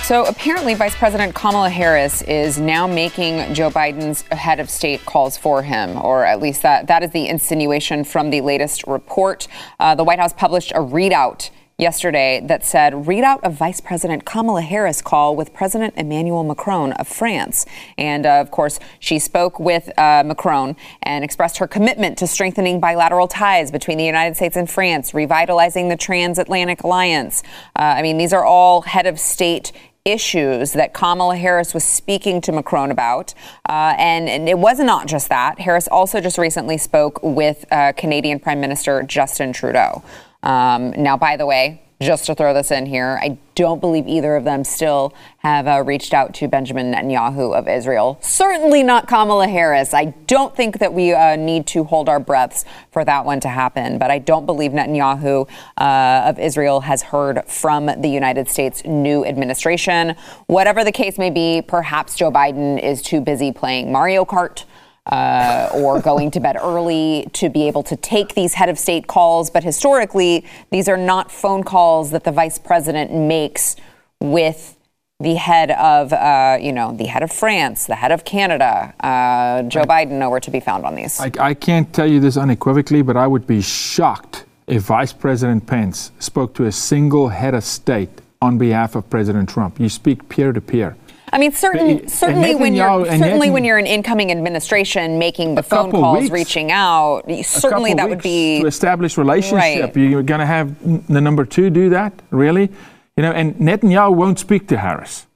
So 0.07 0.25
apparently, 0.25 0.75
Vice 0.75 0.95
President 0.95 1.35
Kamala 1.35 1.69
Harris 1.69 2.23
is 2.23 2.61
now 2.61 2.87
making 2.87 3.53
Joe 3.55 3.71
Biden's 3.71 4.23
head 4.31 4.61
of 4.61 4.71
state 4.71 5.05
calls 5.05 5.37
for 5.37 5.65
him, 5.65 6.01
or 6.01 6.25
at 6.25 6.41
least 6.41 6.63
that, 6.63 6.87
that 6.87 7.03
is 7.03 7.11
the 7.11 7.27
insinuation 7.27 8.05
from 8.05 8.31
the 8.31 8.41
latest 8.41 8.87
report. 8.87 9.49
Uh, 9.81 9.97
the 9.97 10.05
White 10.05 10.21
House 10.21 10.33
published 10.33 10.71
a 10.71 10.79
readout 10.79 11.51
yesterday 11.77 12.41
that 12.45 12.65
said 12.65 12.93
readout 12.93 13.41
of 13.43 13.55
Vice 13.55 13.81
President 13.81 14.25
Kamala 14.25 14.63
Harris 14.63 15.03
call 15.03 15.35
with 15.35 15.53
President 15.53 15.93
Emmanuel 15.97 16.45
Macron 16.45 16.93
of 16.93 17.09
France. 17.09 17.67
And 17.99 18.27
uh, 18.27 18.41
of 18.41 18.53
course, 18.53 18.79
she 19.01 19.19
spoke 19.19 19.59
with 19.59 19.91
uh, 19.99 20.23
Macron 20.25 20.77
and 21.03 21.25
expressed 21.25 21.59
her 21.59 21.67
commitment 21.67 22.17
to 22.19 22.29
strengthening 22.29 22.79
bilateral 22.79 23.27
ties 23.27 23.73
between 23.73 23.99
the 23.99 24.05
United 24.05 24.37
States 24.37 24.57
and 24.57 24.71
France, 24.71 25.15
revitalizing 25.15 25.89
the 25.89 25.97
transatlantic 25.97 26.85
alliance. 26.85 27.43
Uh, 27.75 27.97
I 27.97 28.03
mean, 28.03 28.19
these 28.19 28.33
are 28.33 28.45
all 28.45 28.83
head 28.83 29.07
of 29.07 29.19
state 29.19 29.73
issues 30.07 30.73
that 30.73 30.95
Kamala 30.95 31.37
Harris 31.37 31.75
was 31.75 31.85
speaking 31.85 32.41
to 32.43 32.53
Macron 32.53 32.91
about. 32.91 33.35
Uh, 33.69 33.95
and, 33.99 34.29
and, 34.29 34.49
it 34.49 34.59
was 34.59 34.79
not 34.79 35.09
just 35.09 35.29
that. 35.29 35.59
Harris 35.59 35.89
also 35.89 36.21
just 36.21 36.39
recently 36.39 36.79
spoke 36.79 37.21
with 37.23 37.65
uh, 37.73 37.93
Canadian 37.97 38.39
Prime 38.39 38.61
Minister 38.61 39.03
Justin 39.03 39.53
Trudeau. 39.53 40.03
Um, 40.43 40.93
now, 40.93 41.17
by 41.17 41.37
the 41.37 41.45
way, 41.45 41.83
just 42.01 42.27
to 42.27 42.35
throw 42.35 42.53
this 42.53 42.71
in 42.71 42.87
here. 42.87 43.19
I 43.23 43.39
don't 43.55 43.81
believe 43.81 44.07
either 44.07 44.37
of 44.37 44.45
them 44.45 44.65
still 44.65 45.15
have 45.39 45.67
uh, 45.67 45.83
reached 45.83 46.13
out 46.13 46.35
to 46.35 46.47
Benjamin 46.49 46.93
Netanyahu 46.93 47.57
of 47.57 47.69
Israel. 47.69 48.19
Certainly 48.21 48.83
not 48.83 49.09
Kamala 49.09 49.49
Harris. 49.49 49.95
I 49.95 50.07
don't 50.27 50.55
think 50.55 50.79
that 50.79 50.93
we 50.93 51.15
uh, 51.15 51.37
need 51.37 51.67
to 51.69 51.85
hold 51.85 52.11
our 52.11 52.21
breaths 52.21 52.67
for 52.91 53.03
that 53.05 53.25
one 53.25 53.41
to 53.41 53.49
happen. 53.49 53.97
But 53.99 54.11
I 54.11 54.19
don't 54.19 54.45
believe 54.45 54.73
Netanyahu 54.73 55.49
uh, 55.79 56.23
of 56.27 56.39
Israel 56.39 56.83
has 56.83 57.03
heard 57.03 57.47
from 57.47 57.87
the 57.87 58.09
United 58.09 58.49
States 58.49 58.85
new 58.85 59.25
administration. 59.25 60.17
Whatever 60.49 60.85
the 60.85 60.93
case 60.93 61.17
may 61.17 61.31
be, 61.31 61.63
perhaps 61.63 62.15
Joe 62.15 62.31
Biden 62.31 62.79
is 62.79 63.01
too 63.01 63.23
busy 63.23 63.53
playing 63.53 63.91
Mario 63.91 64.27
Kart 64.27 64.65
uh, 65.07 65.71
or 65.75 66.01
going 66.01 66.31
to 66.33 66.41
bed 66.41 66.57
early 66.61 67.29
to 67.33 67.49
be 67.49 67.67
able 67.69 67.83
to 67.85 67.97
take 67.97 68.35
these 68.35 68.55
head 68.55 68.69
of 68.69 68.79
state 68.79 69.07
calls. 69.07 69.51
But 69.51 69.65
historically, 69.65 70.45
these 70.71 70.89
are 70.89 70.97
not 70.97 71.31
phone 71.31 71.63
calls 71.63 72.11
that 72.11 72.25
the 72.25 72.33
vice 72.33 72.59
president 72.59 73.13
makes 73.13 73.77
with 74.21 74.77
the 75.19 75.35
head 75.35 75.71
of, 75.71 76.13
uh, 76.13 76.59
you 76.61 76.73
know, 76.73 76.95
the 76.95 77.07
head 77.07 77.23
of 77.23 77.33
France, 77.33 77.87
the 77.87 77.95
head 77.95 78.13
of 78.13 78.25
Canada. 78.25 78.93
Uh, 79.01 79.63
Joe 79.63 79.85
Biden 79.85 80.19
nowhere 80.19 80.41
to 80.41 80.51
be 80.51 80.61
found 80.61 80.85
on 80.85 80.95
these. 80.95 81.19
I, 81.19 81.31
I 81.39 81.55
can't 81.55 81.91
tell 81.93 82.07
you 82.07 82.21
this 82.21 82.37
unequivocally, 82.37 83.03
but 83.03 83.17
I 83.17 83.27
would 83.27 83.47
be 83.47 83.63
shocked 83.63 84.45
if 84.67 84.83
Vice 84.83 85.13
President 85.13 85.67
Pence 85.67 86.13
spoke 86.19 86.55
to 86.55 86.65
a 86.65 86.73
single 86.73 87.29
head 87.29 87.55
of 87.55 87.65
state 87.65 88.11
on 88.43 88.59
behalf 88.59 88.95
of 88.95 89.09
President 89.09 89.49
Trump. 89.49 89.81
You 89.81 89.89
speak 89.89 90.29
peer 90.29 90.53
to 90.53 90.61
peer. 90.61 90.97
I 91.37 91.39
mean, 91.39 91.53
certain, 91.53 92.09
certainly 92.09 92.55
when 92.55 92.75
you're 92.75 93.05
certainly 93.05 93.51
when 93.51 93.63
you're 93.63 93.77
an 93.77 93.87
incoming 93.87 94.31
administration 94.31 95.19
making 95.19 95.55
the 95.55 95.63
phone 95.63 95.91
calls, 95.91 96.21
weeks, 96.21 96.33
reaching 96.33 96.73
out, 96.73 97.25
certainly 97.43 97.93
that 97.93 98.09
would 98.09 98.23
be 98.23 98.63
to 98.63 98.67
establish 98.67 99.19
relationship. 99.19 99.95
Right. 99.95 99.97
You're 99.97 100.23
going 100.23 100.41
to 100.41 100.47
have 100.47 100.75
the 101.09 101.21
number 101.21 101.45
two 101.45 101.69
do 101.69 101.91
that, 101.91 102.15
really, 102.31 102.71
you 103.19 103.23
know. 103.23 103.33
And 103.33 103.55
Netanyahu 103.57 104.15
won't 104.15 104.39
speak 104.39 104.67
to 104.69 104.79
Harris. 104.79 105.27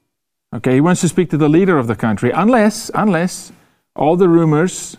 Okay, 0.57 0.73
he 0.73 0.81
wants 0.81 1.03
to 1.03 1.09
speak 1.09 1.29
to 1.31 1.37
the 1.37 1.51
leader 1.51 1.77
of 1.77 1.87
the 1.87 1.97
country, 1.97 2.31
unless 2.31 2.91
unless 2.95 3.53
all 3.95 4.17
the 4.17 4.27
rumors 4.27 4.97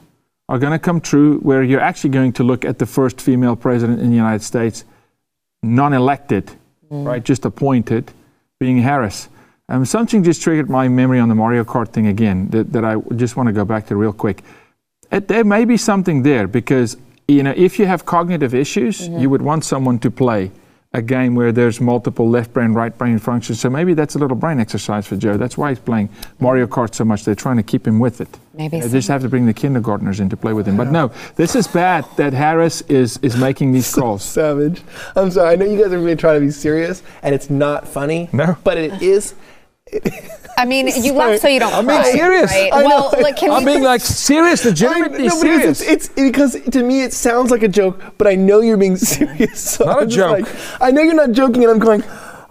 are 0.50 0.60
going 0.60 0.72
to 0.72 0.78
come 0.78 1.02
true, 1.02 1.40
where 1.40 1.64
you're 1.64 1.82
actually 1.82 2.12
going 2.12 2.34
to 2.34 2.44
look 2.44 2.64
at 2.64 2.78
the 2.78 2.86
first 2.86 3.20
female 3.20 3.56
president 3.56 4.02
in 4.02 4.12
the 4.12 4.16
United 4.16 4.44
States, 4.44 4.86
non-elected, 5.64 6.52
mm. 6.92 7.08
right, 7.08 7.24
just 7.24 7.44
appointed, 7.44 8.12
being 8.60 8.78
Harris. 8.78 9.30
Um, 9.72 9.86
something 9.86 10.22
just 10.22 10.42
triggered 10.42 10.70
my 10.70 10.90
memory 10.90 11.18
on 11.18 11.30
the 11.30 11.36
Mario 11.36 11.64
Kart 11.64 11.88
thing 11.94 12.08
again 12.08 12.50
that, 12.50 12.74
that 12.74 12.84
I 12.84 12.98
just 13.16 13.38
want 13.38 13.48
to 13.48 13.54
go 13.54 13.64
back 13.64 13.88
to 13.88 13.96
real 13.96 14.12
quick. 14.12 14.44
It, 15.14 15.30
there 15.30 15.46
may 15.46 15.64
be 15.64 15.78
something 15.78 16.24
there 16.24 16.46
because 16.46 16.98
you 17.30 17.42
know 17.42 17.54
if 17.56 17.80
you 17.80 17.86
have 17.86 18.06
cognitive 18.06 18.54
issues, 18.54 19.00
mm-hmm. 19.00 19.20
you 19.20 19.30
would 19.30 19.42
want 19.42 19.64
someone 19.64 19.98
to 20.00 20.12
play 20.12 20.52
a 20.94 21.02
game 21.02 21.36
where 21.36 21.54
there's 21.54 21.80
multiple 21.80 22.30
left 22.30 22.52
brain, 22.52 22.74
right 22.74 22.98
brain 22.98 23.18
functions. 23.18 23.62
So 23.62 23.70
maybe 23.70 23.94
that's 23.94 24.16
a 24.16 24.20
little 24.20 24.36
brain 24.36 24.60
exercise 24.60 25.08
for 25.08 25.16
Joe. 25.16 25.38
That's 25.38 25.58
why 25.58 25.70
he's 25.70 25.80
playing 25.80 26.10
Mario 26.42 26.68
Kart 26.68 26.94
so 26.94 27.06
much. 27.06 27.24
They're 27.24 27.34
trying 27.34 27.56
to 27.56 27.64
keep 27.64 27.88
him 27.88 27.98
with 27.98 28.20
it. 28.20 28.28
Maybe 28.54 28.82
they 28.82 28.88
so. 28.88 28.92
just 28.92 29.08
have 29.08 29.22
to 29.22 29.30
bring 29.30 29.46
the 29.46 29.54
kindergartners 29.54 30.20
in 30.20 30.28
to 30.30 30.36
play 30.36 30.52
with 30.52 30.66
him. 30.66 30.76
But 30.76 30.92
no, 30.92 31.14
this 31.38 31.56
is 31.56 31.66
bad 31.66 32.06
that 32.18 32.34
Harris 32.34 32.82
is 32.90 33.18
is 33.20 33.38
making 33.38 33.72
these 33.72 33.88
so 33.88 34.02
calls. 34.02 34.24
Savage. 34.24 34.82
I'm 35.16 35.32
sorry. 35.32 35.54
I 35.54 35.56
know 35.56 35.66
you 35.66 35.82
guys 35.82 35.94
are 35.94 36.00
really 36.00 36.18
trying 36.18 36.42
to 36.42 36.46
be 36.46 36.52
serious, 36.52 37.04
and 37.24 37.34
it's 37.34 37.50
not 37.50 37.88
funny. 37.88 38.28
No. 38.34 38.58
But 38.66 38.78
it 38.78 39.02
is 39.02 39.34
I 40.58 40.66
mean, 40.66 40.88
you 41.04 41.14
laugh 41.14 41.40
so 41.40 41.48
you 41.48 41.60
don't 41.60 41.74
I'm 41.74 41.86
cry. 41.86 42.04
being 42.04 42.16
serious. 42.16 42.52
Right? 42.52 42.72
I 42.72 42.84
well, 42.84 43.14
like, 43.20 43.38
can 43.38 43.52
I'm 43.52 43.66
we 43.66 43.74
being 43.74 43.84
like 43.84 44.02
serious, 44.02 44.64
legitimately 44.64 45.28
no, 45.28 45.36
serious. 45.36 45.82
It's, 45.82 46.08
it's, 46.08 46.10
because 46.10 46.62
to 46.72 46.84
me 46.84 47.02
it 47.02 47.14
sounds 47.14 47.52
like 47.52 47.64
a 47.64 47.68
joke, 47.68 48.00
but 48.18 48.28
I 48.28 48.36
know 48.36 48.62
you're 48.62 48.78
being 48.78 48.96
serious. 49.16 49.60
So 49.60 49.86
not 49.86 49.98
I'm 49.98 50.04
a 50.04 50.08
joke. 50.08 50.42
Like, 50.42 50.56
I 50.82 50.92
know 50.92 51.02
you're 51.02 51.16
not 51.16 51.32
joking, 51.32 51.64
and 51.64 51.72
I'm 51.72 51.80
going, 51.80 52.04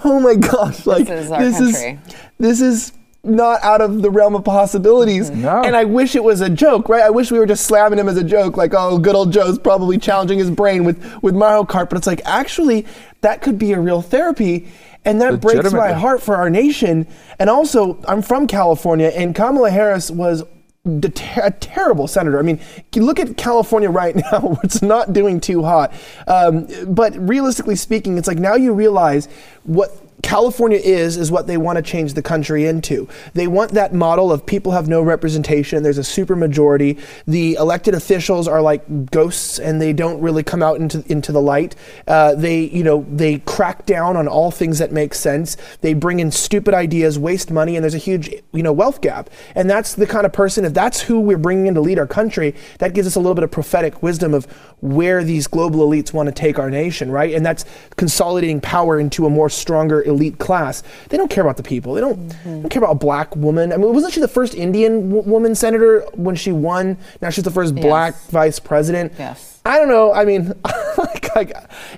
oh 0.04 0.18
my 0.20 0.34
gosh, 0.34 0.86
like 0.86 1.06
this 1.06 1.26
is 1.26 1.30
our 1.30 1.42
this 1.44 1.58
country. 1.58 1.98
is 2.08 2.14
this 2.38 2.60
is 2.60 2.92
not 3.22 3.62
out 3.62 3.80
of 3.80 4.02
the 4.02 4.10
realm 4.10 4.34
of 4.34 4.44
possibilities. 4.44 5.30
No. 5.30 5.62
And 5.62 5.76
I 5.76 5.84
wish 5.84 6.14
it 6.14 6.24
was 6.24 6.40
a 6.40 6.48
joke, 6.48 6.88
right? 6.88 7.02
I 7.02 7.10
wish 7.10 7.30
we 7.30 7.38
were 7.38 7.46
just 7.46 7.66
slamming 7.66 7.98
him 7.98 8.08
as 8.08 8.16
a 8.16 8.24
joke, 8.24 8.56
like, 8.56 8.72
oh, 8.74 8.98
good 8.98 9.14
old 9.14 9.32
Joe's 9.32 9.58
probably 9.58 9.98
challenging 9.98 10.38
his 10.38 10.50
brain 10.50 10.84
with, 10.84 11.22
with 11.22 11.34
Mario 11.34 11.64
Kart. 11.64 11.90
But 11.90 11.98
it's 11.98 12.06
like, 12.06 12.22
actually, 12.24 12.86
that 13.20 13.42
could 13.42 13.58
be 13.58 13.72
a 13.72 13.80
real 13.80 14.00
therapy. 14.00 14.68
And 15.04 15.20
that 15.20 15.40
breaks 15.40 15.72
my 15.72 15.92
heart 15.92 16.22
for 16.22 16.36
our 16.36 16.50
nation. 16.50 17.06
And 17.38 17.48
also, 17.48 18.02
I'm 18.06 18.20
from 18.20 18.46
California, 18.46 19.08
and 19.08 19.34
Kamala 19.34 19.70
Harris 19.70 20.10
was 20.10 20.44
a 20.84 21.50
terrible 21.60 22.06
senator. 22.06 22.38
I 22.38 22.42
mean, 22.42 22.60
look 22.94 23.20
at 23.20 23.36
California 23.36 23.90
right 23.90 24.14
now; 24.16 24.58
it's 24.62 24.82
not 24.82 25.12
doing 25.12 25.40
too 25.40 25.62
hot. 25.62 25.92
Um, 26.26 26.66
but 26.86 27.16
realistically 27.16 27.76
speaking, 27.76 28.18
it's 28.18 28.28
like 28.28 28.38
now 28.38 28.54
you 28.54 28.72
realize 28.72 29.28
what 29.64 29.90
California 30.22 30.78
is 30.78 31.16
is 31.16 31.30
what 31.30 31.46
they 31.46 31.56
want 31.56 31.76
to 31.76 31.82
change 31.82 32.14
the 32.14 32.22
country 32.22 32.66
into. 32.66 33.08
They 33.34 33.46
want 33.46 33.72
that 33.72 33.94
model 33.94 34.32
of 34.32 34.44
people 34.44 34.72
have 34.72 34.88
no 34.88 35.02
representation. 35.02 35.82
There's 35.82 35.98
a 35.98 36.04
super 36.04 36.36
majority. 36.36 36.98
The 37.26 37.54
elected 37.54 37.94
officials 37.94 38.46
are 38.46 38.60
like 38.60 39.10
ghosts, 39.10 39.58
and 39.58 39.80
they 39.80 39.92
don't 39.92 40.20
really 40.20 40.42
come 40.42 40.62
out 40.62 40.78
into 40.78 41.04
into 41.10 41.32
the 41.32 41.40
light. 41.40 41.74
Uh, 42.06 42.34
they 42.34 42.60
you 42.64 42.82
know 42.82 43.06
they 43.10 43.38
crack 43.40 43.86
down 43.86 44.16
on 44.16 44.28
all 44.28 44.50
things 44.50 44.78
that 44.78 44.92
make 44.92 45.14
sense. 45.14 45.56
They 45.80 45.94
bring 45.94 46.20
in 46.20 46.30
stupid 46.30 46.74
ideas, 46.74 47.18
waste 47.18 47.50
money, 47.50 47.76
and 47.76 47.84
there's 47.84 47.94
a 47.94 47.98
huge 47.98 48.30
you 48.52 48.62
know 48.62 48.72
wealth 48.72 49.00
gap. 49.00 49.30
And 49.54 49.70
that's 49.70 49.94
the 49.94 50.06
kind 50.06 50.26
of 50.26 50.32
person. 50.32 50.64
If 50.64 50.74
that's 50.74 51.00
who 51.00 51.20
we're 51.20 51.38
bringing 51.38 51.66
in 51.66 51.74
to 51.74 51.80
lead 51.80 51.98
our 51.98 52.06
country, 52.06 52.54
that 52.78 52.94
gives 52.94 53.06
us 53.06 53.16
a 53.16 53.20
little 53.20 53.34
bit 53.34 53.44
of 53.44 53.50
prophetic 53.50 54.02
wisdom 54.02 54.34
of 54.34 54.46
where 54.80 55.22
these 55.24 55.46
global 55.46 55.88
elites 55.88 56.12
want 56.12 56.28
to 56.28 56.34
take 56.34 56.58
our 56.58 56.70
nation, 56.70 57.10
right? 57.10 57.34
And 57.34 57.44
that's 57.44 57.64
consolidating 57.96 58.60
power 58.60 58.98
into 58.98 59.26
a 59.26 59.30
more 59.30 59.48
stronger 59.48 60.02
elite 60.10 60.38
class. 60.38 60.82
They 61.08 61.16
don't 61.16 61.30
care 61.30 61.42
about 61.42 61.56
the 61.56 61.62
people. 61.62 61.94
They 61.94 62.00
don't, 62.00 62.28
mm-hmm. 62.28 62.60
don't 62.62 62.68
care 62.68 62.82
about 62.82 62.92
a 62.92 62.98
black 62.98 63.34
woman. 63.34 63.72
I 63.72 63.76
mean, 63.76 63.92
wasn't 63.94 64.12
she 64.12 64.20
the 64.20 64.28
first 64.28 64.54
Indian 64.54 65.08
w- 65.08 65.28
woman 65.28 65.54
senator 65.54 66.00
when 66.14 66.36
she 66.36 66.52
won? 66.52 66.98
Now 67.22 67.30
she's 67.30 67.44
the 67.44 67.50
first 67.50 67.74
yes. 67.74 67.84
black 67.84 68.20
vice 68.26 68.58
president. 68.58 69.12
Yes. 69.18 69.60
I 69.64 69.78
don't 69.78 69.88
know. 69.88 70.12
I 70.12 70.24
mean, 70.24 70.54
like, 71.34 71.54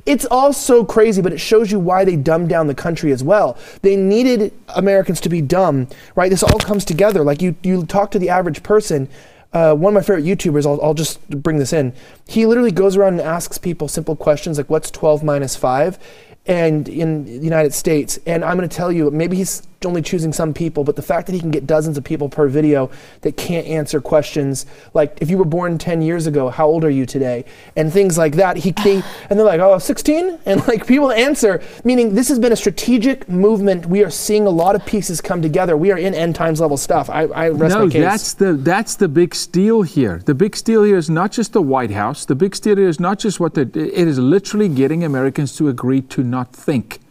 it's 0.07 0.25
all 0.27 0.53
so 0.53 0.85
crazy, 0.85 1.23
but 1.23 1.33
it 1.33 1.39
shows 1.39 1.71
you 1.71 1.79
why 1.79 2.05
they 2.05 2.17
dumbed 2.17 2.49
down 2.49 2.67
the 2.67 2.75
country 2.75 3.13
as 3.13 3.23
well. 3.23 3.57
They 3.83 3.97
needed 3.97 4.53
Americans 4.69 5.21
to 5.23 5.29
be 5.29 5.41
dumb, 5.41 5.89
right? 6.17 6.31
This 6.31 6.43
all 6.43 6.59
comes 6.59 6.85
together. 6.85 7.23
Like 7.23 7.41
you, 7.41 7.55
you 7.63 7.87
talk 7.87 8.11
to 8.13 8.19
the 8.19 8.29
average 8.29 8.63
person. 8.63 9.09
Uh, 9.53 9.75
one 9.75 9.95
of 9.95 9.95
my 9.95 10.01
favorite 10.01 10.25
YouTubers, 10.25 10.65
I'll, 10.65 10.83
I'll 10.83 10.95
just 10.95 11.29
bring 11.29 11.59
this 11.59 11.73
in. 11.73 11.93
He 12.27 12.47
literally 12.47 12.73
goes 12.73 12.97
around 12.97 13.15
and 13.15 13.21
asks 13.21 13.59
people 13.59 13.87
simple 13.87 14.17
questions 14.17 14.57
like, 14.57 14.71
"What's 14.71 14.91
12 14.91 15.23
minus 15.23 15.57
5?" 15.57 15.99
And 16.47 16.89
in 16.89 17.25
the 17.25 17.45
United 17.45 17.73
States. 17.73 18.19
And 18.27 18.45
I'm 18.45 18.57
going 18.57 18.69
to 18.69 18.77
tell 18.77 18.93
you, 18.93 19.11
maybe 19.11 19.37
he's 19.37 19.63
only 19.87 20.03
choosing 20.03 20.33
some 20.33 20.53
people, 20.53 20.85
but 20.85 20.97
the 20.97 21.03
fact 21.03 21.27
that 21.27 21.33
he 21.33 21.41
can 21.41 21.51
get 21.51 21.67
dozens 21.67 21.97
of 21.97 22.05
people 22.05 22.29
per 22.29 22.49
video 22.49 22.91
that 23.23 23.37
can't 23.37 23.67
answer 23.67 24.01
questions 24.01 24.67
like 24.95 25.17
if 25.21 25.31
you 25.31 25.39
were 25.39 25.45
born 25.45 25.79
10 25.79 26.03
years 26.03 26.27
ago, 26.27 26.51
how 26.51 26.67
old 26.67 26.85
are 26.85 26.91
you 26.91 27.07
today? 27.07 27.45
And 27.77 27.93
things 27.93 28.19
like 28.19 28.37
that. 28.37 28.57
He 28.57 28.73
they, 28.73 29.03
and 29.31 29.39
they're 29.39 29.47
like, 29.47 29.61
"Oh, 29.61 29.79
16?" 29.79 30.39
And 30.47 30.67
like 30.67 30.87
people 30.87 31.11
answer, 31.11 31.63
meaning 31.85 32.15
this 32.15 32.29
has 32.29 32.39
been 32.39 32.53
a 32.53 32.57
strategic 32.57 33.29
movement. 33.29 33.87
We 33.87 34.05
are 34.05 34.11
seeing 34.11 34.47
a 34.47 34.51
lot 34.51 34.75
of 34.75 34.85
pieces 34.87 35.21
come 35.21 35.43
together. 35.43 35.77
We 35.77 35.93
are 35.93 35.99
in 35.99 36.15
end 36.15 36.35
times 36.35 36.61
level 36.61 36.77
stuff. 36.77 37.11
I, 37.11 37.23
I 37.25 37.49
rest 37.51 37.75
no, 37.75 37.87
my 37.87 37.93
case. 37.93 38.03
that's 38.03 38.35
the 38.35 38.55
that's 38.55 38.97
the 38.97 39.09
big 39.09 39.35
steal 39.35 39.83
here. 39.83 40.23
The 40.25 40.35
big 40.35 40.57
steal 40.57 40.85
here 40.85 40.97
is 40.97 41.11
not 41.11 41.33
just 41.33 41.53
the 41.53 41.63
White 41.63 41.91
House. 41.91 42.25
The 42.25 42.35
big 42.35 42.55
steal 42.55 42.77
here 42.77 42.89
is 42.89 43.01
not 43.01 43.19
just 43.19 43.41
what 43.41 43.55
the 43.55 43.63
it 43.63 44.09
is 44.09 44.19
literally 44.19 44.69
getting 44.69 45.05
Americans 45.05 45.57
to 45.57 45.69
agree 45.69 46.03
to 46.03 46.23
not 46.23 46.53
think 46.53 47.02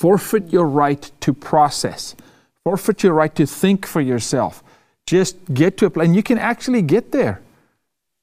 forfeit 0.00 0.50
your 0.50 0.64
right 0.64 1.12
to 1.20 1.34
process, 1.34 2.16
forfeit 2.64 3.02
your 3.02 3.12
right 3.12 3.34
to 3.34 3.44
think 3.44 3.84
for 3.84 4.00
yourself. 4.00 4.64
Just 5.06 5.36
get 5.52 5.76
to 5.76 5.84
a 5.84 5.90
place, 5.90 6.06
and 6.06 6.16
you 6.16 6.22
can 6.22 6.38
actually 6.38 6.80
get 6.80 7.12
there. 7.12 7.42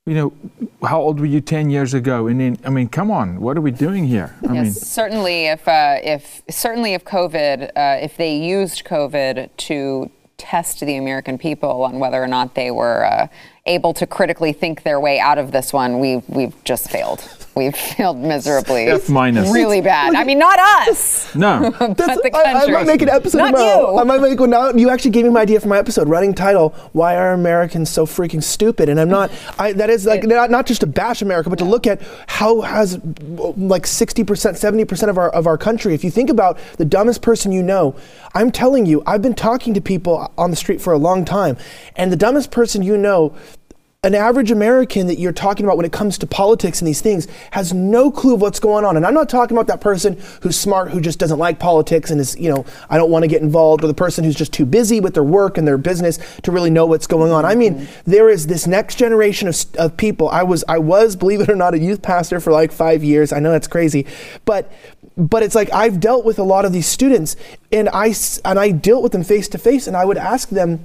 You 0.07 0.15
know, 0.15 0.33
how 0.81 0.99
old 0.99 1.19
were 1.19 1.27
you 1.27 1.39
10 1.39 1.69
years 1.69 1.93
ago? 1.93 2.25
And 2.25 2.39
then, 2.39 2.57
I 2.65 2.71
mean, 2.71 2.87
come 2.87 3.11
on, 3.11 3.39
what 3.39 3.57
are 3.57 3.61
we 3.61 3.69
doing 3.69 4.05
here? 4.05 4.35
I 4.49 4.53
yes, 4.53 4.63
mean, 4.63 4.71
certainly 4.71 5.45
if, 5.45 5.67
uh, 5.67 5.99
if, 6.01 6.41
certainly 6.49 6.95
if 6.95 7.05
COVID, 7.05 7.69
uh, 7.75 7.99
if 8.01 8.17
they 8.17 8.35
used 8.35 8.83
COVID 8.83 9.49
to 9.57 10.09
test 10.37 10.79
the 10.79 10.95
American 10.95 11.37
people 11.37 11.83
on 11.83 11.99
whether 11.99 12.23
or 12.23 12.27
not 12.27 12.55
they 12.55 12.71
were 12.71 13.05
uh, 13.05 13.27
able 13.67 13.93
to 13.93 14.07
critically 14.07 14.51
think 14.51 14.81
their 14.81 14.99
way 14.99 15.19
out 15.19 15.37
of 15.37 15.51
this 15.51 15.71
one, 15.71 15.99
we've, 15.99 16.27
we've 16.27 16.63
just 16.63 16.89
failed. 16.89 17.19
We've 17.58 17.76
failed 17.76 18.17
miserably. 18.17 18.86
F 18.86 19.10
minus. 19.10 19.52
Really 19.52 19.82
bad. 19.82 20.13
I 20.13 20.24
mean, 20.24 20.38
not 20.38 20.60
us. 20.60 21.34
No. 21.34 21.72
but 21.80 21.98
the 21.98 22.30
country. 22.32 22.32
I, 22.32 22.65
I, 22.65 22.67
might 22.67 22.86
make 22.86 23.02
an 23.02 23.10
episode 23.10 23.39
not 23.39 23.52
tomorrow. 23.52 23.93
You. 23.93 24.00
I 24.00 24.04
might 24.04 24.22
make 24.22 24.39
one 24.39 24.52
now. 24.52 24.72
You 24.72 24.91
actually 24.91 25.12
gave 25.12 25.26
me 25.26 25.32
my 25.32 25.41
idea 25.41 25.60
for 25.60 25.67
my 25.67 25.80
episode. 25.80 26.08
Running 26.08 26.36
title: 26.36 26.70
Why 26.93 27.15
are 27.15 27.34
Americans 27.34 27.89
so 27.89 28.06
freaking 28.06 28.43
stupid? 28.43 28.89
And 28.89 29.00
I'm 29.00 29.10
not. 29.10 29.32
I, 29.58 29.74
that 29.74 29.89
is 29.89 30.06
like 30.06 30.24
it, 30.24 30.28
not, 30.28 30.52
not 30.52 30.67
just 30.67 30.82
to 30.82 30.88
bash 30.88 31.24
America, 31.24 31.50
but 31.50 31.58
to 31.60 31.65
look 31.65 31.88
at 31.88 32.02
how 32.28 32.62
has 32.62 33.00
like 33.58 33.88
60 33.88 34.24
percent, 34.24 34.58
70 34.58 34.86
percent 34.86 35.10
of 35.10 35.17
our 35.17 35.30
of 35.30 35.48
our 35.48 35.58
country. 35.58 35.96
If 35.96 36.04
you 36.04 36.12
think 36.12 36.30
about 36.30 36.60
the 36.78 36.86
dumbest 36.86 37.24
person 37.24 37.52
you 37.52 37.63
know, 37.63 37.96
I'm 38.36 38.52
telling 38.52 38.86
you, 38.86 39.02
I've 39.08 39.24
been 39.24 39.34
talking 39.34 39.74
to 39.74 39.82
people 39.82 40.32
on 40.38 40.52
the 40.52 40.56
street 40.56 40.80
for 40.80 40.93
a 40.93 40.98
long 41.00 41.26
time, 41.26 41.58
and 41.96 42.12
the 42.12 42.17
dumbest 42.17 42.52
person 42.52 42.84
you 42.84 42.98
know 42.98 43.36
an 44.08 44.15
average 44.15 44.52
American 44.52 45.08
that 45.08 45.20
you're 45.20 45.34
talking 45.34 45.65
about 45.65 45.76
when 45.76 45.86
it 45.86 45.91
comes 45.91 46.17
to 46.17 46.26
politics 46.26 46.80
and 46.80 46.88
these 46.88 47.02
things 47.02 47.28
has 47.52 47.74
no 47.74 48.10
clue 48.10 48.36
of 48.36 48.41
what's 48.41 48.58
going 48.58 48.86
on. 48.86 48.96
And 48.96 49.06
I'm 49.06 49.13
not 49.13 49.28
talking 49.28 49.58
about 49.58 49.67
that 49.67 49.82
person 49.82 50.17
who's 50.41 50.58
smart, 50.58 50.91
who 50.91 51.02
just 51.02 51.20
doesn't 51.20 51.38
like 51.38 51.60
politics 51.60 52.10
and 52.10 52.22
is, 52.22 52.38
you 52.39 52.50
know, 52.50 52.65
I 52.89 52.96
don't 52.96 53.12
want 53.12 53.24
to 53.24 53.28
get 53.28 53.41
involved, 53.41 53.84
or 53.84 53.88
the 53.88 53.93
person 53.93 54.24
who's 54.24 54.38
just 54.38 54.54
too 54.54 54.65
busy 54.65 55.02
with 55.02 55.13
their 55.13 55.26
work 55.26 55.58
and 55.58 55.67
their 55.67 55.78
business 55.78 56.20
to 56.43 56.54
really 56.54 56.70
know 56.70 56.86
what's 56.86 57.06
going 57.06 57.34
on. 57.34 57.43
I 57.43 57.54
mean, 57.54 57.76
mm-hmm. 57.76 58.10
there 58.10 58.30
is 58.30 58.48
this 58.48 58.65
next 58.65 58.96
generation 58.96 59.50
of, 59.50 59.58
of 59.78 59.98
people. 59.98 60.30
I 60.30 60.43
was, 60.43 60.63
I 60.70 60.78
was, 60.78 61.17
believe 61.17 61.41
it 61.41 61.50
or 61.50 61.58
not, 61.58 61.74
a 61.74 61.80
youth 61.80 62.02
pastor 62.02 62.39
for 62.39 62.54
like 62.54 62.72
five 62.72 63.04
years. 63.04 63.34
I 63.34 63.39
know 63.39 63.52
that's 63.52 63.67
crazy, 63.67 64.06
but 64.46 64.72
but 65.17 65.41
it's 65.41 65.56
like 65.56 65.74
I've 65.74 66.00
dealt 66.00 66.24
with 66.24 66.38
a 66.38 66.43
lot 66.43 66.63
of 66.63 66.72
these 66.72 66.86
students 66.86 67.36
and 67.72 67.89
I 67.89 68.13
and 68.46 68.60
I 68.60 68.72
dealt 68.72 69.02
with 69.02 69.12
them 69.12 69.24
face 69.24 69.48
to 69.50 69.58
face 69.58 69.88
and 69.88 69.98
I 69.98 70.06
would 70.06 70.17
ask 70.17 70.50
them 70.50 70.80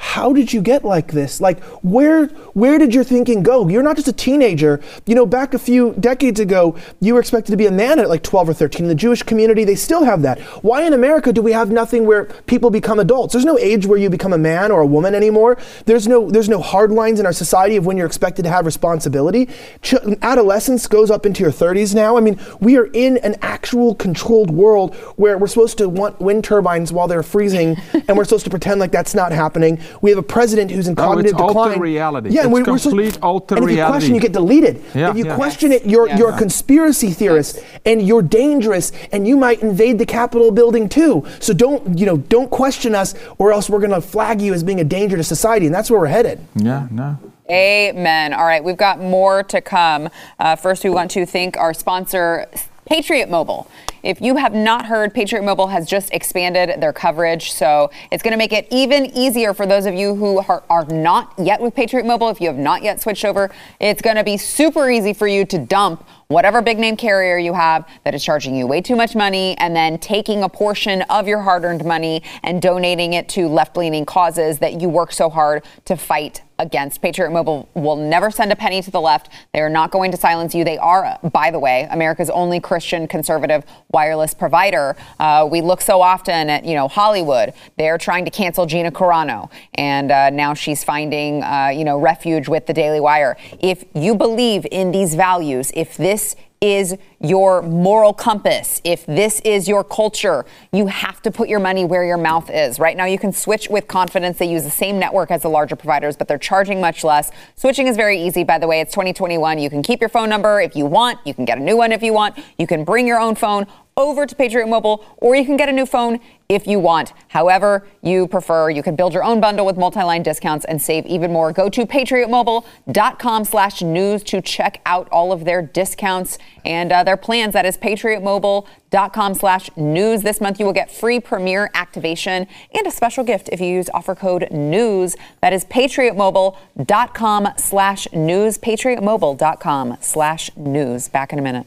how 0.00 0.32
did 0.32 0.50
you 0.50 0.62
get 0.62 0.82
like 0.82 1.12
this? 1.12 1.42
Like 1.42 1.62
where 1.84 2.26
where 2.54 2.78
did 2.78 2.94
your 2.94 3.04
thinking 3.04 3.42
go? 3.42 3.68
You're 3.68 3.82
not 3.82 3.96
just 3.96 4.08
a 4.08 4.14
teenager. 4.14 4.80
You 5.04 5.14
know 5.14 5.26
back 5.26 5.52
a 5.52 5.58
few 5.58 5.92
decades 6.00 6.40
ago 6.40 6.74
you 7.00 7.12
were 7.12 7.20
expected 7.20 7.50
to 7.50 7.56
be 7.58 7.66
a 7.66 7.70
man 7.70 7.98
at 7.98 8.08
like 8.08 8.22
12 8.22 8.48
or 8.48 8.54
13 8.54 8.86
in 8.86 8.88
the 8.88 8.94
jewish 8.94 9.22
community 9.22 9.62
they 9.62 9.74
still 9.74 10.04
have 10.04 10.22
that. 10.22 10.40
Why 10.64 10.84
in 10.84 10.94
america 10.94 11.34
do 11.34 11.42
we 11.42 11.52
have 11.52 11.70
nothing 11.70 12.06
where 12.06 12.24
people 12.46 12.70
become 12.70 12.98
adults? 12.98 13.34
There's 13.34 13.44
no 13.44 13.58
age 13.58 13.84
where 13.84 13.98
you 13.98 14.08
become 14.08 14.32
a 14.32 14.38
man 14.38 14.70
or 14.70 14.80
a 14.80 14.86
woman 14.86 15.14
anymore. 15.14 15.58
There's 15.84 16.08
no 16.08 16.30
there's 16.30 16.48
no 16.48 16.62
hard 16.62 16.90
lines 16.90 17.20
in 17.20 17.26
our 17.26 17.34
society 17.34 17.76
of 17.76 17.84
when 17.84 17.98
you're 17.98 18.06
expected 18.06 18.44
to 18.44 18.50
have 18.50 18.64
responsibility. 18.64 19.50
Ch- 19.82 19.94
adolescence 20.22 20.86
goes 20.86 21.10
up 21.10 21.26
into 21.26 21.42
your 21.42 21.52
30s 21.52 21.94
now. 21.94 22.16
I 22.16 22.20
mean 22.20 22.40
we 22.58 22.78
are 22.78 22.86
in 22.94 23.18
an 23.18 23.36
actual 23.42 23.94
controlled 23.94 24.50
world 24.50 24.94
where 25.16 25.36
we're 25.36 25.46
supposed 25.46 25.76
to 25.76 25.90
want 25.90 26.18
wind 26.20 26.42
turbines 26.42 26.90
while 26.90 27.06
they're 27.06 27.22
freezing 27.22 27.76
and 28.08 28.16
we're 28.16 28.24
supposed 28.24 28.44
to 28.44 28.50
pretend 28.50 28.80
like 28.80 28.92
that's 28.92 29.14
not 29.14 29.30
happening 29.30 29.78
we 30.00 30.10
have 30.10 30.18
a 30.18 30.22
president 30.22 30.70
who's 30.70 30.88
in 30.88 30.94
cognitive 30.96 31.32
no, 31.36 31.44
it's 31.44 31.48
decline. 31.54 31.78
reality. 31.80 32.30
Yeah, 32.30 32.42
it's 32.42 32.48
we're, 32.50 32.64
complete 32.64 33.16
we're 33.16 33.22
alter 33.22 33.54
and 33.56 33.64
if 33.64 33.68
reality. 33.68 33.80
you 33.80 33.92
question, 33.92 34.14
you 34.14 34.20
get 34.20 34.32
deleted. 34.32 34.82
Yeah, 34.94 35.10
if 35.10 35.16
you 35.16 35.26
yeah. 35.26 35.34
question 35.36 35.72
it, 35.72 35.86
you're 35.86 36.08
Yeah. 36.08 36.16
you're 36.18 36.30
a 36.30 36.38
conspiracy 36.38 37.10
theorist, 37.10 37.56
Yes. 37.56 37.64
and 37.86 38.02
you're 38.02 38.22
dangerous, 38.22 38.92
and 39.12 39.26
you 39.26 39.36
might 39.36 39.62
invade 39.62 39.98
the 39.98 40.06
Capitol 40.06 40.50
building 40.50 40.88
too. 40.88 41.24
So 41.38 41.52
don't 41.52 41.98
you 41.98 42.06
know? 42.06 42.16
Don't 42.16 42.50
question 42.50 42.94
us, 42.94 43.14
or 43.38 43.52
else 43.52 43.68
we're 43.70 43.78
going 43.80 43.90
to 43.92 44.00
flag 44.00 44.40
you 44.40 44.54
as 44.54 44.62
being 44.62 44.80
a 44.80 44.84
danger 44.84 45.16
to 45.16 45.24
society, 45.24 45.66
and 45.66 45.74
that's 45.74 45.90
where 45.90 46.00
we're 46.00 46.06
headed. 46.06 46.40
yeah, 46.54 46.86
no. 46.90 47.18
Amen. 47.50 48.32
All 48.32 48.44
right, 48.44 48.62
we've 48.62 48.76
got 48.76 49.00
more 49.00 49.42
to 49.42 49.60
come. 49.60 50.08
Uh, 50.38 50.54
first, 50.54 50.84
we 50.84 50.90
want 50.90 51.10
to 51.10 51.26
thank 51.26 51.56
our 51.56 51.74
sponsor, 51.74 52.46
Patriot 52.90 53.30
Mobile. 53.30 53.70
If 54.02 54.20
you 54.20 54.34
have 54.34 54.52
not 54.52 54.86
heard, 54.86 55.14
Patriot 55.14 55.42
Mobile 55.42 55.68
has 55.68 55.86
just 55.86 56.12
expanded 56.12 56.80
their 56.80 56.92
coverage, 56.92 57.52
so 57.52 57.88
it's 58.10 58.20
going 58.20 58.32
to 58.32 58.36
make 58.36 58.52
it 58.52 58.66
even 58.72 59.06
easier 59.16 59.54
for 59.54 59.64
those 59.64 59.86
of 59.86 59.94
you 59.94 60.16
who 60.16 60.38
are, 60.40 60.64
are 60.68 60.84
not 60.86 61.32
yet 61.38 61.60
with 61.60 61.72
Patriot 61.72 62.04
Mobile. 62.04 62.30
If 62.30 62.40
you 62.40 62.48
have 62.48 62.58
not 62.58 62.82
yet 62.82 63.00
switched 63.00 63.24
over, 63.24 63.52
it's 63.78 64.02
going 64.02 64.16
to 64.16 64.24
be 64.24 64.36
super 64.36 64.90
easy 64.90 65.12
for 65.12 65.28
you 65.28 65.44
to 65.44 65.58
dump 65.58 66.04
whatever 66.30 66.62
big 66.62 66.78
name 66.78 66.96
carrier 66.96 67.36
you 67.36 67.52
have 67.52 67.84
that 68.04 68.14
is 68.14 68.22
charging 68.22 68.54
you 68.54 68.64
way 68.64 68.80
too 68.80 68.94
much 68.94 69.16
money 69.16 69.58
and 69.58 69.74
then 69.74 69.98
taking 69.98 70.44
a 70.44 70.48
portion 70.48 71.02
of 71.02 71.26
your 71.26 71.40
hard 71.42 71.64
earned 71.64 71.84
money 71.84 72.22
and 72.44 72.62
donating 72.62 73.14
it 73.14 73.28
to 73.28 73.48
left 73.48 73.76
leaning 73.76 74.06
causes 74.06 74.60
that 74.60 74.80
you 74.80 74.88
work 74.88 75.10
so 75.12 75.28
hard 75.28 75.64
to 75.84 75.96
fight 75.96 76.42
against. 76.60 77.00
Patriot 77.00 77.30
Mobile 77.30 77.68
will 77.74 77.96
never 77.96 78.30
send 78.30 78.52
a 78.52 78.56
penny 78.56 78.82
to 78.82 78.90
the 78.90 79.00
left. 79.00 79.30
They 79.52 79.60
are 79.60 79.70
not 79.70 79.90
going 79.90 80.10
to 80.10 80.16
silence 80.16 80.54
you. 80.54 80.62
They 80.62 80.78
are, 80.78 81.18
by 81.32 81.50
the 81.50 81.58
way, 81.58 81.88
America's 81.90 82.30
only 82.30 82.60
Christian 82.60 83.08
conservative 83.08 83.64
wireless 83.90 84.34
provider. 84.34 84.94
Uh, 85.18 85.48
we 85.50 85.62
look 85.62 85.80
so 85.80 86.02
often 86.02 86.50
at, 86.50 86.64
you 86.64 86.74
know, 86.74 86.86
Hollywood. 86.86 87.54
They're 87.78 87.98
trying 87.98 88.26
to 88.26 88.30
cancel 88.30 88.66
Gina 88.66 88.92
Carano, 88.92 89.50
and 89.74 90.12
uh, 90.12 90.30
now 90.30 90.52
she's 90.52 90.84
finding, 90.84 91.42
uh, 91.42 91.72
you 91.74 91.84
know, 91.84 91.98
refuge 91.98 92.46
with 92.46 92.66
the 92.66 92.74
Daily 92.74 93.00
Wire. 93.00 93.38
If 93.60 93.84
you 93.94 94.14
believe 94.14 94.66
in 94.70 94.92
these 94.92 95.14
values, 95.14 95.72
if 95.74 95.96
this 95.96 96.19
is 96.60 96.96
your 97.20 97.60
moral 97.62 98.14
compass, 98.14 98.80
if 98.82 99.04
this 99.04 99.40
is 99.40 99.68
your 99.68 99.84
culture, 99.84 100.46
you 100.72 100.86
have 100.86 101.20
to 101.22 101.30
put 101.30 101.48
your 101.48 101.60
money 101.60 101.84
where 101.84 102.04
your 102.04 102.16
mouth 102.16 102.50
is. 102.50 102.78
Right 102.78 102.96
now, 102.96 103.04
you 103.04 103.18
can 103.18 103.32
switch 103.32 103.68
with 103.68 103.86
confidence. 103.88 104.38
They 104.38 104.50
use 104.50 104.64
the 104.64 104.70
same 104.70 104.98
network 104.98 105.30
as 105.30 105.42
the 105.42 105.50
larger 105.50 105.76
providers, 105.76 106.16
but 106.16 106.28
they're 106.28 106.38
charging 106.38 106.80
much 106.80 107.04
less. 107.04 107.30
Switching 107.56 107.86
is 107.86 107.96
very 107.96 108.20
easy, 108.20 108.42
by 108.42 108.58
the 108.58 108.66
way. 108.66 108.80
It's 108.80 108.92
2021. 108.92 109.58
You 109.58 109.68
can 109.68 109.82
keep 109.82 110.00
your 110.00 110.08
phone 110.08 110.30
number 110.30 110.60
if 110.60 110.74
you 110.74 110.86
want. 110.86 111.18
You 111.26 111.34
can 111.34 111.44
get 111.44 111.58
a 111.58 111.62
new 111.62 111.76
one 111.76 111.92
if 111.92 112.02
you 112.02 112.14
want. 112.14 112.38
You 112.58 112.66
can 112.66 112.84
bring 112.84 113.06
your 113.06 113.20
own 113.20 113.34
phone 113.34 113.66
over 114.00 114.24
to 114.24 114.34
Patriot 114.34 114.66
Mobile, 114.66 115.04
or 115.18 115.36
you 115.36 115.44
can 115.44 115.56
get 115.56 115.68
a 115.68 115.72
new 115.72 115.84
phone 115.84 116.20
if 116.48 116.66
you 116.66 116.80
want. 116.80 117.12
However, 117.28 117.86
you 118.02 118.26
prefer, 118.26 118.70
you 118.70 118.82
can 118.82 118.96
build 118.96 119.12
your 119.12 119.22
own 119.22 119.40
bundle 119.40 119.66
with 119.66 119.76
multi-line 119.76 120.22
discounts 120.22 120.64
and 120.64 120.80
save 120.80 121.06
even 121.06 121.32
more. 121.32 121.52
Go 121.52 121.68
to 121.68 121.86
patriotmobile.com 121.86 123.44
slash 123.44 123.82
news 123.82 124.22
to 124.24 124.40
check 124.40 124.80
out 124.86 125.08
all 125.10 125.32
of 125.32 125.44
their 125.44 125.60
discounts 125.60 126.38
and 126.64 126.92
uh, 126.92 127.04
their 127.10 127.16
plans. 127.16 127.54
That 127.54 127.66
is 127.66 127.76
patriotmobile.com 127.76 129.34
slash 129.34 129.68
news. 129.76 130.22
This 130.22 130.40
month 130.40 130.60
you 130.60 130.66
will 130.66 130.72
get 130.72 130.92
free 130.92 131.18
premiere 131.18 131.68
activation 131.74 132.46
and 132.72 132.86
a 132.86 132.90
special 132.92 133.24
gift 133.24 133.48
if 133.50 133.60
you 133.60 133.66
use 133.66 133.90
offer 133.92 134.14
code 134.14 134.46
news. 134.52 135.16
That 135.40 135.52
is 135.52 135.64
patriotmobile.com 135.64 137.48
slash 137.56 138.06
news, 138.12 138.58
patriotmobile.com 138.58 139.96
slash 140.00 140.56
news. 140.56 141.08
Back 141.08 141.32
in 141.32 141.40
a 141.40 141.42
minute. 141.42 141.66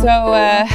So, 0.00 0.08
uh, 0.08 0.66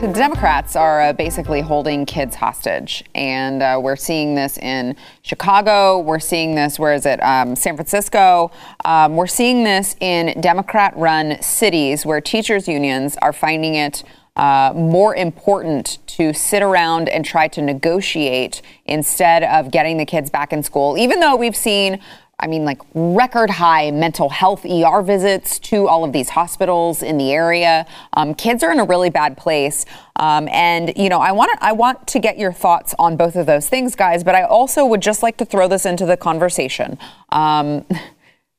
the 0.00 0.08
Democrats 0.08 0.76
are 0.76 1.00
uh, 1.00 1.12
basically 1.14 1.62
holding 1.62 2.04
kids 2.04 2.36
hostage. 2.36 3.02
And 3.14 3.62
uh, 3.62 3.80
we're 3.82 3.96
seeing 3.96 4.34
this 4.34 4.58
in 4.58 4.94
Chicago. 5.22 6.00
We're 6.00 6.18
seeing 6.18 6.54
this, 6.54 6.78
where 6.78 6.92
is 6.92 7.06
it? 7.06 7.22
Um, 7.22 7.56
San 7.56 7.76
Francisco. 7.76 8.50
Um, 8.84 9.16
we're 9.16 9.26
seeing 9.26 9.64
this 9.64 9.96
in 10.00 10.38
Democrat 10.42 10.94
run 10.96 11.40
cities 11.40 12.04
where 12.04 12.20
teachers' 12.20 12.68
unions 12.68 13.16
are 13.22 13.32
finding 13.32 13.74
it. 13.74 14.04
Uh, 14.36 14.70
more 14.76 15.16
important 15.16 15.96
to 16.06 16.34
sit 16.34 16.62
around 16.62 17.08
and 17.08 17.24
try 17.24 17.48
to 17.48 17.62
negotiate 17.62 18.60
instead 18.84 19.42
of 19.44 19.70
getting 19.70 19.96
the 19.96 20.04
kids 20.04 20.28
back 20.28 20.52
in 20.52 20.62
school, 20.62 20.98
even 20.98 21.20
though 21.20 21.34
we've 21.34 21.56
seen 21.56 21.98
I 22.38 22.48
mean, 22.48 22.66
like 22.66 22.82
record 22.92 23.48
high 23.48 23.90
mental 23.90 24.28
health 24.28 24.66
ER 24.66 25.00
visits 25.00 25.58
to 25.60 25.88
all 25.88 26.04
of 26.04 26.12
these 26.12 26.28
hospitals 26.28 27.02
in 27.02 27.16
the 27.16 27.32
area. 27.32 27.86
Um, 28.12 28.34
kids 28.34 28.62
are 28.62 28.70
in 28.70 28.78
a 28.78 28.84
really 28.84 29.08
bad 29.08 29.38
place, 29.38 29.86
um, 30.16 30.46
and 30.48 30.92
you 30.96 31.08
know, 31.08 31.20
I 31.20 31.32
want 31.32 31.50
to 31.54 31.64
I 31.64 31.72
want 31.72 32.06
to 32.08 32.18
get 32.18 32.36
your 32.38 32.52
thoughts 32.52 32.94
on 32.98 33.16
both 33.16 33.36
of 33.36 33.46
those 33.46 33.70
things, 33.70 33.96
guys. 33.96 34.22
But 34.22 34.34
I 34.34 34.42
also 34.42 34.84
would 34.84 35.00
just 35.00 35.22
like 35.22 35.38
to 35.38 35.46
throw 35.46 35.66
this 35.66 35.86
into 35.86 36.04
the 36.04 36.16
conversation. 36.18 36.98
Um, 37.30 37.86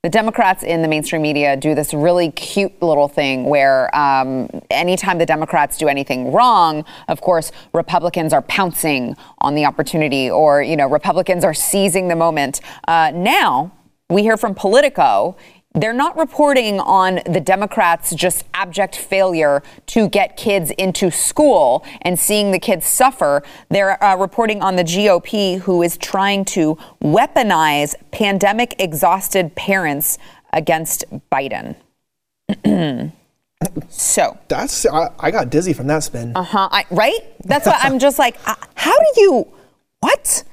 the 0.08 0.12
Democrats 0.12 0.64
in 0.64 0.82
the 0.82 0.88
mainstream 0.88 1.22
media 1.22 1.58
do 1.58 1.76
this 1.76 1.94
really 1.94 2.32
cute 2.32 2.82
little 2.82 3.10
thing 3.10 3.44
where 3.44 3.94
um, 3.94 4.48
anytime 4.72 5.18
the 5.18 5.26
Democrats 5.26 5.78
do 5.78 5.90
anything 5.90 6.32
wrong, 6.32 6.86
of 7.10 7.20
course, 7.20 7.52
Republicans 7.74 8.32
are 8.32 8.42
pouncing 8.44 9.18
on 9.40 9.54
the 9.54 9.66
opportunity 9.66 10.30
or, 10.30 10.62
you 10.62 10.78
know, 10.78 10.88
Republicans 10.88 11.44
are 11.44 11.54
seizing 11.54 12.08
the 12.08 12.16
moment. 12.16 12.62
Uh, 12.88 13.12
now, 13.14 13.70
we 14.10 14.22
hear 14.22 14.38
from 14.38 14.56
Politico 14.56 15.36
they're 15.78 15.94
not 15.94 16.18
reporting 16.18 16.80
on 16.80 17.20
the 17.26 17.40
Democrats' 17.40 18.14
just 18.16 18.46
abject 18.54 18.96
failure 18.96 19.62
to 19.88 20.10
get 20.10 20.36
kids 20.36 20.72
into 20.72 21.12
school 21.12 21.86
and 22.02 22.20
seeing 22.20 22.52
the 22.52 22.60
kids 22.60 22.88
suffer. 22.88 23.44
They're 23.70 24.04
uh, 24.04 24.18
reporting 24.18 24.62
on 24.62 24.76
the 24.76 24.84
GOP, 24.84 25.60
who 25.60 25.84
is 25.84 25.98
trying 25.98 26.46
to 26.46 26.78
weaponize 27.04 27.96
pandemic 28.12 28.76
exhausted 28.80 29.56
parents 29.56 30.18
against 30.54 31.06
Biden. 31.32 31.76
so. 33.90 34.38
That's 34.48 34.86
I, 34.86 35.10
I 35.20 35.32
got 35.32 35.50
dizzy 35.50 35.74
from 35.74 35.88
that 35.88 36.04
spin. 36.04 36.32
Uh 36.36 36.44
huh. 36.44 36.84
Right? 36.90 37.20
That's 37.44 37.68
what 37.68 37.78
I'm 37.84 38.00
just 38.00 38.18
like, 38.18 38.38
uh, 38.48 38.56
how 38.76 38.98
do 38.98 39.22
you, 39.22 39.48
what? 40.00 40.44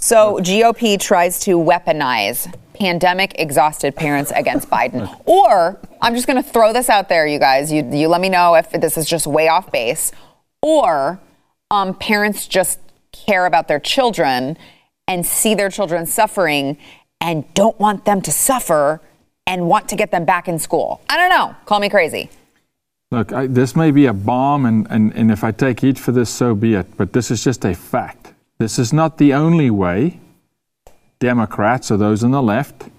So 0.00 0.36
GOP 0.36 0.98
tries 1.00 1.40
to 1.40 1.56
weaponize 1.58 2.54
pandemic 2.72 3.34
exhausted 3.40 3.96
parents 3.96 4.32
against 4.32 4.70
Biden. 4.70 5.12
Or 5.26 5.80
I'm 6.00 6.14
just 6.14 6.28
going 6.28 6.40
to 6.40 6.48
throw 6.48 6.72
this 6.72 6.88
out 6.88 7.08
there, 7.08 7.26
you 7.26 7.40
guys. 7.40 7.72
You, 7.72 7.84
you 7.90 8.06
let 8.06 8.20
me 8.20 8.28
know 8.28 8.54
if 8.54 8.70
this 8.70 8.96
is 8.96 9.08
just 9.08 9.26
way 9.26 9.48
off 9.48 9.72
base. 9.72 10.12
Or 10.62 11.18
um, 11.72 11.94
parents 11.94 12.46
just 12.46 12.78
care 13.10 13.44
about 13.46 13.66
their 13.66 13.80
children 13.80 14.56
and 15.08 15.26
see 15.26 15.56
their 15.56 15.70
children 15.70 16.06
suffering 16.06 16.78
and 17.20 17.52
don't 17.54 17.78
want 17.80 18.04
them 18.04 18.22
to 18.22 18.30
suffer 18.30 19.00
and 19.48 19.66
want 19.66 19.88
to 19.88 19.96
get 19.96 20.12
them 20.12 20.24
back 20.24 20.46
in 20.46 20.60
school. 20.60 21.00
I 21.08 21.16
don't 21.16 21.30
know. 21.30 21.56
Call 21.66 21.80
me 21.80 21.88
crazy. 21.88 22.30
Look, 23.10 23.32
I, 23.32 23.46
this 23.46 23.74
may 23.74 23.90
be 23.90 24.06
a 24.06 24.12
bomb, 24.12 24.66
and, 24.66 24.86
and, 24.90 25.12
and 25.14 25.30
if 25.30 25.42
I 25.42 25.50
take 25.50 25.80
heat 25.80 25.98
for 25.98 26.12
this, 26.12 26.28
so 26.28 26.54
be 26.54 26.74
it. 26.74 26.96
But 26.98 27.14
this 27.14 27.30
is 27.30 27.42
just 27.42 27.64
a 27.64 27.74
fact. 27.74 28.17
This 28.58 28.78
is 28.78 28.92
not 28.92 29.18
the 29.18 29.34
only 29.34 29.70
way 29.70 30.18
Democrats 31.20 31.90
or 31.90 31.96
those 31.96 32.24
on 32.24 32.32
the 32.32 32.42
left 32.42 32.90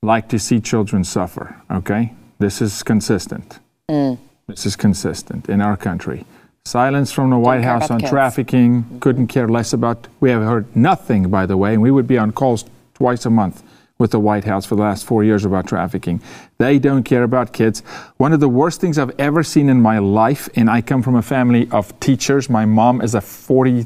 like 0.00 0.28
to 0.28 0.38
see 0.38 0.60
children 0.60 1.02
suffer, 1.02 1.60
okay? 1.70 2.12
This 2.38 2.62
is 2.62 2.82
consistent. 2.82 3.58
Mm. 3.90 4.18
This 4.46 4.64
is 4.66 4.76
consistent 4.76 5.48
in 5.48 5.60
our 5.60 5.76
country. 5.76 6.24
Silence 6.64 7.10
from 7.10 7.30
the 7.30 7.38
White 7.38 7.64
House 7.64 7.90
on 7.90 7.98
kids. 7.98 8.10
trafficking. 8.10 8.84
Couldn't 9.00 9.26
care 9.26 9.48
less 9.48 9.72
about. 9.72 10.06
We 10.20 10.30
have 10.30 10.42
heard 10.42 10.76
nothing, 10.76 11.28
by 11.30 11.46
the 11.46 11.56
way, 11.56 11.72
and 11.72 11.82
we 11.82 11.90
would 11.90 12.06
be 12.06 12.18
on 12.18 12.30
calls 12.30 12.64
twice 12.94 13.26
a 13.26 13.30
month 13.30 13.64
with 13.98 14.12
the 14.12 14.20
White 14.20 14.44
House 14.44 14.66
for 14.66 14.76
the 14.76 14.82
last 14.82 15.04
four 15.04 15.24
years 15.24 15.44
about 15.44 15.66
trafficking. 15.66 16.20
They 16.58 16.78
don't 16.78 17.02
care 17.02 17.24
about 17.24 17.52
kids. 17.52 17.80
One 18.16 18.32
of 18.32 18.38
the 18.38 18.48
worst 18.48 18.80
things 18.80 18.98
I've 18.98 19.18
ever 19.18 19.42
seen 19.42 19.68
in 19.68 19.80
my 19.80 19.98
life, 19.98 20.48
and 20.54 20.70
I 20.70 20.80
come 20.80 21.02
from 21.02 21.16
a 21.16 21.22
family 21.22 21.68
of 21.70 21.98
teachers. 21.98 22.48
My 22.48 22.64
mom 22.64 23.00
is 23.00 23.14
a 23.16 23.20
44 23.20 23.84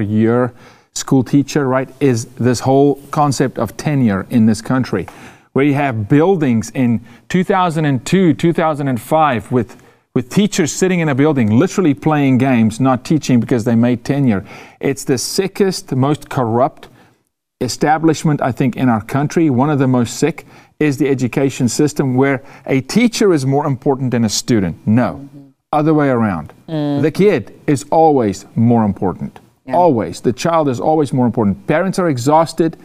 year 0.00 0.54
school 0.94 1.24
teacher, 1.24 1.66
right? 1.66 1.88
Is 2.00 2.26
this 2.36 2.60
whole 2.60 2.96
concept 3.10 3.58
of 3.58 3.76
tenure 3.76 4.26
in 4.30 4.46
this 4.46 4.62
country, 4.62 5.06
where 5.52 5.64
you 5.64 5.74
have 5.74 6.08
buildings 6.08 6.70
in 6.70 7.04
2002, 7.28 8.34
2005 8.34 9.52
with 9.52 9.80
with 10.14 10.30
teachers 10.30 10.70
sitting 10.70 11.00
in 11.00 11.08
a 11.08 11.14
building 11.14 11.58
literally 11.58 11.92
playing 11.92 12.38
games, 12.38 12.78
not 12.78 13.04
teaching 13.04 13.40
because 13.40 13.64
they 13.64 13.74
made 13.74 14.04
tenure. 14.04 14.46
It's 14.78 15.02
the 15.02 15.18
sickest, 15.18 15.90
most 15.90 16.28
corrupt 16.28 16.88
establishment, 17.60 18.40
I 18.40 18.52
think, 18.52 18.76
in 18.76 18.88
our 18.88 19.02
country. 19.02 19.50
One 19.50 19.70
of 19.70 19.80
the 19.80 19.88
most 19.88 20.16
sick 20.16 20.46
is 20.78 20.98
the 20.98 21.08
education 21.08 21.68
system 21.68 22.14
where 22.14 22.44
a 22.66 22.80
teacher 22.80 23.32
is 23.32 23.44
more 23.44 23.66
important 23.66 24.12
than 24.12 24.24
a 24.24 24.28
student. 24.28 24.86
No, 24.86 25.14
mm-hmm. 25.14 25.48
other 25.72 25.92
way 25.92 26.10
around. 26.10 26.52
Mm. 26.68 27.02
The 27.02 27.10
kid 27.10 27.60
is 27.66 27.84
always 27.90 28.46
more 28.54 28.84
important. 28.84 29.40
Always. 29.72 30.20
The 30.20 30.32
child 30.32 30.68
is 30.68 30.80
always 30.80 31.12
more 31.12 31.26
important. 31.26 31.66
Parents 31.66 31.98
are 31.98 32.08
exhausted, 32.08 32.76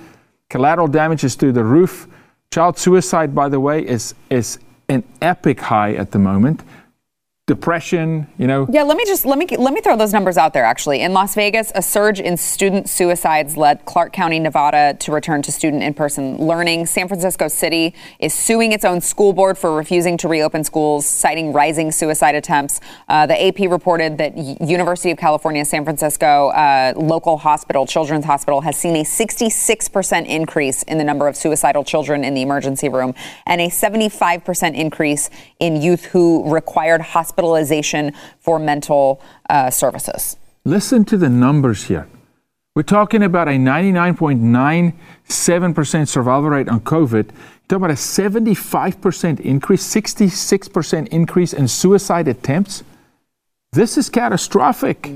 collateral 0.49 0.87
damage 0.87 1.23
is 1.23 1.35
through 1.35 1.53
the 1.53 1.63
roof. 1.63 2.07
Child 2.51 2.77
suicide, 2.77 3.35
by 3.35 3.49
the 3.49 3.59
way, 3.59 3.85
is, 3.85 4.15
is 4.29 4.59
an 4.87 5.03
epic 5.21 5.59
high 5.59 5.93
at 5.93 6.11
the 6.11 6.19
moment. 6.19 6.63
Depression, 7.49 8.27
you 8.37 8.45
know, 8.45 8.67
Yeah, 8.69 8.83
let 8.83 8.95
me 8.95 9.03
just 9.05 9.25
let 9.25 9.39
me 9.39 9.47
let 9.57 9.73
me 9.73 9.81
throw 9.81 9.97
those 9.97 10.13
numbers 10.13 10.37
out 10.37 10.53
there. 10.53 10.63
Actually, 10.63 11.01
in 11.01 11.13
Las 11.13 11.33
Vegas, 11.33 11.71
a 11.73 11.81
surge 11.81 12.19
in 12.19 12.37
student 12.37 12.87
suicides 12.87 13.57
led 13.57 13.85
Clark 13.85 14.13
County, 14.13 14.37
Nevada, 14.37 14.95
to 14.99 15.11
return 15.11 15.41
to 15.41 15.51
student 15.51 15.81
in-person 15.81 16.37
learning. 16.37 16.85
San 16.85 17.07
Francisco 17.07 17.47
City 17.47 17.95
is 18.19 18.35
suing 18.35 18.71
its 18.71 18.85
own 18.85 19.01
school 19.01 19.33
board 19.33 19.57
for 19.57 19.75
refusing 19.75 20.15
to 20.17 20.27
reopen 20.27 20.63
schools, 20.63 21.07
citing 21.07 21.51
rising 21.51 21.91
suicide 21.91 22.35
attempts. 22.35 22.81
Uh, 23.07 23.25
the 23.25 23.47
AP 23.47 23.71
reported 23.71 24.19
that 24.19 24.37
University 24.37 25.09
of 25.09 25.17
California, 25.17 25.65
San 25.65 25.83
Francisco 25.83 26.49
uh, 26.49 26.93
local 26.97 27.39
hospital, 27.39 27.87
Children's 27.87 28.25
Hospital, 28.25 28.61
has 28.61 28.77
seen 28.77 28.95
a 28.95 29.03
66% 29.03 30.27
increase 30.27 30.83
in 30.83 30.99
the 30.99 31.03
number 31.03 31.27
of 31.27 31.35
suicidal 31.35 31.83
children 31.83 32.23
in 32.23 32.35
the 32.35 32.43
emergency 32.43 32.89
room 32.89 33.15
and 33.47 33.59
a 33.59 33.69
75% 33.69 34.75
increase 34.75 35.31
in 35.59 35.81
youth 35.81 36.05
who 36.05 36.47
required 36.53 37.01
hospitalization 37.39 38.11
for 38.39 38.59
mental 38.59 39.21
uh, 39.49 39.69
services. 39.69 40.37
Listen 40.65 41.05
to 41.05 41.15
the 41.17 41.29
numbers 41.29 41.85
here. 41.85 42.07
We're 42.75 42.83
talking 42.83 43.23
about 43.23 43.47
a 43.47 43.51
99.97% 43.51 46.07
survival 46.07 46.49
rate 46.49 46.69
on 46.69 46.81
COVID. 46.81 47.29
You're 47.69 47.77
about 47.77 47.91
a 47.91 47.93
75% 47.93 49.39
increase, 49.41 49.95
66% 49.95 51.07
increase 51.07 51.53
in 51.53 51.67
suicide 51.67 52.27
attempts. 52.27 52.83
This 53.73 53.97
is 53.97 54.09
catastrophic. 54.09 55.11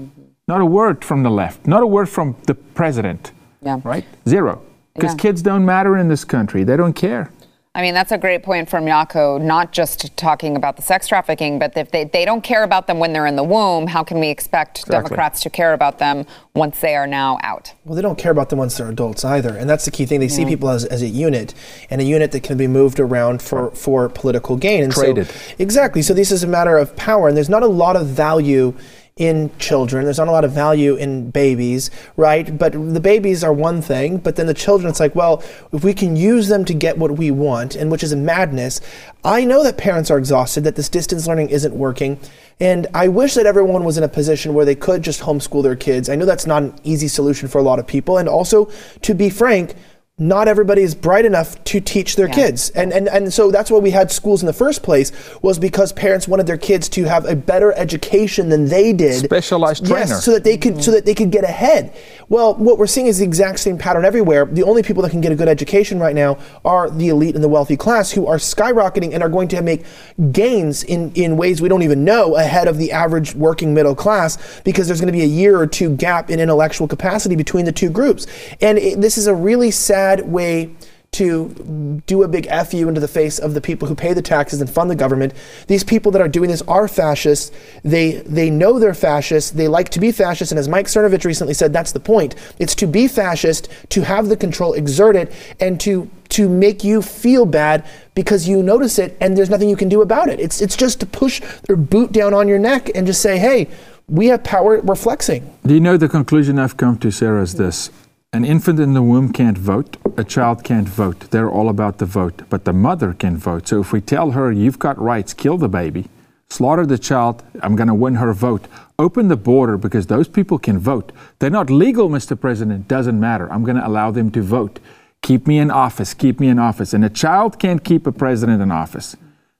Not 0.47 0.61
a 0.61 0.65
word 0.65 1.03
from 1.05 1.23
the 1.23 1.31
left, 1.31 1.65
not 1.67 1.81
a 1.83 1.87
word 1.87 2.09
from 2.09 2.35
the 2.47 2.53
president. 2.53 3.31
Yeah. 3.61 3.79
Right? 3.83 4.05
Zero. 4.27 4.61
Because 4.93 5.13
Yeah. 5.13 5.17
kids 5.17 5.41
don't 5.41 5.65
matter 5.65 5.97
in 5.97 6.09
this 6.09 6.25
country. 6.25 6.63
They 6.65 6.75
don't 6.77 6.93
care. 6.93 7.31
I 7.75 7.81
mean, 7.81 7.95
that's 7.95 8.11
a 8.11 8.19
great 8.19 8.43
point 8.43 8.69
from 8.69 8.85
Jaco, 8.85 9.41
not 9.41 9.71
just 9.71 10.15
talking 10.15 10.55
about 10.55 10.75
the 10.75 10.83
sex 10.83 11.07
trafficking, 11.07 11.57
but 11.57 11.75
if 11.75 11.89
they, 11.89 12.03
they 12.03 12.23
don't 12.23 12.43
care 12.43 12.61
about 12.61 12.85
them 12.85 12.99
when 12.99 13.13
they're 13.13 13.25
in 13.25 13.35
the 13.35 13.43
womb, 13.43 13.87
how 13.87 14.03
can 14.03 14.19
we 14.19 14.29
expect 14.29 14.81
Exactly. 14.81 15.09
Democrats 15.09 15.41
to 15.41 15.49
care 15.49 15.73
about 15.73 15.97
them 15.97 16.27
once 16.53 16.79
they 16.81 16.95
are 16.95 17.07
now 17.07 17.39
out? 17.41 17.73
Well, 17.83 17.95
they 17.95 18.03
don't 18.03 18.17
care 18.17 18.31
about 18.31 18.51
them 18.51 18.59
once 18.59 18.77
they're 18.77 18.91
adults 18.91 19.25
either, 19.25 19.57
and 19.57 19.67
that's 19.67 19.85
the 19.85 19.91
key 19.91 20.05
thing. 20.05 20.19
They 20.19 20.27
see 20.27 20.45
people 20.45 20.69
as, 20.69 20.85
as 20.85 21.01
a 21.01 21.07
unit, 21.07 21.55
and 21.89 21.99
a 21.99 22.03
unit 22.03 22.31
that 22.33 22.43
can 22.43 22.59
be 22.59 22.67
moved 22.67 22.99
around 22.99 23.41
for, 23.41 23.71
for 23.71 24.07
political 24.07 24.55
gain. 24.55 24.83
And 24.83 24.93
Traded. 24.93 25.25
So, 25.25 25.55
exactly. 25.57 26.03
So 26.03 26.13
this 26.13 26.31
is 26.31 26.43
a 26.43 26.47
matter 26.47 26.77
of 26.77 26.95
power, 26.95 27.27
and 27.27 27.35
there's 27.35 27.49
not 27.49 27.63
a 27.63 27.67
lot 27.67 27.95
of 27.95 28.05
value 28.05 28.75
in 29.15 29.55
children. 29.59 30.05
There's 30.05 30.17
not 30.17 30.27
a 30.27 30.31
lot 30.31 30.43
of 30.43 30.51
value 30.51 30.95
in 30.95 31.29
babies, 31.29 31.91
right? 32.17 32.57
But 32.57 32.73
the 32.73 32.99
babies 32.99 33.43
are 33.43 33.53
one 33.53 33.81
thing, 33.81 34.17
but 34.17 34.37
then 34.37 34.47
the 34.47 34.55
children, 34.55 34.89
it's 34.89 34.99
like, 34.99 35.13
well, 35.13 35.43
if 35.71 35.83
we 35.83 35.93
can 35.93 36.15
use 36.15 36.47
them 36.47 36.65
to 36.65 36.73
get 36.73 36.97
what 36.97 37.11
we 37.11 37.29
want, 37.29 37.75
and 37.75 37.91
which 37.91 38.03
is 38.03 38.11
a 38.11 38.17
madness. 38.17 38.81
I 39.23 39.45
know 39.45 39.63
that 39.63 39.77
parents 39.77 40.09
are 40.09 40.17
exhausted, 40.17 40.63
that 40.63 40.75
this 40.75 40.89
distance 40.89 41.27
learning 41.27 41.49
isn't 41.49 41.75
working. 41.75 42.19
And 42.59 42.87
I 42.93 43.07
wish 43.07 43.35
that 43.35 43.45
everyone 43.45 43.83
was 43.83 43.97
in 43.97 44.03
a 44.03 44.09
position 44.09 44.53
where 44.53 44.65
they 44.65 44.75
could 44.75 45.01
just 45.01 45.21
homeschool 45.21 45.63
their 45.63 45.75
kids. 45.75 46.09
I 46.09 46.15
know 46.15 46.25
that's 46.25 46.47
not 46.47 46.63
an 46.63 46.75
easy 46.83 47.07
solution 47.07 47.47
for 47.47 47.59
a 47.59 47.63
lot 47.63 47.79
of 47.79 47.85
people. 47.85 48.17
And 48.17 48.27
also, 48.27 48.71
to 49.01 49.13
be 49.13 49.29
frank, 49.29 49.75
not 50.19 50.47
everybody 50.47 50.83
is 50.83 50.93
bright 50.93 51.25
enough 51.25 51.61
to 51.63 51.79
teach 51.79 52.15
their 52.15 52.27
kids. 52.27 52.69
And, 52.71 52.93
and 52.93 53.07
and 53.07 53.33
so 53.33 53.49
that's 53.49 53.71
why 53.71 53.79
we 53.79 53.89
had 53.89 54.11
schools 54.11 54.43
in 54.43 54.45
the 54.45 54.53
first 54.53 54.83
place 54.83 55.11
was 55.41 55.57
because 55.57 55.91
parents 55.91 56.27
wanted 56.27 56.45
their 56.45 56.57
kids 56.57 56.87
to 56.89 57.05
have 57.05 57.25
a 57.25 57.35
better 57.35 57.73
education 57.73 58.49
than 58.49 58.65
they 58.65 58.93
did. 58.93 59.25
Specialized 59.25 59.87
trainer. 59.87 60.01
Yes, 60.01 60.23
so 60.23 60.31
that 60.33 60.43
they 60.43 60.55
could 60.55 60.83
so 60.83 60.91
that 60.91 61.05
they 61.05 61.15
could 61.15 61.31
get 61.31 61.43
ahead. 61.43 61.95
Well, 62.29 62.53
what 62.53 62.77
we're 62.77 62.85
seeing 62.85 63.07
is 63.07 63.17
the 63.17 63.25
exact 63.25 63.59
same 63.59 63.79
pattern 63.79 64.05
everywhere. 64.05 64.45
The 64.45 64.61
only 64.61 64.83
people 64.83 65.01
that 65.01 65.09
can 65.09 65.19
get 65.19 65.31
a 65.31 65.35
good 65.35 65.47
education 65.47 65.99
right 65.99 66.15
now 66.15 66.37
are 66.63 66.91
the 66.91 67.09
elite 67.09 67.33
and 67.33 67.43
the 67.43 67.49
wealthy 67.49 67.75
class 67.75 68.11
who 68.11 68.27
are 68.27 68.37
skyrocketing 68.37 69.13
and 69.13 69.23
are 69.23 69.29
going 69.29 69.47
to 69.47 69.61
make 69.63 69.83
gains 70.31 70.83
in, 70.83 71.11
in 71.15 71.37
ways 71.37 71.59
we 71.59 71.69
don't 71.69 71.83
even 71.83 72.03
know 72.03 72.35
ahead 72.35 72.67
of 72.67 72.77
the 72.77 72.91
average 72.91 73.33
working 73.33 73.73
middle 73.73 73.95
class 73.95 74.61
because 74.61 74.85
there's 74.85 75.01
going 75.01 75.11
to 75.11 75.17
be 75.17 75.23
a 75.23 75.27
year 75.27 75.59
or 75.59 75.65
two 75.65 75.95
gap 75.95 76.29
in 76.29 76.39
intellectual 76.39 76.87
capacity 76.87 77.35
between 77.35 77.65
the 77.65 77.71
two 77.71 77.89
groups. 77.89 78.27
And 78.61 78.77
it, 78.77 79.01
this 79.01 79.17
is 79.17 79.27
a 79.27 79.33
really 79.33 79.71
sad 79.71 80.02
way 80.25 80.75
to 81.13 82.01
do 82.07 82.23
a 82.23 82.27
big 82.27 82.47
fu 82.65 82.87
into 82.87 82.99
the 82.99 83.07
face 83.07 83.39
of 83.39 83.53
the 83.53 83.61
people 83.61 83.87
who 83.87 83.95
pay 83.95 84.13
the 84.13 84.21
taxes 84.21 84.59
and 84.59 84.69
fund 84.69 84.89
the 84.89 84.95
government. 84.95 85.33
These 85.67 85.83
people 85.83 86.11
that 86.11 86.21
are 86.21 86.27
doing 86.27 86.49
this 86.49 86.63
are 86.63 86.87
fascists. 86.87 87.51
They 87.83 88.13
they 88.25 88.49
know 88.49 88.79
they're 88.79 88.95
fascists. 88.95 89.51
They 89.51 89.67
like 89.67 89.89
to 89.89 89.99
be 89.99 90.11
fascists, 90.11 90.51
and 90.51 90.59
as 90.59 90.67
Mike 90.67 90.87
Cernovich 90.87 91.23
recently 91.23 91.53
said, 91.53 91.71
that's 91.71 91.91
the 91.91 91.99
point. 91.99 92.35
It's 92.59 92.75
to 92.75 92.87
be 92.87 93.07
fascist, 93.07 93.69
to 93.89 94.01
have 94.01 94.27
the 94.27 94.35
control 94.35 94.73
exerted, 94.73 95.31
and 95.59 95.79
to 95.81 96.09
to 96.29 96.49
make 96.49 96.83
you 96.83 97.01
feel 97.03 97.45
bad 97.45 97.85
because 98.15 98.47
you 98.47 98.63
notice 98.63 98.97
it 98.97 99.15
and 99.21 99.37
there's 99.37 99.51
nothing 99.51 99.69
you 99.69 99.75
can 99.75 99.89
do 99.89 100.01
about 100.01 100.29
it. 100.29 100.39
It's 100.39 100.61
it's 100.61 100.75
just 100.75 100.99
to 101.01 101.05
push 101.05 101.41
their 101.67 101.75
boot 101.75 102.11
down 102.11 102.33
on 102.33 102.47
your 102.47 102.59
neck 102.59 102.89
and 102.95 103.05
just 103.05 103.21
say, 103.21 103.37
hey, 103.37 103.69
we 104.09 104.27
have 104.27 104.43
power. 104.43 104.81
We're 104.81 104.95
flexing. 104.95 105.47
Do 105.63 105.75
you 105.75 105.79
know 105.79 105.95
the 105.95 106.09
conclusion 106.09 106.57
I've 106.57 106.75
come 106.75 106.97
to, 106.99 107.11
Sara, 107.11 107.43
is 107.43 107.53
this? 107.55 107.91
An 108.33 108.43
infant 108.43 108.79
in 108.79 108.95
the 108.95 109.03
womb 109.03 109.31
can't 109.31 109.59
vote. 109.59 109.97
A 110.17 110.23
child 110.23 110.63
can't 110.63 110.89
vote. 110.89 111.29
They're 111.29 111.51
all 111.51 111.69
about 111.69 111.99
the 111.99 112.07
vote. 112.07 112.41
But 112.49 112.65
the 112.65 112.73
mother 112.73 113.13
can 113.13 113.37
vote. 113.37 113.67
So 113.67 113.79
if 113.79 113.93
we 113.93 114.01
tell 114.01 114.31
her, 114.31 114.51
you've 114.51 114.79
got 114.79 114.99
rights, 114.99 115.35
kill 115.35 115.59
the 115.59 115.69
baby, 115.69 116.09
slaughter 116.49 116.83
the 116.83 116.97
child, 116.97 117.43
I'm 117.61 117.75
going 117.75 117.89
to 117.89 117.93
win 117.93 118.15
her 118.15 118.33
vote. 118.33 118.67
Open 118.97 119.27
the 119.27 119.37
border 119.37 119.77
because 119.77 120.07
those 120.07 120.27
people 120.27 120.57
can 120.57 120.79
vote. 120.79 121.11
They're 121.37 121.51
not 121.51 121.69
legal, 121.69 122.09
Mr. 122.09 122.39
President. 122.39 122.87
Doesn't 122.87 123.19
matter. 123.19 123.53
I'm 123.53 123.63
going 123.63 123.77
to 123.77 123.85
allow 123.85 124.09
them 124.09 124.31
to 124.31 124.41
vote. 124.41 124.79
Keep 125.21 125.45
me 125.45 125.59
in 125.59 125.69
office. 125.69 126.15
Keep 126.15 126.39
me 126.39 126.47
in 126.47 126.57
office. 126.57 126.91
And 126.91 127.05
a 127.05 127.11
child 127.11 127.59
can't 127.59 127.83
keep 127.83 128.07
a 128.07 128.11
president 128.11 128.63
in 128.63 128.71
office. 128.71 129.15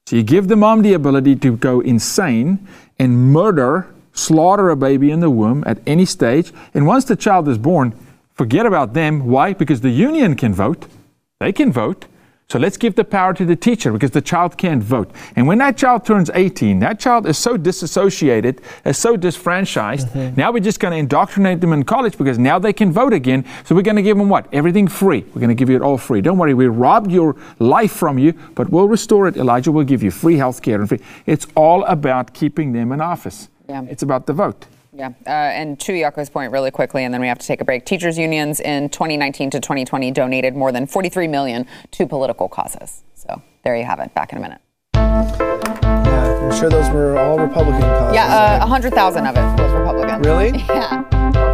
So 0.08 0.16
you 0.16 0.24
give 0.24 0.48
the 0.48 0.56
mom 0.56 0.82
the 0.82 0.94
ability 0.94 1.36
to 1.36 1.56
go 1.58 1.80
insane 1.80 2.68
and 2.98 3.32
murder, 3.32 3.94
slaughter 4.14 4.72
a 4.72 4.76
baby 4.76 5.12
in 5.12 5.20
the 5.20 5.30
womb 5.30 5.64
at 5.68 5.78
any 5.86 6.06
stage. 6.06 6.52
And 6.74 6.88
once 6.88 7.06
the 7.06 7.16
child 7.16 7.48
is 7.48 7.60
born, 7.60 7.94
forget 8.34 8.66
about 8.66 8.94
them. 8.94 9.26
Why? 9.26 9.54
Because 9.54 9.82
the 9.82 9.90
union 9.90 10.36
can 10.36 10.54
vote. 10.54 10.88
They 11.40 11.52
can 11.52 11.72
vote. 11.72 12.06
So 12.50 12.60
let's 12.60 12.78
give 12.78 12.94
the 12.94 13.04
power 13.04 13.34
to 13.34 13.46
the 13.46 13.56
teacher 13.56 13.92
because 13.92 14.12
the 14.12 14.22
child 14.22 14.58
can't 14.58 14.84
vote. 14.84 15.10
And 15.36 15.48
when 15.48 15.58
that 15.58 15.76
child 15.76 16.06
turns 16.06 16.30
18, 16.36 16.78
that 16.80 17.00
child 17.00 17.26
is 17.26 17.38
so 17.38 17.58
disassociated, 17.58 18.62
is 18.86 18.98
so 18.98 19.18
disfranchised. 19.18 20.10
Mm-hmm. 20.10 20.40
Now 20.40 20.52
we're 20.52 20.60
just 20.60 20.80
going 20.80 20.92
to 20.92 20.98
indoctrinate 20.98 21.62
them 21.62 21.74
in 21.74 21.84
college 21.84 22.16
because 22.16 22.38
now 22.38 22.60
they 22.60 22.74
can 22.74 22.92
vote 22.92 23.12
again. 23.12 23.44
So 23.64 23.74
we're 23.74 23.82
going 23.82 23.96
to 23.96 24.04
give 24.04 24.18
them 24.18 24.30
what? 24.30 24.54
Everything 24.54 24.88
free. 24.88 25.22
We're 25.34 25.42
going 25.42 25.50
to 25.50 25.56
give 25.56 25.70
you 25.70 25.78
it 25.78 25.82
all 25.82 25.98
free. 25.98 26.22
Don't 26.22 26.38
worry, 26.38 26.54
we 26.54 26.68
robbed 26.68 27.12
your 27.12 27.36
life 27.58 27.92
from 27.92 28.20
you, 28.20 28.34
but 28.54 28.70
we'll 28.70 28.88
restore 28.88 29.28
it. 29.28 29.36
Elijah 29.36 29.72
will 29.72 29.84
give 29.84 30.04
you 30.04 30.12
free 30.12 30.38
health 30.38 30.62
care 30.62 30.80
and 30.80 30.88
free. 30.88 31.02
It's 31.26 31.48
all 31.56 31.84
about 31.86 32.36
keeping 32.36 32.72
them 32.74 32.92
in 32.92 33.02
office. 33.02 33.50
Yeah. 33.68 33.84
It's 33.90 34.04
about 34.04 34.28
the 34.28 34.34
vote. 34.34 34.68
Yeah, 34.96 35.10
uh, 35.26 35.30
and 35.30 35.80
to 35.80 35.94
Jaco's 35.94 36.30
point, 36.30 36.52
really 36.52 36.70
quickly, 36.70 37.04
and 37.04 37.14
then 37.14 37.20
we 37.20 37.28
have 37.28 37.40
to 37.40 37.48
take 37.48 37.62
a 37.62 37.66
break. 37.66 37.84
Teachers 37.86 38.18
unions 38.18 38.60
in 38.60 38.90
2019 38.90 39.50
to 39.52 39.60
2020 39.60 40.12
donated 40.12 40.56
more 40.56 40.72
than 40.72 40.86
43 40.86 41.28
million 41.28 41.66
to 41.92 42.06
political 42.06 42.48
causes. 42.48 43.04
So 43.16 43.42
there 43.64 43.76
you 43.76 43.86
have 43.86 44.00
it. 44.00 44.14
Back 44.14 44.32
in 44.34 44.38
a 44.38 44.42
minute. 44.42 44.62
Yeah, 44.94 46.40
I'm 46.44 46.60
sure 46.60 46.70
those 46.70 46.90
were 46.92 47.18
all 47.18 47.40
Republican 47.40 47.82
causes. 47.82 48.16
Yeah, 48.16 48.58
uh, 48.58 48.60
100,000 48.60 49.26
of 49.26 49.36
it 49.36 49.62
was 49.62 49.72
Republican. 49.72 50.22
Really? 50.22 50.64
Yeah. 50.74 51.53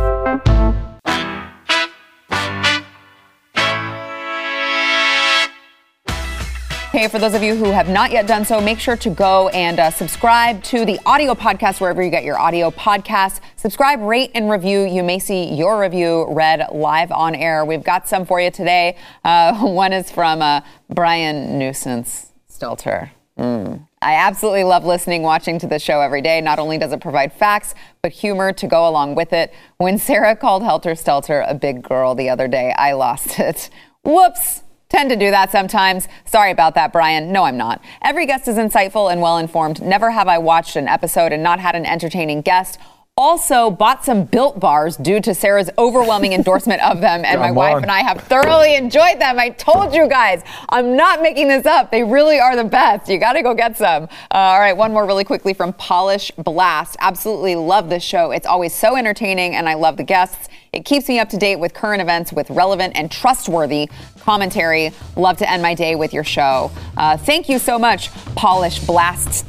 Hey, 6.92 7.08
for 7.08 7.20
those 7.20 7.36
of 7.36 7.44
you 7.44 7.56
who 7.56 7.66
have 7.66 7.88
not 7.88 8.12
yet 8.12 8.26
done 8.26 8.44
so, 8.44 8.60
make 8.60 8.80
sure 8.80 8.98
to 8.98 9.12
go 9.12 9.50
and 9.50 9.80
uh, 9.80 9.92
subscribe 9.92 10.64
to 10.64 10.86
the 10.86 11.00
audio 11.06 11.36
podcast 11.36 11.80
wherever 11.80 12.02
you 12.02 12.10
get 12.10 12.24
your 12.24 12.40
audio 12.40 12.72
podcasts. 12.72 13.42
Subscribe, 13.58 14.02
rate, 14.02 14.32
and 14.34 14.50
review. 14.50 14.86
You 14.86 15.04
may 15.04 15.20
see 15.20 15.54
your 15.54 15.80
review 15.80 16.26
read 16.34 16.66
live 16.72 17.12
on 17.12 17.36
air. 17.36 17.64
We've 17.64 17.84
got 17.84 18.08
some 18.08 18.26
for 18.26 18.42
you 18.42 18.50
today. 18.50 18.98
Uh, 19.24 19.56
one 19.68 19.94
is 19.94 20.10
from 20.10 20.42
uh, 20.42 20.62
Brian 20.90 21.60
Nuisance 21.60 22.32
Stelter. 22.52 23.12
Mm. 23.38 23.88
I 24.02 24.16
absolutely 24.16 24.64
love 24.64 24.84
listening, 24.84 25.22
watching 25.22 25.60
to 25.60 25.68
the 25.68 25.78
show 25.78 26.02
every 26.02 26.24
day. 26.24 26.42
Not 26.42 26.58
only 26.58 26.80
does 26.80 26.92
it 26.92 27.02
provide 27.02 27.32
facts, 27.32 27.76
but 28.02 28.12
humor 28.12 28.52
to 28.54 28.66
go 28.66 28.90
along 28.90 29.14
with 29.14 29.32
it. 29.32 29.54
When 29.78 30.00
Sara 30.00 30.36
called 30.36 30.64
Helter 30.64 30.94
Stelter 30.94 31.46
a 31.48 31.54
big 31.54 31.84
girl 31.84 32.16
the 32.16 32.30
other 32.30 32.48
day, 32.48 32.74
I 32.76 32.94
lost 32.94 33.38
it. 33.40 33.70
Whoops! 34.04 34.64
Tend 34.90 35.10
to 35.12 35.16
do 35.16 35.30
that 35.30 35.52
sometimes. 35.52 36.08
Sorry 36.26 36.50
about 36.50 36.74
that, 36.76 36.92
Brian. 36.92 37.32
No, 37.32 37.44
I'm 37.44 37.58
not. 37.58 37.82
Every 38.02 38.26
guest 38.26 38.48
is 38.48 38.58
insightful 38.58 39.12
and 39.12 39.22
well 39.22 39.38
informed. 39.38 39.82
Never 39.84 40.10
have 40.10 40.28
I 40.28 40.40
watched 40.40 40.76
an 40.76 40.88
episode 40.88 41.32
and 41.32 41.44
not 41.44 41.60
had 41.60 41.76
an 41.76 41.86
entertaining 41.86 42.42
guest 42.42 42.80
also 43.20 43.70
bought 43.70 44.06
some 44.06 44.24
built 44.24 44.62
bars 44.62 44.96
due 44.96 45.20
to 45.20 45.36
Sara's 45.36 45.70
overwhelming 45.78 46.32
endorsement 46.32 46.82
of 46.82 47.02
them. 47.02 47.26
And 47.26 47.42
my 47.42 47.52
wife 47.52 47.82
and 47.82 47.92
I 47.92 48.00
have 48.00 48.22
thoroughly 48.22 48.76
enjoyed 48.76 49.20
them. 49.20 49.38
I 49.38 49.50
told 49.50 49.94
you 49.94 50.08
guys, 50.08 50.42
I'm 50.70 50.96
not 50.96 51.22
making 51.22 51.50
this 51.50 51.66
up. 51.66 51.92
They 51.92 52.02
really 52.02 52.40
are 52.40 52.56
the 52.56 52.64
best. 52.64 53.10
You 53.10 53.20
got 53.20 53.34
to 53.34 53.44
go 53.44 53.54
get 53.54 53.78
some. 53.78 54.04
Uh, 54.04 54.08
all 54.32 54.60
right, 54.60 54.76
one 54.76 54.94
more 54.94 55.06
really 55.06 55.26
quickly 55.26 55.54
from 55.54 55.74
Polish 55.74 56.32
Blast. 56.38 56.96
Absolutely 57.02 57.58
love 57.58 57.90
this 57.90 58.04
show. 58.04 58.32
It's 58.32 58.48
always 58.48 58.74
so 58.74 58.96
entertaining, 58.96 59.54
and 59.54 59.68
I 59.68 59.74
love 59.74 59.98
the 59.98 60.04
guests. 60.04 60.48
It 60.72 60.86
keeps 60.86 61.08
me 61.08 61.20
up 61.20 61.30
to 61.30 61.38
date 61.38 61.58
with 61.58 61.74
current 61.74 62.02
events 62.02 62.32
with 62.32 62.50
relevant 62.50 62.94
and 62.96 63.12
trustworthy 63.12 63.90
commentary. 64.20 64.92
Love 65.16 65.38
to 65.38 65.50
end 65.50 65.62
my 65.62 65.74
day 65.74 65.96
with 65.96 66.14
your 66.14 66.24
show. 66.24 66.72
Uh, 66.98 67.18
thank 67.18 67.50
you 67.50 67.60
so 67.60 67.80
much, 67.80 68.12
Polish 68.36 68.80
Blast. 68.80 69.46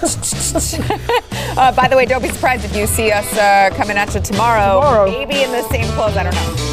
uh, 1.58 1.72
by 1.72 1.88
the 1.88 1.96
way, 1.96 2.06
don't 2.06 2.22
be 2.22 2.28
surprised 2.28 2.64
if 2.64 2.74
you 2.74 2.86
see 2.86 3.12
us 3.12 3.36
uh, 3.36 3.70
coming 3.76 3.96
at 3.96 4.14
you 4.14 4.20
tomorrow. 4.20 4.80
Tomorrow. 4.80 5.10
Maybe 5.10 5.42
in 5.42 5.52
the 5.52 5.62
same 5.68 5.86
clothes. 5.92 6.16
I 6.16 6.24
don't 6.24 6.34
know. 6.34 6.70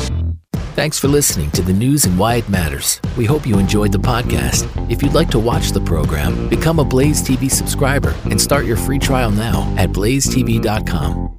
Thanks 0.78 1.00
for 1.00 1.08
listening 1.08 1.50
to 1.52 1.64
the 1.64 1.74
news 1.74 2.06
and 2.06 2.20
why 2.20 2.36
it 2.36 2.48
matters. 2.50 3.02
We 3.18 3.26
hope 3.26 3.48
you 3.48 3.58
enjoyed 3.58 3.92
the 3.92 3.98
podcast. 3.98 4.70
If 4.92 5.02
you'd 5.02 5.16
like 5.16 5.32
to 5.32 5.40
watch 5.40 5.72
the 5.72 5.82
program, 5.82 6.48
become 6.50 6.78
a 6.78 6.86
Blaze 6.86 7.24
TV 7.24 7.50
subscriber 7.50 8.14
and 8.26 8.40
start 8.40 8.66
your 8.66 8.78
free 8.78 9.00
trial 9.00 9.32
now 9.32 9.74
at 9.76 9.90
blazetv.com. 9.90 11.37